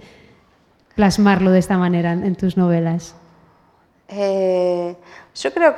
plasmarlo 0.93 1.49
de 1.49 1.57
esta 1.57 1.79
manera 1.79 2.11
en, 2.11 2.35
tus 2.35 2.57
novelas? 2.57 3.15
yo, 4.07 5.51
creo, 5.51 5.75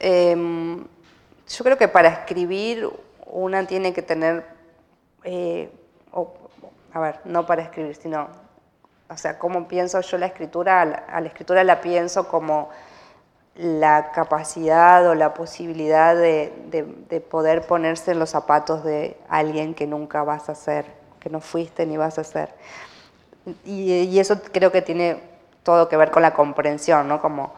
em, 0.00 0.78
yo 0.80 1.64
creo 1.64 1.78
que 1.78 1.86
para 1.86 2.08
escribir 2.08 2.90
una 3.26 3.64
tiene 3.68 3.92
que 3.92 4.02
tener, 4.02 4.44
a 6.92 6.98
ver, 6.98 7.20
no 7.24 7.46
para 7.46 7.62
escribir, 7.62 7.94
sino, 7.94 8.26
o 9.08 9.16
sea, 9.16 9.38
cómo 9.38 9.68
pienso 9.68 10.00
yo 10.00 10.18
la 10.18 10.26
escritura, 10.26 10.82
a 10.82 11.20
la 11.20 11.28
escritura 11.28 11.62
la 11.62 11.80
pienso 11.80 12.26
como 12.26 12.70
la 13.58 14.12
capacidad 14.12 15.04
o 15.08 15.16
la 15.16 15.34
posibilidad 15.34 16.14
de, 16.14 17.24
poder 17.28 17.66
ponerse 17.66 18.12
en 18.12 18.20
los 18.20 18.30
zapatos 18.30 18.84
de 18.84 19.16
alguien 19.28 19.74
que 19.74 19.86
nunca 19.86 20.22
vas 20.22 20.48
a 20.48 20.54
ser, 20.54 20.86
que 21.18 21.28
no 21.28 21.40
fuiste 21.40 21.84
ni 21.84 21.96
vas 21.96 22.18
a 22.20 22.24
ser. 22.24 22.50
Y, 23.64 24.18
eso 24.18 24.40
creo 24.52 24.70
que 24.70 24.80
tiene 24.80 25.20
todo 25.64 25.88
que 25.88 25.96
ver 25.96 26.12
con 26.12 26.22
la 26.22 26.34
comprensión, 26.34 27.08
¿no? 27.08 27.20
Como 27.20 27.52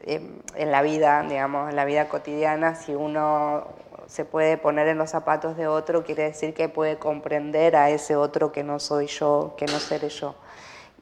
em, 0.00 0.38
en 0.54 0.72
la 0.72 0.80
vida, 0.80 1.22
digamos, 1.22 1.68
en 1.68 1.76
la 1.76 1.84
vida 1.84 2.08
cotidiana, 2.08 2.74
si 2.74 2.94
uno 2.94 3.64
se 4.06 4.24
puede 4.24 4.56
poner 4.56 4.88
en 4.88 4.96
los 4.96 5.10
zapatos 5.10 5.56
de 5.58 5.66
otro, 5.66 6.02
quiere 6.02 6.24
decir 6.24 6.54
que 6.54 6.70
puede 6.70 6.98
comprender 6.98 7.76
a 7.76 7.90
ese 7.90 8.16
otro 8.16 8.52
que 8.52 8.64
no 8.64 8.78
soy 8.78 9.06
yo, 9.06 9.54
que 9.58 9.66
no 9.66 9.78
seré 9.78 10.08
yo. 10.08 10.34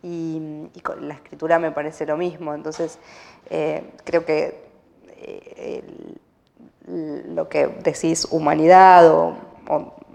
Y, 0.02 0.70
con 0.82 1.08
la 1.08 1.14
escritura 1.14 1.58
me 1.58 1.72
parece 1.72 2.06
lo 2.06 2.16
mismo, 2.16 2.54
entonces 2.54 2.98
eh, 3.50 3.92
creo 4.04 4.24
que 4.24 4.70
eh, 5.08 5.84
lo 6.86 7.48
que 7.48 7.66
decís 7.66 8.26
humanidad 8.30 9.10
o, 9.10 9.36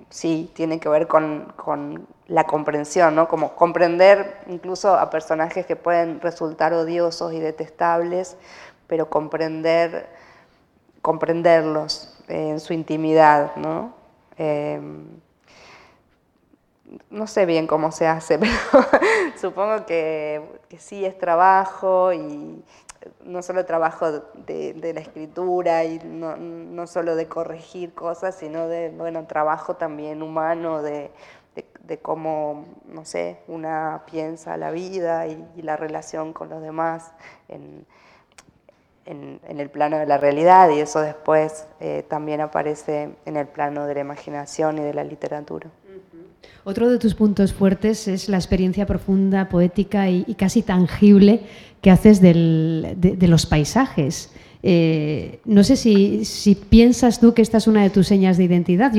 sí 0.10 0.52
tiene 0.54 0.80
que 0.80 0.90
ver 0.90 1.08
con, 1.08 1.54
la 2.28 2.46
comprensión, 2.46 3.14
¿no? 3.16 3.28
como 3.28 3.56
comprender 3.56 4.40
incluso 4.48 4.96
a 4.96 5.12
personajes 5.12 5.68
que 5.68 5.76
pueden 5.76 6.20
resultar 6.22 6.74
odiosos 6.74 7.34
y 7.34 7.40
detestables, 7.40 8.36
pero 8.88 9.10
comprender, 9.10 10.10
comprenderlos 11.04 12.18
en 12.28 12.60
su 12.60 12.74
intimidad, 12.74 13.56
¿no? 13.58 13.94
No 17.10 17.28
sé 17.28 17.46
bien 17.46 17.68
cómo 17.68 17.92
se 17.92 18.08
hace, 18.08 18.38
pero 18.40 18.54
supongo 19.40 19.86
que, 19.86 20.42
sí 20.78 21.06
es 21.06 21.18
trabajo 21.18 22.12
y 22.12 22.64
no 23.24 23.42
solo 23.42 23.66
trabajo 23.66 24.12
de, 24.12 24.92
la 24.94 25.00
escritura 25.00 25.86
y 25.86 26.00
no, 26.00 26.36
no, 26.36 26.88
solo 26.88 27.16
de 27.16 27.28
corregir 27.28 27.94
cosas, 27.94 28.36
sino 28.36 28.68
de, 28.68 28.90
bueno, 28.90 29.26
trabajo 29.26 29.76
también 29.76 30.22
humano 30.22 30.82
de, 30.82 31.12
cómo, 32.02 32.66
no 32.88 33.06
sé, 33.06 33.40
una 33.48 34.04
piensa 34.06 34.58
la 34.58 34.72
vida 34.72 35.28
y, 35.28 35.62
la 35.62 35.78
relación 35.78 36.34
con 36.34 36.50
los 36.50 36.62
demás 36.62 37.14
en, 37.48 37.86
en, 39.06 39.40
el 39.60 39.70
plano 39.70 39.98
de 39.98 40.06
la 40.06 40.18
realidad 40.18 40.70
y 40.70 40.80
eso 40.80 41.00
después 41.00 41.68
eh, 41.80 42.04
también 42.08 42.42
aparece 42.42 43.16
en 43.26 43.38
el 43.38 43.48
plano 43.48 43.86
de 43.86 43.94
la 43.94 44.00
imaginación 44.02 44.80
y 44.80 44.82
de 44.82 44.94
la 44.94 45.04
literatura. 45.04 45.70
Otro 46.64 46.90
de 46.90 46.98
tus 46.98 47.14
puntos 47.14 47.54
fuertes 47.54 48.08
es 48.08 48.28
la 48.28 48.38
experiencia 48.38 48.88
profunda, 48.88 49.50
poética 49.50 50.10
y, 50.10 50.24
casi 50.36 50.64
tangible 50.64 51.42
que 51.82 51.92
haces 51.92 52.22
de, 52.22 52.34
los 53.22 53.46
paisajes. 53.46 54.32
Eh, 54.64 55.42
no 55.46 55.64
sé 55.64 55.76
si, 55.76 56.58
piensas 56.70 57.20
tú 57.20 57.36
que 57.36 57.44
esta 57.44 57.60
es 57.60 57.68
una 57.68 57.84
de 57.84 57.92
tus 57.92 58.08
señas 58.08 58.38
de 58.38 58.46
identidad. 58.46 58.92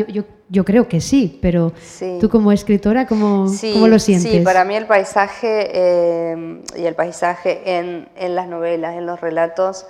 Yo, 0.49 0.65
creo 0.65 0.87
que 0.87 1.01
sí, 1.01 1.41
pero 1.43 1.73
tú 2.21 2.29
como 2.29 2.53
escritora, 2.53 3.09
¿cómo, 3.09 3.47
lo 3.47 3.99
sientes? 3.99 4.31
Sí, 4.31 4.41
para 4.41 4.65
mí 4.65 4.77
el 4.77 4.87
paisaje 4.87 5.71
eh, 5.75 6.63
y 6.77 6.85
el 6.85 6.95
paisaje 6.95 7.63
en, 7.65 8.35
las 8.37 8.47
novelas, 8.47 8.97
en 8.97 9.07
los 9.07 9.21
relatos, 9.21 9.87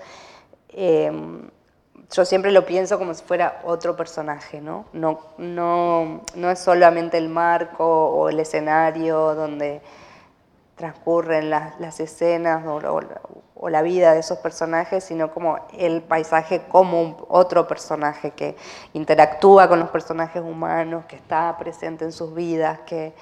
eh, 0.71 1.13
yo 2.13 2.25
siempre 2.25 2.53
lo 2.53 2.65
pienso 2.67 2.99
como 2.99 3.15
si 3.15 3.25
fuera 3.25 3.61
otro 3.65 3.97
personaje, 3.97 4.61
¿no? 4.61 4.87
No, 4.93 5.21
no, 5.39 6.23
no 6.35 6.51
es 6.51 6.59
solamente 6.59 7.19
el 7.19 7.29
marco 7.29 7.85
o 7.85 8.29
el 8.29 8.39
escenario 8.41 9.35
donde 9.35 9.83
transcurren 10.77 11.51
las, 11.51 12.01
escenas 12.01 12.65
o, 12.67 13.69
la 13.71 13.83
vida 13.83 14.13
de 14.13 14.21
esos 14.21 14.39
personajes, 14.39 15.05
sino 15.05 15.33
como 15.33 15.59
el 15.77 16.03
paisaje 16.03 16.63
como 16.69 17.27
otro 17.29 17.67
personaje 17.67 18.33
que 18.33 18.57
interactúa 18.93 19.69
con 19.69 19.81
los 19.81 19.89
personajes 19.89 20.43
humanos, 20.43 21.07
que 21.07 21.17
está 21.17 21.57
presente 21.59 22.05
en 22.05 22.13
sus 22.13 22.35
vidas, 22.35 22.81
que, 22.81 23.15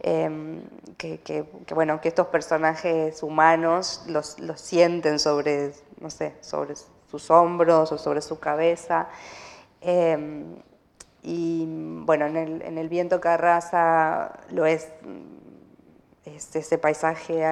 em, 0.00 0.62
que, 0.96 1.44
bueno, 1.74 2.00
que 2.00 2.08
estos 2.08 2.28
personajes 2.28 3.22
humanos 3.22 4.02
los, 4.06 4.40
los, 4.40 4.60
sienten 4.60 5.18
sobre, 5.18 5.72
no 6.00 6.08
sé, 6.08 6.34
sobre 6.40 6.74
sus 7.14 7.30
hombros 7.30 7.92
o 7.92 7.98
sobre 7.98 8.20
su 8.20 8.40
cabeza. 8.40 9.08
Em, 9.80 10.56
y 11.22 11.64
bueno, 11.68 12.26
en 12.26 12.36
el, 12.36 12.62
en 12.62 12.76
el 12.76 12.88
viento 12.88 13.20
que 13.20 13.28
arrasa 13.28 14.32
lo 14.50 14.66
es 14.66 14.88
este, 16.24 16.58
ese 16.58 16.78
paisaje 16.78 17.44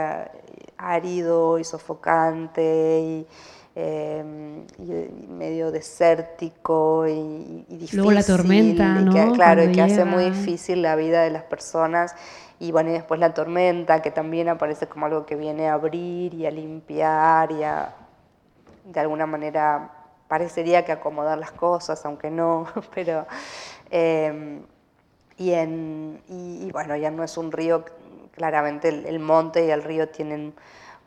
árido 0.76 1.58
y 1.58 1.64
sofocante 1.64 3.26
em, 3.74 4.66
y, 4.78 5.28
medio 5.28 5.70
desértico 5.70 7.06
y, 7.06 7.64
difícil. 7.68 7.98
Luego 7.98 8.12
la 8.12 8.24
tormenta, 8.24 8.88
¿no? 8.94 9.32
claro, 9.32 9.62
y 9.62 9.72
que 9.72 9.82
hace 9.82 10.04
muy 10.04 10.24
difícil 10.24 10.82
la 10.82 10.96
vida 10.96 11.22
de 11.22 11.30
las 11.30 11.44
personas. 11.44 12.16
Y 12.58 12.72
bueno, 12.72 12.90
y 12.90 12.92
después 12.92 13.18
la 13.18 13.34
tormenta, 13.34 14.02
que 14.02 14.10
también 14.10 14.48
aparece 14.48 14.86
como 14.86 15.06
algo 15.06 15.26
que 15.26 15.36
viene 15.36 15.68
a 15.68 15.74
abrir 15.74 16.32
y 16.34 16.46
a 16.46 16.50
limpiar 16.50 17.50
y 17.50 17.64
a, 17.64 18.01
de 18.84 19.00
alguna 19.00 19.26
manera, 19.26 19.90
parecería 20.28 20.84
que 20.84 20.92
acomodar 20.92 21.38
las 21.38 21.52
cosas, 21.52 22.04
aunque 22.04 22.30
no, 22.30 22.66
pero... 22.94 23.26
Em, 23.90 24.62
y, 25.38 25.52
en, 25.52 26.20
y, 26.28 26.70
bueno, 26.70 26.96
ya 26.96 27.10
no 27.10 27.24
es 27.24 27.36
un 27.36 27.50
río 27.50 27.84
claramente 28.32 28.88
el, 28.88 29.18
monte 29.18 29.66
y 29.66 29.70
el 29.70 29.82
río 29.82 30.08
tienen, 30.08 30.54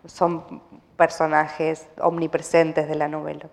son 0.05 0.61
personajes 0.97 1.87
omnipresentes 2.01 2.87
de 2.87 2.95
la 2.95 3.07
novela. 3.07 3.49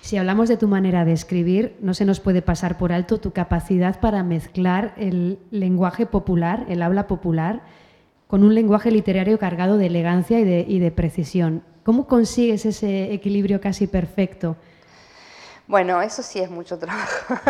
Si 0.00 0.16
hablamos 0.16 0.48
de 0.48 0.56
tu 0.56 0.66
manera 0.66 1.04
de 1.04 1.12
escribir, 1.12 1.76
no 1.80 1.94
se 1.94 2.04
nos 2.04 2.20
puede 2.20 2.42
pasar 2.42 2.78
por 2.78 2.92
alto 2.92 3.20
tu 3.20 3.32
capacidad 3.32 4.00
para 4.00 4.22
mezclar 4.22 4.94
el 4.96 5.38
lenguaje 5.50 6.06
popular, 6.06 6.64
el 6.68 6.82
habla 6.82 7.06
popular, 7.06 7.62
con 8.26 8.42
un 8.42 8.54
lenguaje 8.54 8.90
literario 8.90 9.38
cargado 9.38 9.76
de 9.76 9.86
elegancia 9.86 10.40
y 10.40 10.78
de, 10.78 10.90
precisión. 10.90 11.62
¿Cómo 11.90 12.06
consigues 12.06 12.64
ese 12.66 13.12
equilibrio 13.12 13.60
casi 13.60 13.88
perfecto? 13.88 14.54
Bueno, 15.66 16.00
eso 16.00 16.22
sí 16.22 16.38
es 16.38 16.48
mucho 16.48 16.78
trabajo. 16.78 17.34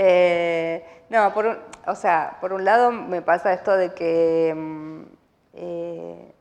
Eh, 0.00 0.84
no, 1.10 1.34
por 1.34 1.46
un, 1.46 1.56
o 1.88 1.96
sea, 1.96 2.36
por 2.40 2.52
un 2.52 2.64
lado 2.64 2.92
me 2.92 3.20
pasa 3.20 3.52
esto 3.52 3.76
de 3.76 3.92
que 3.94 4.54
mm, 4.56 5.02
eh, 5.54 6.32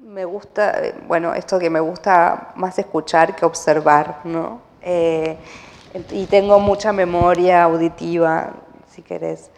me 0.00 0.24
gusta, 0.24 0.82
bueno, 1.06 1.32
esto 1.32 1.60
que 1.60 1.70
me 1.70 1.78
gusta 1.78 2.54
más 2.56 2.76
escuchar 2.76 3.36
que 3.36 3.44
observar, 3.44 4.22
¿no? 4.24 4.60
Eh, 4.82 5.36
y 6.10 6.26
tengo 6.26 6.58
mucha 6.58 6.92
memoria 6.92 7.62
auditiva, 7.62 8.54
si 8.90 9.02
querés. 9.02 9.48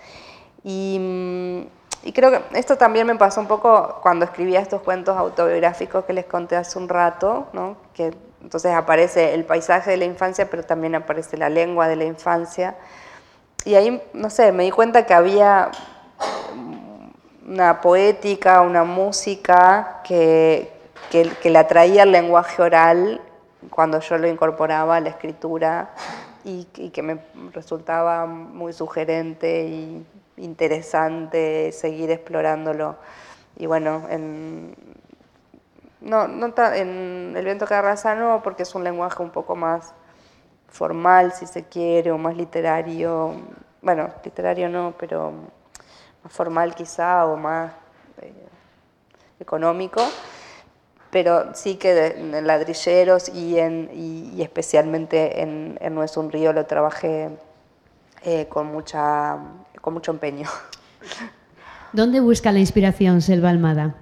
Y, 0.63 0.99
mm, 1.01 1.80
y, 2.03 2.13
creo 2.13 2.31
que 2.31 2.59
esto 2.59 2.77
también 2.77 3.07
me 3.07 3.17
pasó 3.17 3.41
un 3.41 3.47
poco 3.47 3.99
cuando 4.03 4.25
escribía 4.25 4.61
estos 4.61 4.83
cuentos 4.83 5.17
autobiográficos 5.17 6.05
que 6.05 6.13
les 6.13 6.25
conté 6.25 6.57
hace 6.57 6.79
un 6.79 6.89
rato, 6.89 7.49
¿no? 7.53 7.77
Que 7.95 8.15
entonces 8.43 8.73
aparece 8.73 9.35
el 9.35 9.45
paisaje 9.45 9.91
de 9.91 9.97
la 9.99 10.07
infancia, 10.07 10.49
pero 10.51 10.63
también 10.63 10.95
aparece 10.95 11.37
la 11.37 11.49
lengua 11.49 11.89
de 11.89 11.97
la 11.97 12.05
infancia 12.05 12.77
y 13.65 13.75
ahí, 13.75 14.03
no 14.15 14.31
sé, 14.31 14.53
me 14.53 14.65
di 14.65 14.71
cuenta 14.71 15.05
que 15.05 15.13
había 15.13 15.71
una 17.47 17.81
poética, 17.81 18.63
una 18.63 18.85
música 18.85 20.01
que, 20.05 20.73
que, 21.11 21.51
la 21.51 21.67
traía 21.67 22.05
el 22.05 22.13
lenguaje 22.13 22.63
oral 22.63 23.21
cuando 23.69 24.01
yo 24.01 24.17
lo 24.17 24.29
incorporaba 24.29 24.97
a 24.97 25.01
la 25.01 25.11
escritura 25.11 25.91
y, 26.45 26.65
que 26.65 27.03
me 27.03 27.19
resultaba 27.53 28.25
muy 28.25 28.73
sugerente 28.73 29.67
y 29.67 30.07
interesante 30.45 31.73
seguir 31.73 32.11
explorándolo. 32.11 32.97
Y 33.57 33.67
bueno, 33.67 34.07
en, 34.11 34.75
no, 36.01 36.29
no 36.29 36.47
en 36.47 37.35
El 37.37 37.45
viento 37.45 37.67
que 37.67 37.75
no, 38.17 38.41
porque 38.43 38.63
es 38.63 38.75
un 38.75 38.85
lenguaje 38.85 39.23
un 39.23 39.31
poco 39.31 39.55
más 39.55 39.93
formal, 40.69 41.33
si 41.33 41.47
se 41.47 41.65
quiere, 41.65 42.11
o 42.11 42.19
más 42.19 42.37
literario, 42.37 43.35
bueno, 43.83 44.09
literario 44.25 44.69
no, 44.69 44.95
pero 44.99 45.33
más 46.23 46.33
formal 46.33 46.75
quizá, 46.75 47.27
o 47.27 47.37
más 47.37 47.73
eh, 48.23 48.33
económico, 49.41 50.03
pero 51.11 51.55
sí 51.55 51.77
que 51.77 52.07
en 52.07 52.47
ladrilleros 52.47 53.29
y, 53.31 53.59
en, 53.59 53.91
y, 53.93 54.41
especialmente 54.43 55.43
en, 55.43 55.79
No 55.93 56.03
es 56.05 56.17
un 56.17 56.31
río 56.31 56.53
lo 56.53 56.67
trabajé 56.67 57.31
eh, 58.23 58.47
con, 58.49 58.69
mucha, 58.69 59.39
con 59.81 59.95
mucho 59.95 60.11
empeño. 60.11 60.49
¿Dónde 61.93 62.21
busca 62.21 62.53
la 62.53 62.59
inspiración 62.59 63.21
Selva 63.21 63.51
Almada? 63.51 63.95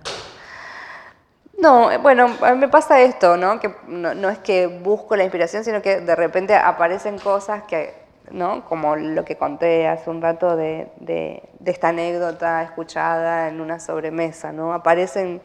No, 1.59 1.91
bueno, 2.01 2.26
a 2.43 2.53
mí 2.53 2.59
me 2.59 2.68
pasa 2.68 3.01
esto, 3.01 3.37
¿no? 3.37 3.59
Que 3.59 3.74
no, 3.89 4.29
es 4.29 4.39
que 4.39 4.66
busco 4.66 5.16
la 5.16 5.24
inspiración, 5.24 5.64
sino 5.64 5.83
que 5.83 6.01
de 6.01 6.14
repente 6.14 6.55
aparecen 6.55 7.18
cosas 7.18 7.64
que, 7.64 7.95
¿no? 8.31 8.64
Como 8.64 8.95
lo 8.95 9.24
que 9.24 9.37
conté 9.37 9.89
hace 9.89 10.09
un 10.09 10.22
rato 10.22 10.57
de, 10.57 10.93
de, 11.01 11.43
esta 11.64 11.89
anécdota 11.89 12.62
escuchada 12.62 13.49
en 13.49 13.61
una 13.61 13.81
sobremesa, 13.81 14.53
¿no? 14.53 14.72
Aparecen 14.72 15.41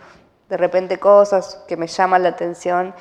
de 0.49 0.57
repente 0.57 0.99
cosas 0.99 1.63
que 1.67 1.77
me 1.77 1.87
llaman 1.87 2.23
la 2.23 2.29
atención 2.29 2.93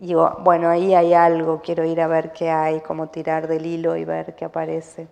digo, 0.00 0.38
bueno, 0.40 0.68
ahí 0.70 0.94
hay 0.94 1.14
algo, 1.14 1.60
quiero 1.60 1.84
ir 1.84 2.00
a 2.00 2.08
ver 2.08 2.32
qué 2.32 2.50
hay, 2.50 2.80
como 2.80 3.08
tirar 3.08 3.46
del 3.46 3.66
hilo 3.66 3.96
y 3.96 4.04
ver 4.04 4.34
qué 4.34 4.46
aparece. 4.46 5.06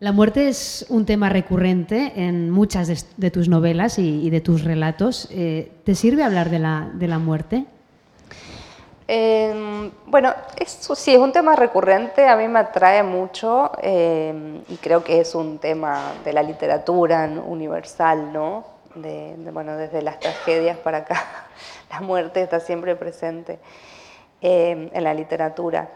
La 0.00 0.12
muerte 0.12 0.48
es 0.48 0.86
un 0.88 1.04
tema 1.04 1.28
recurrente 1.28 2.14
en 2.16 2.48
muchas 2.48 2.88
de, 3.18 3.30
tus 3.30 3.50
novelas 3.50 3.98
y, 3.98 4.30
de 4.30 4.40
tus 4.40 4.64
relatos. 4.64 5.28
Eh, 5.30 5.70
¿Te 5.84 5.94
sirve 5.94 6.22
hablar 6.22 6.48
de 6.48 6.58
la, 6.58 7.18
muerte? 7.18 7.66
Em, 9.06 9.90
bueno, 10.06 10.32
eso 10.56 10.94
sí, 10.94 11.12
es 11.12 11.18
un 11.18 11.32
tema 11.32 11.54
recurrente, 11.54 12.26
a 12.26 12.34
mí 12.34 12.48
me 12.48 12.60
atrae 12.60 13.02
mucho 13.02 13.72
em, 13.82 14.62
y 14.70 14.76
creo 14.76 15.04
que 15.04 15.20
es 15.20 15.34
un 15.34 15.58
tema 15.58 16.14
de 16.24 16.32
la 16.32 16.42
literatura 16.42 17.28
universal, 17.44 18.32
¿no? 18.32 18.64
bueno, 19.52 19.76
desde 19.76 20.00
las 20.00 20.18
tragedias 20.18 20.78
para 20.78 20.98
acá, 20.98 21.22
la 21.90 22.00
muerte 22.00 22.40
está 22.40 22.58
siempre 22.58 22.96
presente 22.96 23.58
em, 24.40 24.88
en 24.94 25.04
la 25.04 25.12
literatura 25.12 25.90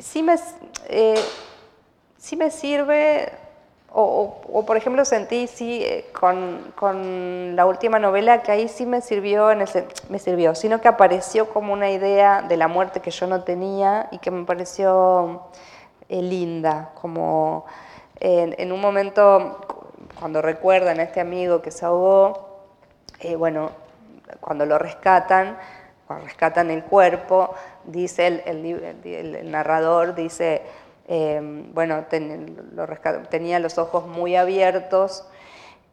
sí 0.00 0.22
me, 0.22 0.36
eh, 0.88 1.20
me 2.34 2.50
sirve, 2.50 3.30
o, 3.92 4.64
por 4.66 4.76
ejemplo 4.76 5.04
sentí 5.04 5.46
sí, 5.46 5.80
eh, 5.84 6.06
con, 6.12 7.54
la 7.54 7.66
última 7.66 8.00
novela 8.00 8.42
que 8.42 8.50
ahí 8.50 8.68
sí 8.68 8.84
me 8.84 9.00
sirvió, 9.00 9.52
en 9.52 9.64
me 10.08 10.18
sirvió, 10.18 10.56
sino 10.56 10.80
que 10.80 10.88
apareció 10.88 11.48
como 11.50 11.72
una 11.72 11.90
idea 11.90 12.42
de 12.42 12.56
la 12.56 12.66
muerte 12.66 13.00
que 13.00 13.12
yo 13.12 13.28
no 13.28 13.44
tenía 13.44 14.08
y 14.10 14.18
que 14.18 14.32
me 14.32 14.44
pareció 14.44 15.44
eh, 16.08 16.20
linda, 16.20 16.90
como 17.00 17.66
en, 18.18 18.72
un 18.72 18.80
momento, 18.80 19.60
cuando 20.18 20.42
recuerdan 20.42 20.98
a 20.98 21.04
este 21.04 21.20
amigo 21.20 21.62
que 21.62 21.70
se 21.70 21.84
ahogó, 21.84 22.64
bueno, 23.38 23.70
cuando 24.40 24.66
lo 24.66 24.78
rescatan, 24.78 25.56
cuando 26.06 26.26
rescatan 26.26 26.70
el 26.70 26.84
cuerpo, 26.84 27.54
dice 27.84 28.42
el, 28.46 29.50
narrador, 29.50 30.14
dice, 30.14 30.62
eh, 31.06 31.40
bueno, 31.72 32.04
tenía 32.08 33.58
los 33.58 33.78
ojos 33.78 34.06
muy 34.06 34.36
abiertos, 34.36 35.26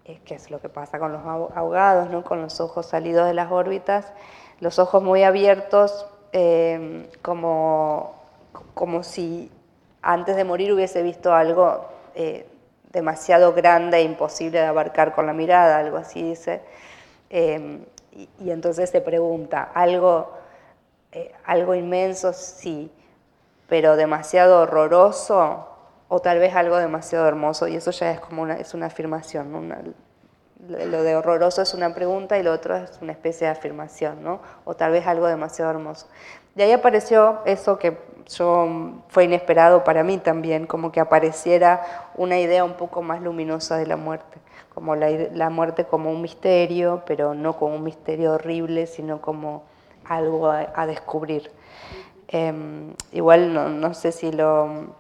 eh, 0.06 0.20
que 0.26 0.36
es 0.36 0.52
lo 0.52 0.60
que 0.60 0.70
pasa 0.70 1.00
con 1.00 1.14
los 1.14 1.22
ahogados, 1.26 2.10
¿no? 2.10 2.24
con 2.24 2.42
los 2.42 2.60
ojos 2.60 2.88
salidos 2.88 3.28
de 3.28 3.34
las 3.34 3.52
órbitas, 3.52 4.12
los 4.60 4.80
ojos 4.80 5.04
muy 5.04 5.24
abiertos, 5.24 6.06
eh, 6.32 7.10
como, 7.22 8.16
como 8.74 9.04
si 9.04 9.52
antes 10.02 10.36
de 10.36 10.44
morir 10.44 10.74
hubiese 10.74 11.02
visto 11.04 11.34
algo 11.34 11.90
demasiado 12.92 13.54
grande 13.54 13.98
e 13.98 14.04
imposible 14.04 14.60
de 14.60 14.66
abarcar 14.66 15.16
con 15.16 15.26
la 15.26 15.34
mirada, 15.34 15.80
algo 15.80 15.98
así 15.98 16.22
dice. 16.22 16.62
Y, 18.16 18.52
entonces 18.52 18.90
se 18.90 19.02
pregunta, 19.02 19.72
¿algo, 19.74 20.32
eh, 21.12 21.32
¿algo 21.46 21.74
inmenso? 21.74 22.32
Sí, 22.34 22.92
pero 23.74 23.96
demasiado 23.96 24.62
horroroso 24.62 25.66
o 26.08 26.20
tal 26.20 26.38
vez 26.38 26.54
algo 26.54 26.78
demasiado 26.78 27.28
hermoso. 27.28 27.68
Y 27.68 27.76
eso 27.76 27.90
ya 27.90 28.12
es 28.12 28.20
como 28.20 28.44
una, 28.44 28.54
es 28.58 28.76
una 28.76 28.86
afirmación. 28.86 29.96
lo 30.68 31.02
de 31.02 31.16
horroroso 31.16 31.64
es 31.64 31.74
una 31.74 31.92
pregunta 31.96 32.38
y 32.38 32.44
lo 32.44 32.54
otro 32.54 32.76
es 32.76 33.00
una 33.02 33.14
especie 33.14 33.48
de 33.48 33.54
afirmación, 33.54 34.24
¿no? 34.24 34.42
O 34.64 34.76
tal 34.76 34.92
vez 34.92 35.08
algo 35.08 35.26
demasiado 35.26 35.72
hermoso. 35.72 36.06
De 36.54 36.66
ahí 36.66 36.72
apareció 36.72 37.40
eso 37.46 37.80
que 37.80 37.98
yo 38.28 39.02
fue 39.08 39.24
inesperado 39.24 39.84
para 39.84 40.04
mí 40.04 40.20
también, 40.20 40.68
como 40.68 40.92
que 40.92 41.00
apareciera 41.00 41.82
una 42.14 42.38
idea 42.38 42.64
un 42.64 42.74
poco 42.74 43.02
más 43.02 43.24
luminosa 43.24 43.78
de 43.78 43.88
la 43.88 43.98
muerte 43.98 44.38
como 44.76 44.96
la, 44.96 45.50
muerte 45.50 45.86
como 45.86 46.12
un 46.12 46.22
misterio, 46.22 47.02
pero 47.08 47.34
no 47.34 47.58
como 47.58 47.74
un 47.76 47.84
misterio 47.84 48.34
horrible, 48.34 48.86
sino 48.86 49.20
como 49.20 49.64
algo 50.06 50.52
a, 50.52 50.86
descubrir. 50.86 51.52
Em, 52.34 52.96
igual 53.12 53.54
no, 53.54 53.94
sé 53.94 54.12
si 54.12 54.32
lo, 54.32 54.96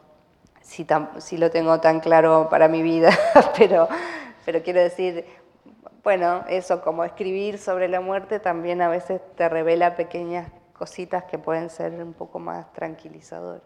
si, 0.61 0.85
si, 1.17 1.37
lo 1.37 1.49
tengo 1.49 1.79
tan 1.79 1.99
claro 1.99 2.47
para 2.47 2.67
mi 2.67 2.83
vida, 2.83 3.09
pero, 3.57 3.87
pero 4.45 4.61
quiero 4.61 4.79
decir, 4.79 5.25
bueno, 6.03 6.43
eso 6.47 6.81
como 6.81 7.03
escribir 7.03 7.57
sobre 7.57 7.87
la 7.87 8.01
muerte 8.01 8.39
también 8.39 8.83
a 8.83 8.87
veces 8.87 9.19
te 9.35 9.49
revela 9.49 9.95
pequeñas 9.95 10.51
cositas 10.73 11.23
que 11.23 11.39
pueden 11.39 11.71
ser 11.71 11.93
un 12.03 12.13
poco 12.13 12.37
más 12.37 12.71
tranquilizadoras. 12.71 13.63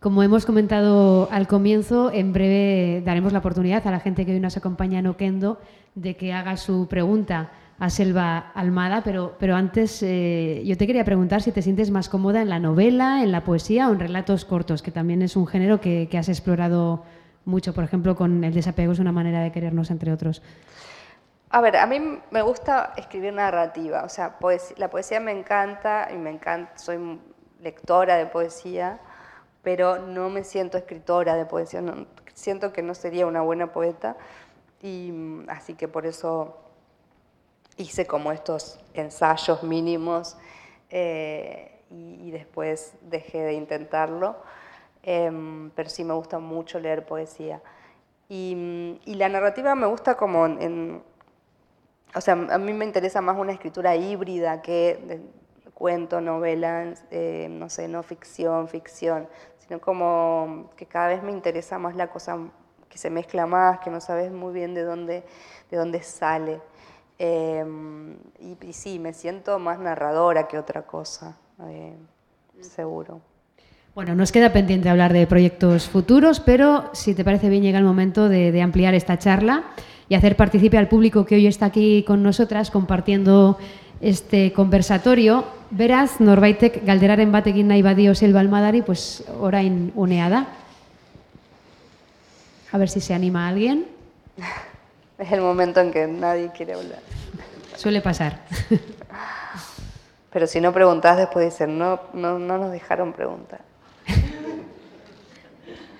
Como 0.00 0.24
hemos 0.24 0.44
comentado 0.44 1.28
al 1.30 1.46
comienzo, 1.46 2.10
en 2.10 2.32
breve 2.32 3.00
daremos 3.04 3.32
la 3.32 3.38
oportunidad 3.38 3.86
a 3.86 3.92
la 3.92 4.00
gente 4.00 4.26
que 4.26 4.32
hoy 4.32 4.40
nos 4.40 4.56
acompaña 4.56 4.98
en 4.98 5.06
Oquendo 5.06 5.60
de 5.94 6.16
que 6.16 6.32
haga 6.32 6.56
su 6.56 6.88
pregunta 6.88 7.52
a 7.78 7.90
Selva 7.90 8.52
Almada, 8.54 9.02
pero, 9.02 9.36
pero 9.38 9.54
antes 9.54 10.02
eh, 10.02 10.62
yo 10.64 10.76
te 10.76 10.86
quería 10.86 11.04
preguntar 11.04 11.42
si 11.42 11.52
te 11.52 11.62
sientes 11.62 11.90
más 11.90 12.08
cómoda 12.08 12.40
en 12.42 12.48
la 12.48 12.58
novela, 12.58 13.22
en 13.22 13.32
la 13.32 13.44
poesía 13.44 13.88
o 13.88 13.92
en 13.92 14.00
relatos 14.00 14.44
cortos, 14.44 14.82
que 14.82 14.90
también 14.90 15.22
es 15.22 15.36
un 15.36 15.46
género 15.46 15.80
que, 15.80 16.08
has 16.16 16.28
explorado 16.28 17.04
mucho, 17.44 17.74
por 17.74 17.84
ejemplo, 17.84 18.16
con 18.16 18.42
El 18.42 18.54
desapego 18.54 18.92
es 18.92 18.98
una 18.98 19.12
manera 19.12 19.40
de 19.40 19.52
querernos, 19.52 19.90
entre 19.90 20.12
otros. 20.12 20.42
A 21.50 21.60
ver, 21.60 21.76
a 21.76 21.86
mí 21.86 22.00
me 22.30 22.42
gusta 22.42 22.92
escribir 22.96 23.32
narrativa, 23.32 24.04
o 24.04 24.08
sea, 24.08 24.36
la 24.76 24.90
poesía 24.90 25.20
me 25.20 25.32
encanta 25.32 26.08
y 26.12 26.16
me 26.16 26.30
encanta, 26.30 26.76
soy 26.76 27.20
lectora 27.62 28.16
de 28.16 28.26
poesía 28.26 28.98
pero 29.66 29.98
no 29.98 30.30
me 30.30 30.44
siento 30.44 30.78
escritora 30.78 31.34
de 31.34 31.44
poesía, 31.44 31.82
siento 32.34 32.72
que 32.72 32.82
no 32.82 32.94
sería 32.94 33.26
una 33.26 33.40
buena 33.40 33.72
poeta 33.72 34.16
y 34.80 35.10
mm, 35.10 35.50
así 35.50 35.74
que 35.74 35.88
por 35.88 36.06
eso 36.06 36.56
hice 37.76 38.06
como 38.06 38.32
estos 38.32 38.78
ensayos 38.94 39.62
mínimos 39.62 40.36
eh, 40.90 41.80
y, 41.90 42.30
después 42.30 42.94
dejé 43.02 43.42
de 43.42 43.52
intentarlo, 43.54 44.36
em, 45.02 45.70
pero 45.70 45.88
sí 45.88 46.04
me 46.04 46.14
gusta 46.14 46.38
mucho 46.38 46.78
leer 46.80 47.06
poesía. 47.06 47.62
Y, 48.28 48.54
mm, 49.06 49.10
la 49.16 49.28
narrativa 49.28 49.74
me 49.74 49.86
gusta 49.86 50.16
como 50.16 50.46
en, 50.46 51.02
o 52.14 52.20
sea, 52.20 52.34
a 52.34 52.58
mí 52.58 52.72
me 52.72 52.84
interesa 52.84 53.20
más 53.20 53.36
una 53.38 53.52
escritura 53.52 53.94
híbrida 53.96 54.62
que 54.62 55.20
cuento, 55.74 56.20
novela, 56.20 56.94
eh, 57.10 57.48
no 57.50 57.68
sé, 57.68 57.86
no 57.86 58.02
ficción, 58.02 58.68
ficción 58.68 59.28
sino 59.66 59.80
como 59.80 60.70
que 60.76 60.86
cada 60.86 61.08
vez 61.08 61.22
me 61.22 61.32
interesa 61.32 61.78
más 61.78 61.96
la 61.96 62.08
cosa 62.08 62.38
que 62.88 62.98
se 62.98 63.10
mezcla 63.10 63.46
más, 63.46 63.80
que 63.80 63.90
no 63.90 64.00
sabes 64.00 64.30
muy 64.30 64.54
bien 64.54 64.74
de 64.74 64.82
dónde, 64.82 65.24
de 65.70 65.76
dónde 65.76 66.02
sale. 66.02 66.60
Em, 67.18 68.16
y, 68.40 68.72
sí, 68.72 68.98
me 68.98 69.12
siento 69.12 69.58
más 69.58 69.78
narradora 69.78 70.48
que 70.48 70.58
otra 70.58 70.82
cosa, 70.82 71.36
eh, 71.68 71.94
seguro. 72.60 73.20
Bueno, 73.94 74.14
nos 74.14 74.30
queda 74.30 74.52
pendiente 74.52 74.90
hablar 74.90 75.12
de 75.14 75.26
proyectos 75.26 75.88
futuros, 75.88 76.40
pero 76.40 76.90
si 76.92 77.14
te 77.14 77.24
parece 77.24 77.48
bien 77.48 77.62
llega 77.62 77.78
el 77.78 77.84
momento 77.84 78.28
de, 78.28 78.52
de 78.52 78.60
ampliar 78.60 78.94
esta 78.94 79.18
charla 79.18 79.64
y 80.08 80.14
hacer 80.14 80.36
partícipe 80.36 80.76
al 80.76 80.88
público 80.88 81.24
que 81.24 81.36
hoy 81.36 81.46
está 81.46 81.66
aquí 81.66 82.04
con 82.06 82.22
nosotras 82.22 82.70
compartiendo 82.70 83.58
este 84.00 84.52
conversatorio, 84.52 85.46
beraz, 85.70 86.20
norbaitek 86.20 86.84
galderaren 86.84 87.32
batekin 87.32 87.68
nahi 87.68 87.82
badio 87.82 88.14
selva 88.14 88.40
almadari, 88.40 88.82
pues 88.82 89.24
orain 89.40 89.92
unea 89.94 90.28
da. 90.28 90.46
A 92.72 92.78
ver 92.78 92.88
si 92.88 93.00
se 93.00 93.14
anima 93.14 93.48
alguien. 93.48 93.86
Es 95.18 95.32
el 95.32 95.40
momento 95.40 95.80
en 95.80 95.92
que 95.92 96.06
nadie 96.06 96.50
quiere 96.52 96.74
hablar. 96.74 97.00
Suele 97.76 98.00
pasar. 98.00 98.40
Pero 100.32 100.46
si 100.46 100.60
no 100.60 100.72
preguntas, 100.72 101.16
después 101.16 101.46
dicen, 101.46 101.78
no, 101.78 102.00
no, 102.12 102.38
no 102.38 102.58
nos 102.58 102.70
dejaron 102.70 103.12
preguntar. 103.12 103.60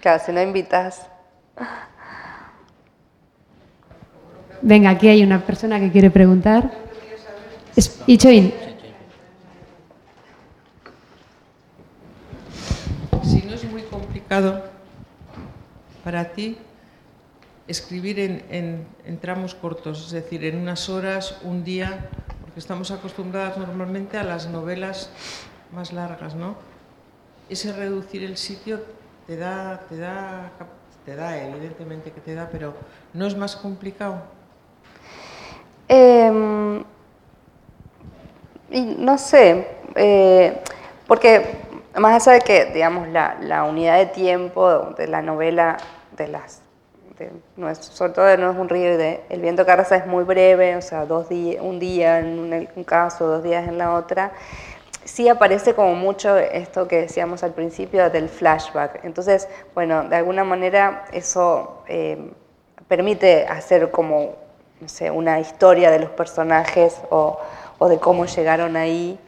Claro, 0.01 0.23
si 0.25 0.33
no 0.33 0.43
invitas. 0.43 1.07
Venga, 4.61 4.91
aquí 4.91 5.09
hay 5.09 5.23
una 5.23 5.45
persona 5.45 5.81
que 5.81 5.91
quiere 5.91 6.11
preguntar. 6.11 6.71
Ichoin. 8.07 8.53
Si 13.23 13.43
no 13.43 13.55
es 13.55 13.65
muy 13.65 13.83
complicado 13.83 14.65
para 16.05 16.25
ti 16.25 16.59
escribir 17.69 18.19
en, 18.21 19.19
tramos 19.21 19.55
cortos, 19.55 20.07
es 20.07 20.13
decir, 20.13 20.45
en 20.45 20.59
unas 20.59 20.89
horas, 20.89 21.39
un 21.43 21.65
día, 21.65 22.09
porque 22.43 22.61
estamos 22.61 22.91
acostumbradas 22.91 23.57
normalmente 23.59 24.19
a 24.19 24.25
las 24.25 24.49
novelas 24.49 25.11
más 25.73 25.93
largas, 25.93 26.35
¿no? 26.35 26.57
Ese 27.49 27.73
reducir 27.73 28.25
el 28.25 28.37
sitio 28.37 28.81
te 29.27 29.37
da, 29.37 29.81
te 29.89 29.97
da, 29.97 30.51
te 31.05 31.17
da, 31.17 31.43
evidentemente 31.43 32.13
que 32.13 32.21
te 32.21 32.35
da, 32.35 32.49
pero 32.51 32.75
¿no 33.13 33.27
es 33.27 33.37
más 33.37 33.57
complicado? 33.57 34.23
Y 38.71 38.97
no 38.99 39.17
sé, 39.17 39.67
eh, 39.95 40.61
porque 41.07 41.61
más 41.99 42.27
allá 42.27 42.39
de 42.39 42.41
que, 42.45 42.65
digamos, 42.67 43.09
la, 43.09 43.65
unidad 43.69 43.99
de 43.99 44.07
tiempo 44.07 44.91
de 44.99 45.07
la 45.07 45.23
novela, 45.23 45.77
de 46.17 46.29
las 46.29 46.63
sobre 47.81 48.13
todo 48.13 48.37
no 48.37 48.51
es 48.51 48.57
un 48.57 48.69
río, 48.69 48.97
de, 48.99 49.23
el 49.29 49.41
viento 49.41 49.65
carraza 49.65 49.97
es 49.97 50.07
muy 50.07 50.25
breve, 50.25 50.77
o 50.77 50.83
sea, 50.83 51.07
dos 51.07 51.29
días, 51.29 51.63
un 51.63 51.79
día 51.79 52.19
en 52.21 52.39
un, 52.39 52.69
un 52.75 52.85
caso, 52.85 53.27
dos 53.27 53.43
días 53.43 53.67
en 53.69 53.79
la 53.79 53.95
otra, 53.95 54.33
sí 55.07 55.29
aparece 55.29 55.75
como 55.75 55.95
mucho 55.95 56.37
esto 56.37 56.89
que 56.89 57.03
decíamos 57.03 57.43
al 57.43 57.53
principio 57.53 58.11
del 58.11 58.29
flashback. 58.29 59.05
Entonces, 59.05 59.49
bueno, 59.75 60.05
de 60.09 60.17
alguna 60.17 60.45
manera 60.45 61.05
eso 61.13 61.83
eh, 61.87 62.33
permite 62.89 63.47
hacer 63.47 63.91
como, 63.91 64.35
no 64.81 64.89
sé, 64.89 65.11
una 65.11 65.41
historia 65.41 65.91
de 65.91 66.01
los 66.01 66.11
personajes 66.11 67.01
o, 67.11 67.39
o 67.79 67.89
de 67.89 67.99
cómo 67.99 68.27
llegaron 68.27 68.77
ahí, 68.77 69.19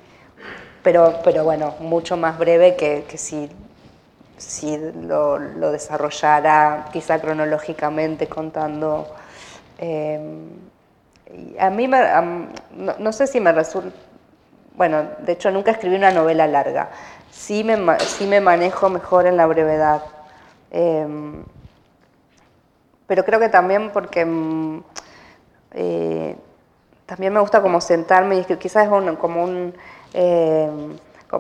pero, 0.82 1.20
pero 1.22 1.44
bueno, 1.44 1.74
mucho 1.80 2.16
más 2.16 2.38
breve 2.38 2.76
que, 2.76 3.04
que 3.08 3.16
si, 3.16 3.48
si 4.38 4.78
lo, 4.78 5.38
lo, 5.38 5.70
desarrollara 5.72 6.86
quizá 6.92 7.20
cronológicamente 7.20 8.28
contando... 8.28 9.06
Eh, 9.78 10.20
a 11.60 11.68
mí, 11.68 11.86
me, 11.86 12.00
no, 12.72 12.94
no 12.98 13.12
sé 13.12 13.26
si 13.26 13.38
me 13.38 13.52
resulta 13.52 13.92
bueno, 14.78 15.02
de 15.18 15.32
hecho 15.32 15.50
nunca 15.50 15.72
escribí 15.72 15.96
una 15.96 16.12
novela 16.12 16.46
larga. 16.46 16.90
Sí 17.32 17.64
me, 17.64 17.76
sí 17.98 18.28
me 18.28 18.40
manejo 18.40 18.88
mejor 18.88 19.26
en 19.26 19.36
la 19.36 19.44
brevedad. 19.46 20.02
Eh, 20.70 21.06
pero 23.08 23.24
creo 23.24 23.40
que 23.40 23.48
también 23.48 23.90
porque 23.90 24.24
mm, 24.24 24.82
eh, 25.72 26.36
también 27.06 27.32
me 27.32 27.40
gusta 27.40 27.60
como 27.60 27.80
sentarme 27.80 28.36
y. 28.38 28.44
Quizás 28.44 28.84
es 28.86 29.18
como 29.18 29.42
un... 29.42 29.74
Eh, 30.14 30.70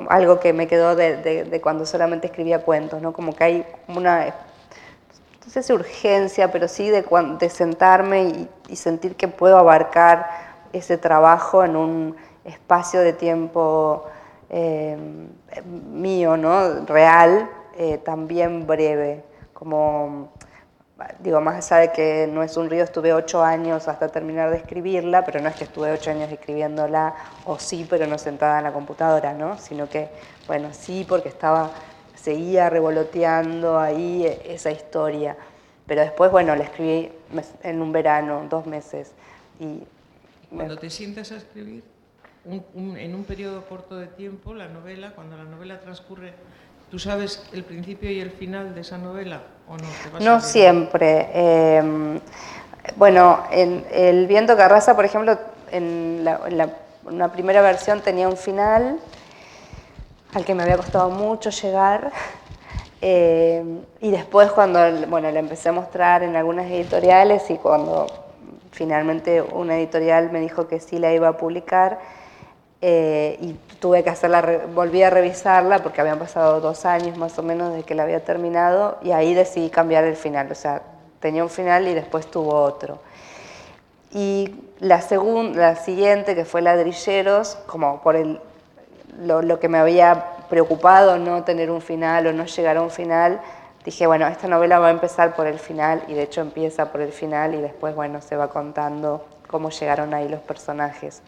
algo 0.08 0.38
que 0.40 0.52
me 0.52 0.66
quedó 0.66 0.94
de, 0.94 1.60
cuando 1.62 1.86
solamente 1.86 2.26
escribía 2.26 2.62
cuentos, 2.62 3.00
¿no? 3.00 3.12
Como 3.12 3.34
que 3.34 3.44
hay 3.44 3.66
una, 3.88 4.26
no 4.26 5.50
sé 5.50 5.62
si 5.62 5.72
urgencia, 5.72 6.50
pero 6.50 6.68
sí 6.68 6.90
de, 6.90 7.04
de 7.38 7.50
sentarme 7.50 8.48
y, 8.68 8.76
sentir 8.76 9.16
que 9.16 9.28
puedo 9.28 9.56
abarcar 9.56 10.28
ese 10.72 10.98
trabajo 10.98 11.64
en 11.64 11.76
un 11.76 12.16
espacio 12.44 13.00
de 13.00 13.14
tiempo 13.14 14.04
eh, 14.50 14.96
mío, 15.90 16.36
¿no? 16.36 16.84
real, 16.84 17.50
eh, 17.76 17.98
también 17.98 18.66
breve, 18.66 19.24
como, 19.54 20.28
digo, 21.20 21.40
más 21.40 21.70
allá 21.70 21.82
de 21.82 21.92
que 21.92 22.28
no 22.30 22.42
es 22.42 22.56
un 22.56 22.68
río, 22.68 22.82
estuve 22.82 23.12
ocho 23.12 23.42
años 23.42 23.88
hasta 23.88 24.08
terminar 24.08 24.50
de 24.50 24.56
escribirla, 24.56 25.24
pero 25.24 25.40
no 25.40 25.48
es 25.48 25.56
que 25.56 25.64
estuve 25.64 25.92
ocho 25.92 26.10
años 26.10 26.30
escribiéndola, 26.30 27.14
o 27.44 27.58
sí, 27.58 27.86
pero 27.88 28.06
no 28.06 28.18
sentada 28.18 28.58
en 28.58 28.64
la 28.64 28.72
computadora, 28.72 29.32
¿no? 29.32 29.58
sino 29.58 29.88
que, 29.88 30.08
bueno, 30.46 30.70
sí, 30.72 31.06
porque 31.08 31.28
estaba, 31.28 31.70
seguía 32.14 32.68
revoloteando 32.68 33.78
ahí 33.78 34.26
esa 34.44 34.70
historia, 34.70 35.36
pero 35.86 36.00
después, 36.00 36.30
bueno, 36.30 36.54
la 36.56 36.64
escribí 36.64 37.12
en 37.62 37.80
un 37.80 37.92
verano, 37.92 38.46
dos 38.48 38.66
meses, 38.66 39.12
y... 39.60 39.82
Cuando 40.50 40.78
te 40.78 40.90
sientas 40.90 41.30
a 41.30 41.36
escribir, 41.36 41.84
un, 42.44 42.64
un, 42.74 42.96
en 42.96 43.14
un 43.14 43.24
periodo 43.24 43.64
corto 43.66 43.96
de 43.96 44.06
tiempo 44.06 44.54
la 44.54 44.68
novela, 44.68 45.12
cuando 45.14 45.36
la 45.36 45.44
novela 45.44 45.78
transcurre, 45.78 46.32
¿tú 46.90 46.98
sabes 46.98 47.42
el 47.52 47.64
principio 47.64 48.10
y 48.10 48.20
el 48.20 48.30
final 48.30 48.74
de 48.74 48.80
esa 48.80 48.98
novela 48.98 49.42
o 49.68 49.76
no? 49.76 50.20
no 50.20 50.40
siempre. 50.40 51.28
Eh, 51.32 52.20
bueno, 52.96 53.44
en 53.50 53.84
El 53.90 54.26
viento 54.26 54.56
que 54.56 54.62
arrasa, 54.62 54.96
por 54.96 55.04
ejemplo, 55.04 55.38
en, 55.70 56.24
la, 56.24 56.40
en 56.46 56.58
la, 56.58 56.70
una 57.04 57.30
primera 57.30 57.60
versión 57.60 58.00
tenía 58.00 58.28
un 58.28 58.36
final 58.36 58.98
al 60.34 60.44
que 60.44 60.54
me 60.54 60.62
había 60.62 60.76
costado 60.76 61.10
mucho 61.10 61.50
llegar. 61.50 62.12
Eh, 63.00 63.62
y 64.00 64.10
después 64.10 64.50
cuando 64.50 64.80
bueno, 65.06 65.30
le 65.30 65.38
empecé 65.38 65.68
a 65.68 65.72
mostrar 65.72 66.24
en 66.24 66.34
algunas 66.34 66.66
editoriales 66.66 67.48
y 67.48 67.54
cuando 67.54 68.08
finalmente 68.72 69.40
una 69.40 69.78
editorial 69.78 70.32
me 70.32 70.40
dijo 70.40 70.66
que 70.66 70.80
sí 70.80 70.98
la 70.98 71.14
iba 71.14 71.28
a 71.28 71.36
publicar, 71.36 72.00
eh, 72.80 73.36
y 73.40 73.56
tuve 73.80 74.02
que 74.02 74.10
hacerla, 74.10 74.62
volví 74.74 75.02
a 75.02 75.10
revisarla 75.10 75.80
porque 75.80 76.00
habían 76.00 76.18
pasado 76.18 76.60
dos 76.60 76.84
años 76.84 77.16
más 77.16 77.38
o 77.38 77.42
menos 77.42 77.70
desde 77.70 77.84
que 77.84 77.94
la 77.94 78.02
había 78.02 78.24
terminado 78.24 78.98
y 79.02 79.12
ahí 79.12 79.34
decidí 79.34 79.70
cambiar 79.70 80.04
el 80.04 80.16
final, 80.16 80.50
o 80.50 80.54
sea, 80.54 80.82
tenía 81.20 81.42
un 81.42 81.50
final 81.50 81.86
y 81.88 81.94
después 81.94 82.30
tuvo 82.30 82.54
otro. 82.54 82.98
Y 84.10 84.54
la, 84.80 85.00
segunda, 85.02 85.60
la 85.60 85.76
siguiente, 85.76 86.34
que 86.34 86.44
fue 86.44 86.62
Ladrilleros, 86.62 87.56
como 87.66 88.00
por 88.00 88.16
el, 88.16 88.40
lo, 89.20 89.42
lo, 89.42 89.60
que 89.60 89.68
me 89.68 89.78
había 89.78 90.24
preocupado, 90.48 91.18
no 91.18 91.44
tener 91.44 91.70
un 91.70 91.82
final 91.82 92.26
o 92.26 92.32
no 92.32 92.46
llegar 92.46 92.78
a 92.78 92.82
un 92.82 92.90
final, 92.90 93.40
dije, 93.84 94.06
bueno, 94.06 94.26
esta 94.26 94.48
novela 94.48 94.78
va 94.78 94.88
a 94.88 94.90
empezar 94.90 95.36
por 95.36 95.46
el 95.46 95.58
final 95.58 96.02
y 96.08 96.14
de 96.14 96.22
hecho 96.22 96.40
empieza 96.40 96.90
por 96.90 97.00
el 97.00 97.12
final 97.12 97.54
y 97.54 97.60
después, 97.60 97.94
bueno, 97.94 98.20
se 98.22 98.36
va 98.36 98.48
contando 98.48 99.24
cómo 99.46 99.70
llegaron 99.70 100.14
ahí 100.14 100.28
los 100.28 100.40
personajes. 100.40 101.22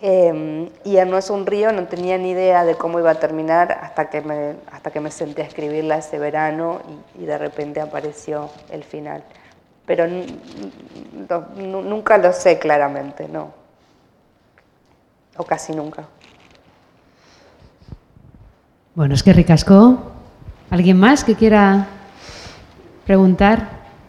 Eh, 0.00 0.70
y 0.84 0.96
en 0.96 1.10
No 1.10 1.18
es 1.18 1.28
un 1.28 1.44
río 1.44 1.72
no 1.72 1.84
tenía 1.86 2.16
ni 2.18 2.30
idea 2.30 2.64
de 2.64 2.76
cómo 2.76 3.00
iba 3.00 3.10
a 3.10 3.16
terminar 3.16 3.72
hasta 3.82 4.08
que 4.08 4.20
me, 4.20 4.54
hasta 4.70 4.92
que 4.92 5.00
me 5.00 5.10
senté 5.10 5.42
a 5.42 5.46
escribirla 5.46 5.98
ese 5.98 6.18
verano 6.20 6.80
y, 7.18 7.24
y 7.24 7.26
de 7.26 7.36
repente 7.36 7.80
apareció 7.80 8.48
el 8.70 8.84
final. 8.84 9.24
Pero 9.86 10.06
nunca 11.56 12.18
lo 12.18 12.32
sé 12.32 12.58
claramente, 12.58 13.26
no. 13.28 13.52
O 15.36 15.44
casi 15.44 15.72
nunca. 15.74 16.04
Bueno, 18.94 19.14
es 19.14 19.22
que 19.22 19.32
ricasco. 19.32 20.12
¿Alguien 20.70 20.98
más 20.98 21.24
que 21.24 21.34
quiera 21.34 21.86
preguntar 23.06 23.68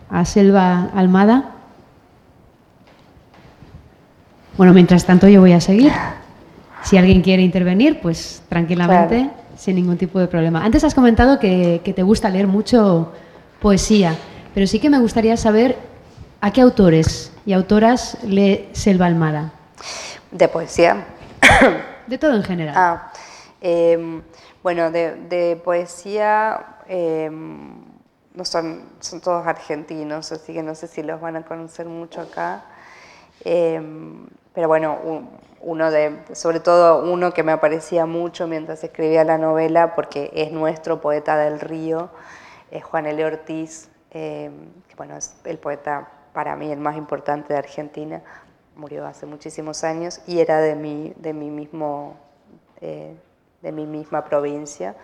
a 0.09 0.25
Selva 0.25 0.89
Almada? 0.93 1.58
Bueno, 4.59 4.73
mientras 4.73 5.05
tanto 5.05 5.29
yo 5.29 5.39
voy 5.39 5.53
a 5.53 5.61
seguir. 5.61 5.89
Si 6.83 6.97
alguien 6.97 7.21
quiere 7.21 7.41
intervenir, 7.41 8.01
pues 8.01 8.43
tranquilamente, 8.49 9.15
claro. 9.15 9.33
sin 9.55 9.77
ningún 9.77 9.97
tipo 9.97 10.19
de 10.19 10.27
problema. 10.27 10.65
Antes 10.65 10.83
has 10.83 10.93
comentado 10.93 11.39
que, 11.39 11.79
que, 11.81 11.93
te 11.93 12.03
gusta 12.03 12.29
leer 12.29 12.45
mucho 12.45 13.13
poesía, 13.61 14.17
pero 14.53 14.67
sí 14.67 14.81
que 14.81 14.89
me 14.89 14.99
gustaría 14.99 15.37
saber 15.37 15.77
a 16.41 16.51
qué 16.51 16.59
autores 16.59 17.31
y 17.45 17.53
autoras 17.53 18.17
lee 18.25 18.67
Selva 18.73 19.05
Almada. 19.05 19.53
De 20.29 20.49
poesía. 20.49 21.05
De 22.07 22.17
todo 22.17 22.35
en 22.35 22.43
general. 22.43 22.75
Ah, 22.77 23.13
eh, 23.61 24.21
bueno, 24.61 24.91
de, 24.91 25.15
de 25.29 25.55
poesía 25.55 26.65
eh, 26.89 27.31
no 27.31 28.43
son, 28.43 28.89
son 28.99 29.21
todos 29.21 29.47
argentinos, 29.47 30.33
así 30.33 30.51
que 30.51 30.63
no 30.63 30.75
sé 30.75 30.87
si 30.87 31.01
los 31.01 31.21
van 31.21 31.37
a 31.37 31.43
conocer 31.43 31.85
mucho 31.85 32.19
acá. 32.19 32.65
Eh, 33.45 33.81
pero 34.53 34.67
bueno, 34.67 34.97
uno 35.61 35.91
de, 35.91 36.19
sobre 36.33 36.59
todo 36.59 37.03
uno 37.11 37.33
que 37.33 37.43
me 37.43 37.51
aparecía 37.51 38.05
mucho 38.05 38.47
mientras 38.47 38.83
escribía 38.83 39.23
la 39.23 39.37
novela, 39.37 39.95
porque 39.95 40.31
es 40.33 40.51
nuestro 40.51 41.01
poeta 41.01 41.37
del 41.37 41.59
río, 41.59 42.09
es 42.71 42.83
Juan 42.83 43.05
L. 43.05 43.23
Ortiz, 43.25 43.89
eh, 44.11 44.49
que 44.87 44.95
bueno, 44.95 45.17
es 45.17 45.35
el 45.43 45.57
poeta 45.57 46.09
para 46.33 46.55
mí 46.55 46.71
el 46.71 46.79
más 46.79 46.95
importante 46.95 47.53
de 47.53 47.59
Argentina, 47.59 48.21
murió 48.75 49.05
hace 49.05 49.25
muchísimos 49.25 49.83
años 49.83 50.21
y 50.25 50.39
era 50.39 50.59
de 50.59 50.75
mi, 50.75 51.13
de 51.17 51.33
mi, 51.33 51.49
mismo, 51.49 52.15
eh, 52.81 53.15
de 53.61 53.71
mi 53.71 53.85
misma 53.85 54.23
provincia. 54.25 54.95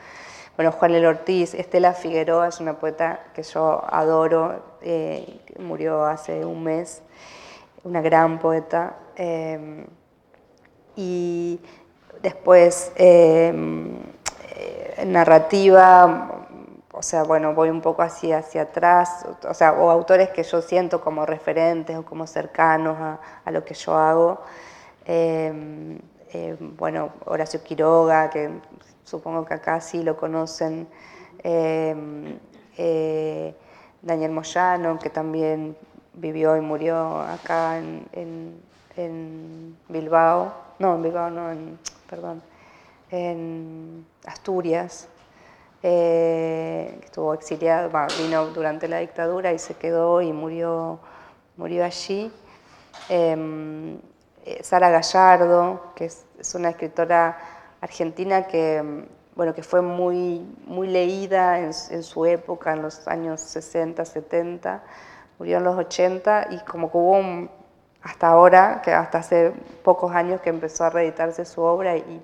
Bueno, 0.56 0.72
Juan 0.72 0.96
L. 0.96 1.06
Ortiz, 1.06 1.54
Estela 1.54 1.93
Figueroa 1.93 2.48
es 2.48 2.62
una 2.62 2.80
poeta 2.80 3.20
que 3.34 3.43
yo 3.43 3.84
adoro, 3.93 4.64
eh, 4.82 5.41
murió 5.60 6.06
hace 6.06 6.46
un 6.46 6.64
mes, 6.64 7.02
una 7.86 8.01
gran 8.01 8.39
poeta. 8.39 8.97
Eh, 9.15 9.86
y 10.97 11.61
después 12.21 12.91
eh, 12.95 13.53
narrativa, 15.05 16.47
o 16.91 17.01
sea, 17.01 17.23
bueno, 17.23 17.53
voy 17.53 17.69
un 17.69 17.81
poco 17.81 18.01
así 18.01 18.31
hacia 18.31 18.63
atrás, 18.63 19.25
o 19.47 19.53
sea, 19.53 19.73
o 19.73 19.89
autores 19.89 20.29
que 20.29 20.43
yo 20.43 20.61
siento 20.61 21.01
como 21.01 21.25
referentes 21.25 21.95
o 21.97 22.03
como 22.03 22.25
cercanos 22.27 22.97
a, 22.99 23.19
a 23.43 23.51
lo 23.51 23.63
que 23.63 23.73
yo 23.73 23.95
hago. 23.95 24.41
Eh, 25.05 25.93
bueno, 26.77 27.11
Horacio 27.25 27.63
Quiroga, 27.63 28.29
que 28.29 28.49
supongo 29.03 29.45
que 29.45 29.53
acá 29.53 29.79
sí 29.79 30.03
lo 30.03 30.17
conocen. 30.17 30.88
Daniel 34.01 34.31
Moyano, 34.31 34.99
que 34.99 35.09
también 35.09 35.77
vivió 36.18 36.55
y 36.57 36.61
murió 36.61 37.20
acá 37.20 37.78
en, 37.78 38.07
en, 38.13 38.61
en, 38.95 39.78
Bilbao, 39.89 40.53
no, 40.80 40.95
en 40.95 41.03
Bilbao, 41.03 41.30
no, 41.30 41.51
en, 41.51 41.80
perdón, 42.09 42.41
en 43.11 44.05
Asturias, 44.26 45.07
eh, 45.84 46.99
estuvo 47.03 47.34
exiliado, 47.34 47.91
vino 48.18 48.47
durante 48.47 48.88
la 48.88 48.99
dictadura 48.99 49.53
y 49.53 49.59
se 49.59 49.76
quedó 49.76 50.22
y 50.22 50.34
murió, 50.34 50.99
murió 51.57 51.86
allí. 51.86 52.32
Eh, 53.09 53.99
Sara 54.61 54.89
Gallardo, 54.89 55.93
que 55.95 56.05
es, 56.05 56.26
es, 56.39 56.53
una 56.55 56.70
escritora 56.70 57.38
argentina 57.82 58.45
que, 58.47 59.05
bueno, 59.36 59.53
que 59.53 59.63
fue 59.63 59.82
muy, 59.82 60.39
muy 60.66 60.88
leída 60.88 61.59
en, 61.59 61.72
en 61.89 62.03
su 62.03 62.26
época, 62.26 62.74
en 62.74 62.84
los 62.84 63.07
años 63.07 63.41
60, 63.41 64.05
70, 64.05 64.84
murió 65.39 65.57
en 65.57 65.63
los 65.63 65.77
80 65.77 66.47
y 66.51 66.59
como 66.59 66.91
que 66.91 66.97
hubo 66.97 67.17
un, 67.17 67.49
hasta 68.01 68.27
ahora, 68.27 68.81
que 68.83 68.91
hasta 68.91 69.17
hace 69.19 69.51
pocos 69.83 70.13
años 70.13 70.39
que 70.41 70.49
empezó 70.49 70.83
a 70.86 70.89
reeditarse 70.89 71.43
su 71.43 71.61
obra 71.61 71.97
y, 71.97 72.21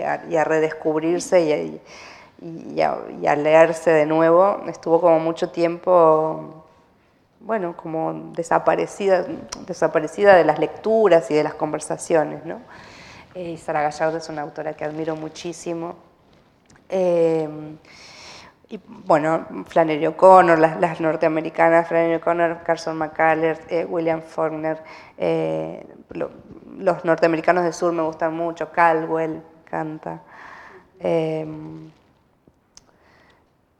a, 0.00 0.44
redescubrirse 0.44 1.40
y, 1.40 1.80
y, 2.40 2.80
a, 2.80 3.36
leerse 3.36 3.90
de 3.90 4.06
nuevo, 4.06 4.62
estuvo 4.68 5.00
como 5.00 5.18
mucho 5.20 5.50
tiempo, 5.50 6.64
bueno, 7.40 7.76
como 7.76 8.32
desaparecida, 8.32 9.26
desaparecida 9.66 10.34
de 10.34 10.44
las 10.44 10.58
lecturas 10.58 11.30
y 11.30 11.34
de 11.34 11.42
las 11.42 11.54
conversaciones, 11.54 12.44
¿no? 12.44 12.60
Eh, 13.34 13.50
y 13.50 13.56
Sara 13.58 13.82
Gallardo 13.82 14.18
es 14.18 14.28
una 14.28 14.42
autora 14.42 14.74
que 14.74 14.84
admiro 14.84 15.14
muchísimo. 15.14 15.94
Eh, 16.88 17.48
y 18.70 18.80
bueno, 18.86 19.46
Flannery 19.66 20.06
O'Connor, 20.06 20.58
las, 20.58 21.00
norteamericanas, 21.00 21.88
Flannery 21.88 22.16
O'Connor, 22.16 22.62
Carson 22.64 22.96
McCullers, 22.98 23.60
eh, 23.70 23.84
William 23.84 24.22
Faulkner, 24.22 24.82
los 26.78 27.04
norteamericanos 27.04 27.64
del 27.64 27.72
sur 27.72 27.92
me 27.92 28.02
gustan 28.02 28.34
mucho, 28.34 28.70
Caldwell 28.70 29.42
canta. 29.64 30.20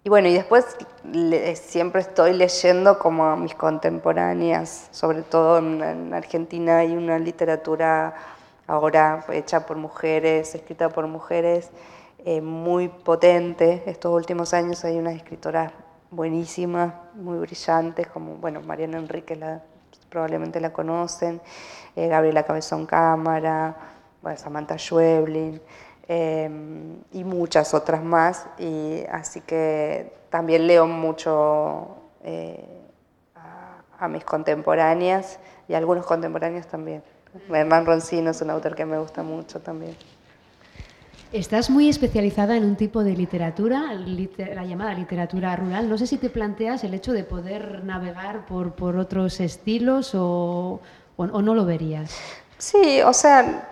Y 0.08 0.10
bueno, 0.10 0.28
y 0.28 0.32
después 0.32 0.64
siempre 1.54 2.00
estoy 2.00 2.32
leyendo 2.32 2.98
como 2.98 3.26
a 3.26 3.36
mis 3.36 3.54
contemporáneas, 3.54 4.88
sobre 4.90 5.20
todo 5.20 5.58
en, 5.58 6.14
Argentina 6.14 6.78
hay 6.78 6.96
una 6.96 7.18
literatura 7.18 8.14
ahora 8.66 9.26
hecha 9.30 9.66
por 9.66 9.76
mujeres, 9.76 10.54
escrita 10.54 10.88
por 10.88 11.06
mujeres, 11.08 11.70
eh, 12.24 12.40
muy 12.40 12.88
potente. 12.88 13.82
Estos 13.86 14.14
últimos 14.14 14.54
años 14.54 14.84
hay 14.84 14.98
unas 14.98 15.14
escritoras 15.14 15.72
buenísimas, 16.10 16.94
muy 17.14 17.38
brillantes, 17.38 18.06
como, 18.08 18.36
bueno, 18.36 18.60
Mariana 18.62 18.98
Enrique 18.98 19.36
la, 19.36 19.62
probablemente 20.08 20.60
la 20.60 20.72
conocen, 20.72 21.40
eh, 21.96 22.08
Gabriela 22.08 22.44
Cabezón 22.44 22.86
Cámara, 22.86 23.76
Samantha 24.36 24.76
Schweblin. 24.76 25.60
Em, 26.10 27.02
y 27.12 27.22
muchas 27.22 27.74
otras 27.74 28.02
más. 28.02 28.46
Y 28.58 29.04
así 29.12 29.42
que 29.42 30.12
también 30.30 30.66
leo 30.66 30.86
mucho 30.86 31.98
eh, 32.24 32.64
a, 33.98 34.08
mis 34.08 34.24
contemporáneas 34.24 35.38
y 35.68 35.74
a 35.74 35.78
algunos 35.78 36.06
contemporáneos 36.06 36.66
también. 36.66 37.02
Hernán 37.50 37.84
Roncino 37.84 38.30
es 38.30 38.40
un 38.40 38.48
autor 38.50 38.74
que 38.74 38.86
me 38.86 38.98
gusta 38.98 39.22
mucho 39.22 39.60
también. 39.60 39.94
Estás 41.32 41.68
muy 41.68 41.90
especializada 41.90 42.56
en 42.56 42.64
un 42.64 42.76
tipo 42.76 43.04
de 43.04 43.12
literatura, 43.12 43.92
la 43.92 44.64
llamada 44.64 44.94
literatura 44.94 45.54
rural. 45.56 45.86
No 45.86 45.98
sé 45.98 46.06
si 46.06 46.16
te 46.16 46.30
planteas 46.30 46.84
el 46.84 46.94
hecho 46.94 47.12
de 47.12 47.22
poder 47.22 47.84
navegar 47.84 48.46
por, 48.46 48.96
otros 48.96 49.38
estilos 49.40 50.14
o, 50.14 50.80
o, 51.18 51.42
no 51.42 51.54
lo 51.54 51.66
verías. 51.66 52.16
Sí, 52.56 53.02
o 53.02 53.12
sea, 53.12 53.68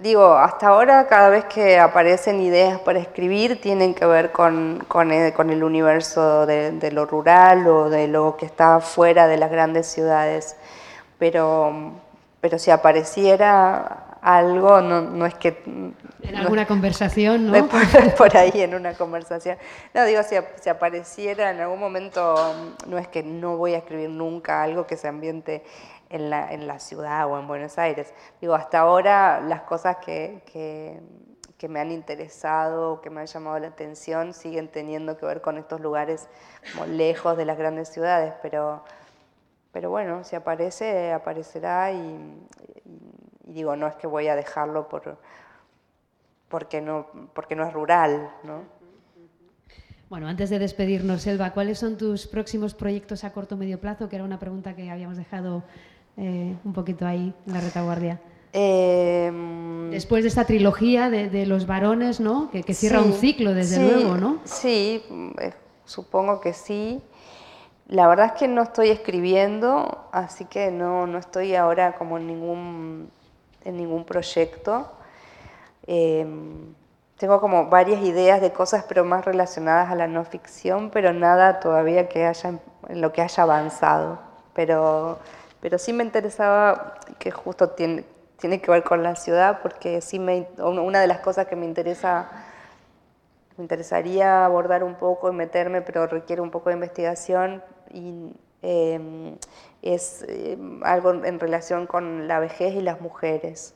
digo, 0.00 0.32
hasta 0.32 0.68
ahora 0.68 1.06
cada 1.08 1.28
vez 1.28 1.44
que 1.44 1.78
aparecen 1.78 2.40
ideas 2.40 2.80
para 2.80 3.00
escribir 3.00 3.60
tienen 3.60 3.92
que 3.92 4.06
ver 4.06 4.32
con, 4.32 4.82
con, 4.88 5.12
el, 5.12 5.62
universo 5.62 6.46
de, 6.46 6.90
lo 6.90 7.04
rural 7.04 7.66
o 7.66 7.90
de 7.90 8.08
lo 8.08 8.38
que 8.38 8.46
está 8.46 8.80
fuera 8.80 9.26
de 9.26 9.36
las 9.36 9.50
grandes 9.50 9.88
ciudades. 9.88 10.56
Pero, 11.18 11.92
pero 12.40 12.58
si 12.58 12.70
apareciera 12.70 14.16
algo, 14.22 14.80
no, 14.80 15.02
no 15.02 15.26
es 15.26 15.34
que... 15.34 15.92
En 16.28 16.36
alguna 16.36 16.66
conversación, 16.66 17.46
¿no? 17.46 17.68
Por, 18.16 18.36
ahí 18.36 18.62
en 18.62 18.74
una 18.74 18.94
conversación. 18.94 19.58
No, 19.92 20.04
digo, 20.04 20.22
si, 20.22 20.68
apareciera 20.68 21.50
en 21.50 21.60
algún 21.60 21.78
momento, 21.78 22.54
no 22.86 22.98
es 22.98 23.08
que 23.08 23.22
no 23.22 23.56
voy 23.56 23.74
a 23.74 23.78
escribir 23.78 24.08
nunca 24.08 24.62
algo 24.62 24.86
que 24.86 24.96
se 24.96 25.06
ambiente 25.06 25.62
en 26.08 26.30
la, 26.30 26.78
ciudad 26.78 27.26
o 27.30 27.38
en 27.38 27.46
Buenos 27.46 27.78
Aires. 27.78 28.14
Digo, 28.40 28.54
hasta 28.54 28.80
ahora 28.80 29.40
las 29.40 29.62
cosas 29.62 29.96
que, 29.98 31.00
me 31.68 31.80
han 31.80 31.90
interesado, 31.90 33.00
que 33.00 33.08
me 33.10 33.20
han 33.20 33.26
llamado 33.26 33.58
la 33.58 33.68
atención, 33.68 34.34
siguen 34.34 34.68
teniendo 34.68 35.16
que 35.16 35.26
ver 35.26 35.40
con 35.40 35.56
estos 35.58 35.80
lugares 35.80 36.28
como 36.72 36.86
lejos 36.86 37.36
de 37.36 37.46
las 37.46 37.56
grandes 37.56 37.88
ciudades, 37.88 38.34
pero 38.42 38.82
bueno, 39.88 40.24
si 40.24 40.36
aparece, 40.36 41.12
aparecerá 41.12 41.90
y, 41.90 42.46
digo, 43.44 43.76
no 43.76 43.86
es 43.86 43.94
que 43.96 44.06
voy 44.06 44.28
a 44.28 44.36
dejarlo 44.36 44.88
por, 44.88 45.18
porque, 46.48 46.80
no, 46.80 47.06
porque 47.34 47.56
no 47.56 47.66
es 47.66 47.72
rural, 47.72 48.30
¿no? 48.42 48.62
Bueno, 50.08 50.28
antes 50.28 50.50
de 50.50 50.58
despedirnos, 50.58 51.22
Selva, 51.22 51.52
¿cuáles 51.52 51.78
son 51.78 51.96
tus 51.96 52.26
próximos 52.26 52.74
proyectos 52.74 53.24
a 53.24 53.32
corto 53.32 53.56
o 53.56 53.58
medio 53.58 53.80
plazo? 53.80 54.08
Que 54.08 54.16
era 54.16 54.24
una 54.24 54.38
pregunta 54.38 54.76
que 54.76 54.90
habíamos 54.90 55.16
dejado 55.16 55.64
eh, 56.16 56.54
un 56.64 56.72
poquito 56.72 57.06
ahí 57.06 57.34
en 57.46 57.52
la 57.52 57.60
retaguardia? 57.60 58.20
Em, 58.52 59.90
Después 59.90 60.22
de 60.22 60.28
esta 60.28 60.44
trilogía 60.44 61.10
de, 61.10 61.46
los 61.46 61.66
varones, 61.66 62.20
¿no? 62.20 62.50
Que, 62.50 62.62
cierra 62.74 63.02
un 63.02 63.14
ciclo, 63.14 63.52
desde 63.52 63.82
luego, 63.82 64.16
¿no? 64.16 64.38
Sí, 64.44 65.02
eh, 65.40 65.52
supongo 65.84 66.40
que 66.40 66.52
sí. 66.52 67.02
La 67.88 68.06
verdad 68.06 68.26
es 68.26 68.32
que 68.32 68.46
no 68.46 68.62
estoy 68.62 68.90
escribiendo, 68.90 70.08
así 70.12 70.44
que 70.44 70.70
no, 70.70 71.06
no 71.06 71.18
estoy 71.18 71.56
ahora 71.56 71.96
como 71.96 72.18
en 72.18 72.26
ningún, 72.28 73.10
en 73.64 73.76
ningún 73.76 74.04
proyecto. 74.04 74.92
Em, 75.86 76.74
tengo 77.18 77.40
como 77.40 77.68
varias 77.68 78.02
ideas 78.02 78.40
de 78.40 78.52
cosas, 78.52 78.84
pero 78.88 79.04
más 79.04 79.24
relacionadas 79.24 79.90
a 79.90 79.94
la 79.94 80.06
no 80.06 80.24
ficción, 80.24 80.90
pero 80.90 81.12
nada 81.12 81.60
todavía 81.60 82.08
que 82.08 82.26
haya, 82.26 82.58
en 82.88 83.00
lo 83.00 83.12
que 83.12 83.22
haya 83.22 83.42
avanzado. 83.42 84.18
Pero 84.54 85.18
pero 85.64 85.78
sí 85.78 85.94
me 85.94 86.04
interesaba, 86.04 86.98
que 87.18 87.30
justo 87.30 87.70
tiene, 87.70 88.04
tiene 88.38 88.60
que 88.60 88.70
ver 88.70 88.82
con 88.84 89.02
la 89.02 89.16
ciudad, 89.16 89.60
porque 89.62 90.02
sí 90.02 90.18
me, 90.18 90.46
una 90.58 91.00
de 91.00 91.06
las 91.06 91.20
cosas 91.20 91.46
que 91.46 91.56
me 91.56 91.64
interesa, 91.64 92.30
me 93.56 93.64
interesaría 93.64 94.44
abordar 94.44 94.84
un 94.84 94.96
poco 94.96 95.30
y 95.30 95.34
meterme, 95.34 95.80
pero 95.80 96.06
requiere 96.06 96.42
un 96.42 96.50
poco 96.50 96.68
de 96.68 96.74
investigación, 96.74 97.62
y 97.90 98.34
em, 98.60 99.38
es 99.80 100.26
em, 100.28 100.84
algo 100.84 101.12
en 101.24 101.40
relación 101.40 101.86
con 101.86 102.28
la 102.28 102.40
vejez 102.40 102.74
y 102.74 102.82
las 102.82 103.00
mujeres. 103.00 103.74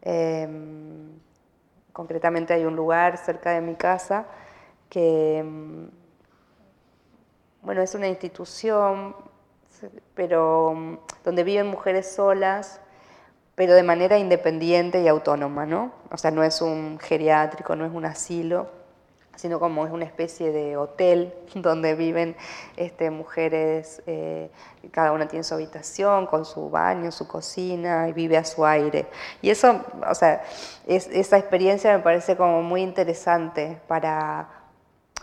Em, 0.00 1.20
concretamente 1.92 2.54
hay 2.54 2.64
un 2.64 2.76
lugar 2.76 3.16
cerca 3.18 3.50
de 3.50 3.60
mi 3.60 3.74
casa 3.74 4.26
que, 4.88 5.44
bueno, 7.62 7.82
es 7.82 7.94
una 7.94 8.08
institución 8.08 9.14
pero 10.14 10.74
mm, 10.74 10.98
donde 11.24 11.44
viven 11.44 11.66
mujeres 11.66 12.12
solas, 12.12 12.80
pero 13.54 13.74
de 13.74 13.82
manera 13.82 14.18
independiente 14.18 15.02
y 15.02 15.08
autónoma, 15.08 15.66
¿no? 15.66 15.92
O 16.10 16.16
sea, 16.16 16.30
no 16.30 16.42
es 16.42 16.62
un 16.62 16.98
geriátrico, 16.98 17.76
no 17.76 17.84
es 17.84 17.92
un 17.92 18.04
asilo, 18.04 18.70
sino 19.40 19.58
como 19.58 19.86
es 19.86 19.92
una 19.92 20.04
especie 20.04 20.52
de 20.52 20.76
hotel 20.76 21.32
donde 21.54 21.94
viven 21.94 22.36
este, 22.76 23.10
mujeres, 23.10 24.02
eh, 24.06 24.50
cada 24.90 25.12
una 25.12 25.28
tiene 25.28 25.44
su 25.44 25.54
habitación, 25.54 26.26
con 26.26 26.44
su 26.44 26.70
baño, 26.70 27.10
su 27.10 27.26
cocina, 27.26 28.08
y 28.08 28.12
vive 28.12 28.36
a 28.36 28.44
su 28.44 28.64
aire. 28.64 29.06
Y 29.42 29.50
eso, 29.50 29.84
o 30.08 30.14
sea, 30.14 30.42
esa 30.86 31.38
experiencia 31.38 31.96
me 31.96 32.02
parece 32.02 32.36
como 32.36 32.62
muy 32.62 32.82
interesante 32.82 33.78
para 33.88 34.48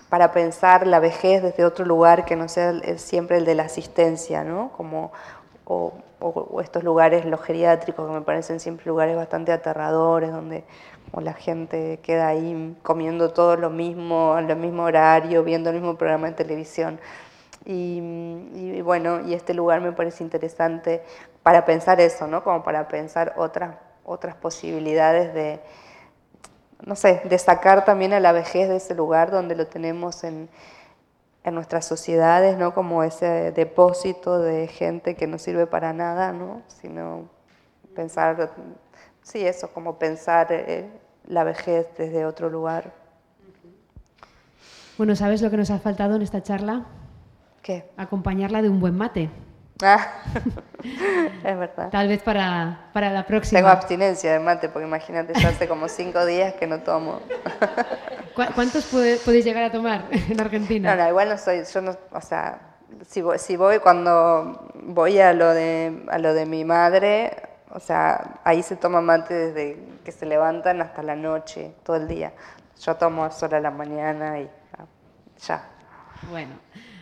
para 0.09 0.31
pensar 0.31 0.87
la 0.87 0.99
vejez 0.99 1.43
desde 1.43 1.65
otro 1.65 1.85
lugar 1.85 2.23
que 2.25 2.35
no 2.35 2.47
sea 2.47 2.73
siempre 2.97 3.37
el 3.37 3.45
de 3.45 3.55
la 3.55 3.63
asistencia, 3.63 4.43
¿no? 4.43 4.71
Como, 4.71 5.11
estos 6.61 6.83
lugares, 6.83 7.25
los 7.25 7.41
geriátricos, 7.41 8.07
que 8.07 8.13
me 8.13 8.21
parecen 8.21 8.59
siempre 8.59 8.85
lugares 8.87 9.15
bastante 9.15 9.51
aterradores, 9.51 10.31
donde 10.31 10.63
la 11.13 11.33
gente 11.33 11.99
queda 12.01 12.27
ahí 12.27 12.75
comiendo 12.83 13.31
todo 13.31 13.55
lo 13.55 13.69
mismo, 13.69 14.33
al 14.33 14.55
mismo 14.55 14.83
horario, 14.83 15.43
viendo 15.43 15.69
el 15.69 15.77
mismo 15.77 15.97
programa 15.97 16.27
de 16.27 16.33
televisión. 16.33 16.99
Y, 17.65 18.81
bueno, 18.81 19.27
y 19.27 19.33
este 19.33 19.53
lugar 19.53 19.81
me 19.81 19.91
parece 19.91 20.23
interesante 20.23 21.03
para 21.43 21.65
pensar 21.65 21.99
eso, 21.99 22.25
¿no? 22.25 22.43
Como 22.43 22.63
para 22.63 22.87
pensar 22.87 23.33
otras, 23.35 23.75
otras 24.05 24.35
posibilidades 24.35 25.33
de, 25.33 25.59
no 26.85 26.95
sé, 26.95 27.21
de 27.25 27.37
sacar 27.37 27.83
también 27.83 28.13
a 28.13 28.19
la 28.19 28.31
vejez 28.31 28.69
de 28.69 28.77
ese 28.77 28.95
lugar 28.95 29.31
donde 29.31 29.55
lo 29.55 29.67
tenemos 29.67 30.23
en, 30.23 30.49
en 31.47 31.55
nuestras 31.55 31.85
sociedades, 31.85 32.57
¿no? 32.57 32.73
Como 32.73 33.03
ese 33.03 33.53
depósito 33.53 34.39
de 34.39 34.67
gente 34.67 35.15
que 35.15 35.27
no 35.27 35.37
sirve 35.37 35.65
para 35.65 35.93
nada, 35.93 36.33
¿no? 36.33 36.61
Sino 36.67 37.29
pensar, 37.95 38.51
sí, 39.23 39.47
eso, 39.47 39.71
como 39.71 39.97
pensar 39.97 40.47
eh, 40.49 40.89
la 41.25 41.45
vejez 41.45 41.87
desde 41.97 42.25
otro 42.25 42.49
lugar. 42.49 42.93
Bueno, 44.97 45.15
¿sabes 45.15 45.41
lo 45.41 45.49
que 45.49 45.55
nos 45.55 45.71
ha 45.71 45.79
faltado 45.79 46.17
en 46.17 46.21
esta 46.21 46.43
charla? 46.43 46.85
¿Qué? 47.61 47.91
Acompañarla 47.95 48.61
de 48.61 48.69
un 48.69 48.81
buen 48.81 48.97
mate. 48.97 49.29
Ah, 49.81 50.23
es 51.43 51.57
verdad. 51.57 51.89
Tal 51.89 52.07
vez 52.07 52.21
para, 52.23 52.89
para, 52.93 53.11
la 53.11 53.25
próxima. 53.25 53.59
Tengo 53.59 53.69
abstinencia 53.69 54.33
de 54.33 54.39
mate, 54.39 54.69
porque 54.69 54.87
imagínate, 54.87 55.33
ya 55.39 55.49
hace 55.49 55.67
como 55.67 55.87
cinco 55.87 56.25
días 56.25 56.53
que 56.55 56.67
no 56.67 56.79
tomo. 56.79 57.19
¿Cuántos 58.55 58.85
podéis 58.85 59.45
llegar 59.45 59.63
a 59.63 59.71
tomar 59.71 60.05
en 60.11 60.39
Argentina? 60.39 60.95
No, 60.95 61.03
no, 61.03 61.09
igual 61.09 61.29
no 61.29 61.37
soy, 61.37 61.63
yo 61.71 61.81
no, 61.81 61.97
o 62.11 62.21
sea, 62.21 62.59
si 63.07 63.21
voy, 63.21 63.39
si 63.39 63.57
voy 63.57 63.79
cuando 63.79 64.69
voy 64.83 65.19
a 65.19 65.33
lo, 65.33 65.53
de, 65.53 66.03
a 66.09 66.17
lo 66.19 66.33
de 66.33 66.45
mi 66.45 66.63
madre, 66.63 67.35
o 67.71 67.79
sea, 67.79 68.39
ahí 68.43 68.63
se 68.63 68.75
toma 68.75 69.01
mate 69.01 69.33
desde 69.33 69.77
que 70.05 70.11
se 70.11 70.25
levantan 70.25 70.81
hasta 70.81 71.03
la 71.03 71.15
noche, 71.15 71.73
todo 71.83 71.97
el 71.97 72.07
día. 72.07 72.33
Yo 72.81 72.95
tomo 72.95 73.29
solo 73.31 73.57
a 73.57 73.59
la 73.59 73.71
mañana 73.71 74.39
y 74.39 74.49
ya. 75.45 75.63
Bueno. 76.29 76.55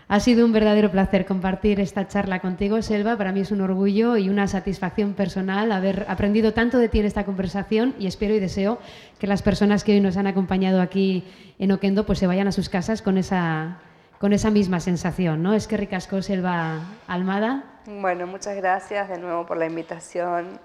Ha 0.07 0.19
sido 0.19 0.45
un 0.45 0.51
verdadero 0.51 0.91
placer 0.91 1.25
compartir 1.25 1.79
esta 1.79 2.07
charla 2.07 2.39
contigo, 2.39 2.79
Selva. 2.83 3.17
Para 3.17 3.31
mí 3.31 3.39
es 3.39 3.49
un 3.49 3.61
orgullo 3.61 4.17
y 4.17 4.29
una 4.29 4.47
satisfacción 4.47 5.15
personal 5.15 5.71
haber 5.71 6.05
aprendido 6.07 6.53
tanto 6.53 6.77
de 6.77 6.89
ti 6.89 6.99
en 6.99 7.07
esta 7.07 7.25
conversación 7.25 7.95
y 7.97 8.05
espero 8.05 8.35
y 8.35 8.39
deseo 8.39 8.77
que 9.17 9.25
las 9.25 9.41
personas 9.41 9.83
que 9.83 9.93
hoy 9.93 10.01
nos 10.01 10.17
han 10.17 10.27
acompañado 10.27 10.79
aquí 10.79 11.25
en 11.57 11.71
Oquendo 11.71 12.05
pues 12.05 12.19
se 12.19 12.27
vayan 12.27 12.47
a 12.47 12.51
sus 12.51 12.69
casas 12.69 13.01
con 13.01 13.17
esa, 13.17 13.79
con 14.19 14.31
esa 14.31 14.51
misma 14.51 14.79
sensación. 14.79 15.41
¿no? 15.41 15.55
Es 15.55 15.67
que 15.67 15.75
ricasco, 15.75 16.21
Selva 16.21 16.81
Almada. 17.07 17.81
Bueno, 17.87 18.27
muchas 18.27 18.55
gracias 18.55 19.09
de 19.09 19.17
nuevo 19.17 19.47
por 19.47 19.57
la 19.57 19.65
invitación 19.65 20.59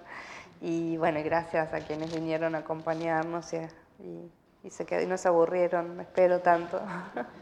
y 0.60 0.98
bueno, 0.98 1.18
gracias 1.24 1.72
a 1.72 1.78
quienes 1.80 2.14
vinieron 2.14 2.54
a 2.54 2.58
acompañarnos 2.58 3.54
y, 3.54 3.56
y, 4.04 4.30
y 4.64 4.70
se 4.70 4.84
quedó, 4.84 5.00
y 5.00 5.06
no 5.06 5.16
se 5.16 5.28
aburrieron, 5.28 5.98
espero 5.98 6.40
tanto. 6.40 6.78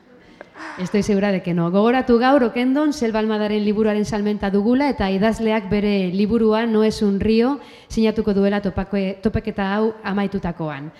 Estoy 0.79 1.03
segura 1.03 1.33
de 1.33 1.43
que 1.43 1.55
no. 1.55 1.71
Gogoratu 1.71 2.19
gaur 2.19 2.45
okendon, 2.45 2.93
selba 2.93 3.19
almadaren 3.19 3.65
liburuaren 3.65 4.05
salmenta 4.05 4.51
dugula 4.51 4.89
eta 4.89 5.11
idazleak 5.11 5.69
bere 5.71 6.13
liburua 6.15 6.67
no 6.67 6.85
es 6.85 7.03
un 7.03 7.21
río 7.21 7.59
sinatuko 7.89 8.35
duela 8.35 8.63
topake, 8.63 9.19
topeketa 9.23 9.75
hau 9.75 9.95
amaitutakoan. 10.05 10.93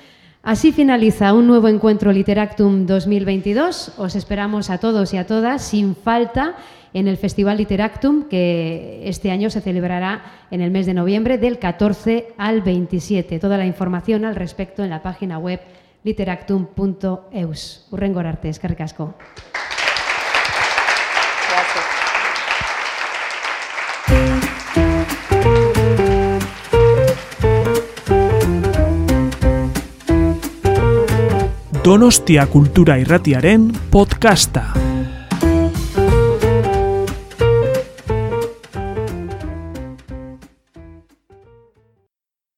Así 0.43 0.73
finaliza 0.73 1.33
un 1.35 1.47
nuevo 1.47 1.69
encuentro 1.69 2.13
Literactum 2.13 2.87
2022. 2.87 3.95
Os 3.99 4.15
esperamos 4.15 4.71
a 4.71 4.79
todos 4.79 5.13
y 5.13 5.17
a 5.17 5.27
todas 5.27 5.63
sin 5.63 5.95
falta 5.95 6.57
en 6.95 7.09
el 7.09 7.17
Festival 7.17 7.59
Literactum 7.59 8.25
que 8.29 9.03
este 9.05 9.31
año 9.31 9.51
se 9.51 9.61
celebrará 9.61 10.23
en 10.51 10.61
el 10.61 10.71
mes 10.71 10.87
de 10.87 10.95
noviembre 10.95 11.39
del 11.39 11.59
14 11.59 12.29
al 12.39 12.63
27. 12.63 13.39
Toda 13.39 13.59
la 13.59 13.67
información 13.67 14.25
al 14.25 14.37
respecto 14.37 14.83
en 14.85 14.91
la 14.91 15.03
página 15.03 15.39
web 15.39 15.61
literactum.eus. 16.09 17.63
Urrengor 17.93 18.27
arte, 18.27 18.49
eskerrik 18.49 18.81
asko. 18.87 19.13
Donostia 31.85 32.45
Kultura 32.53 32.99
Irratiaren 33.01 33.71
podcasta. 33.91 34.98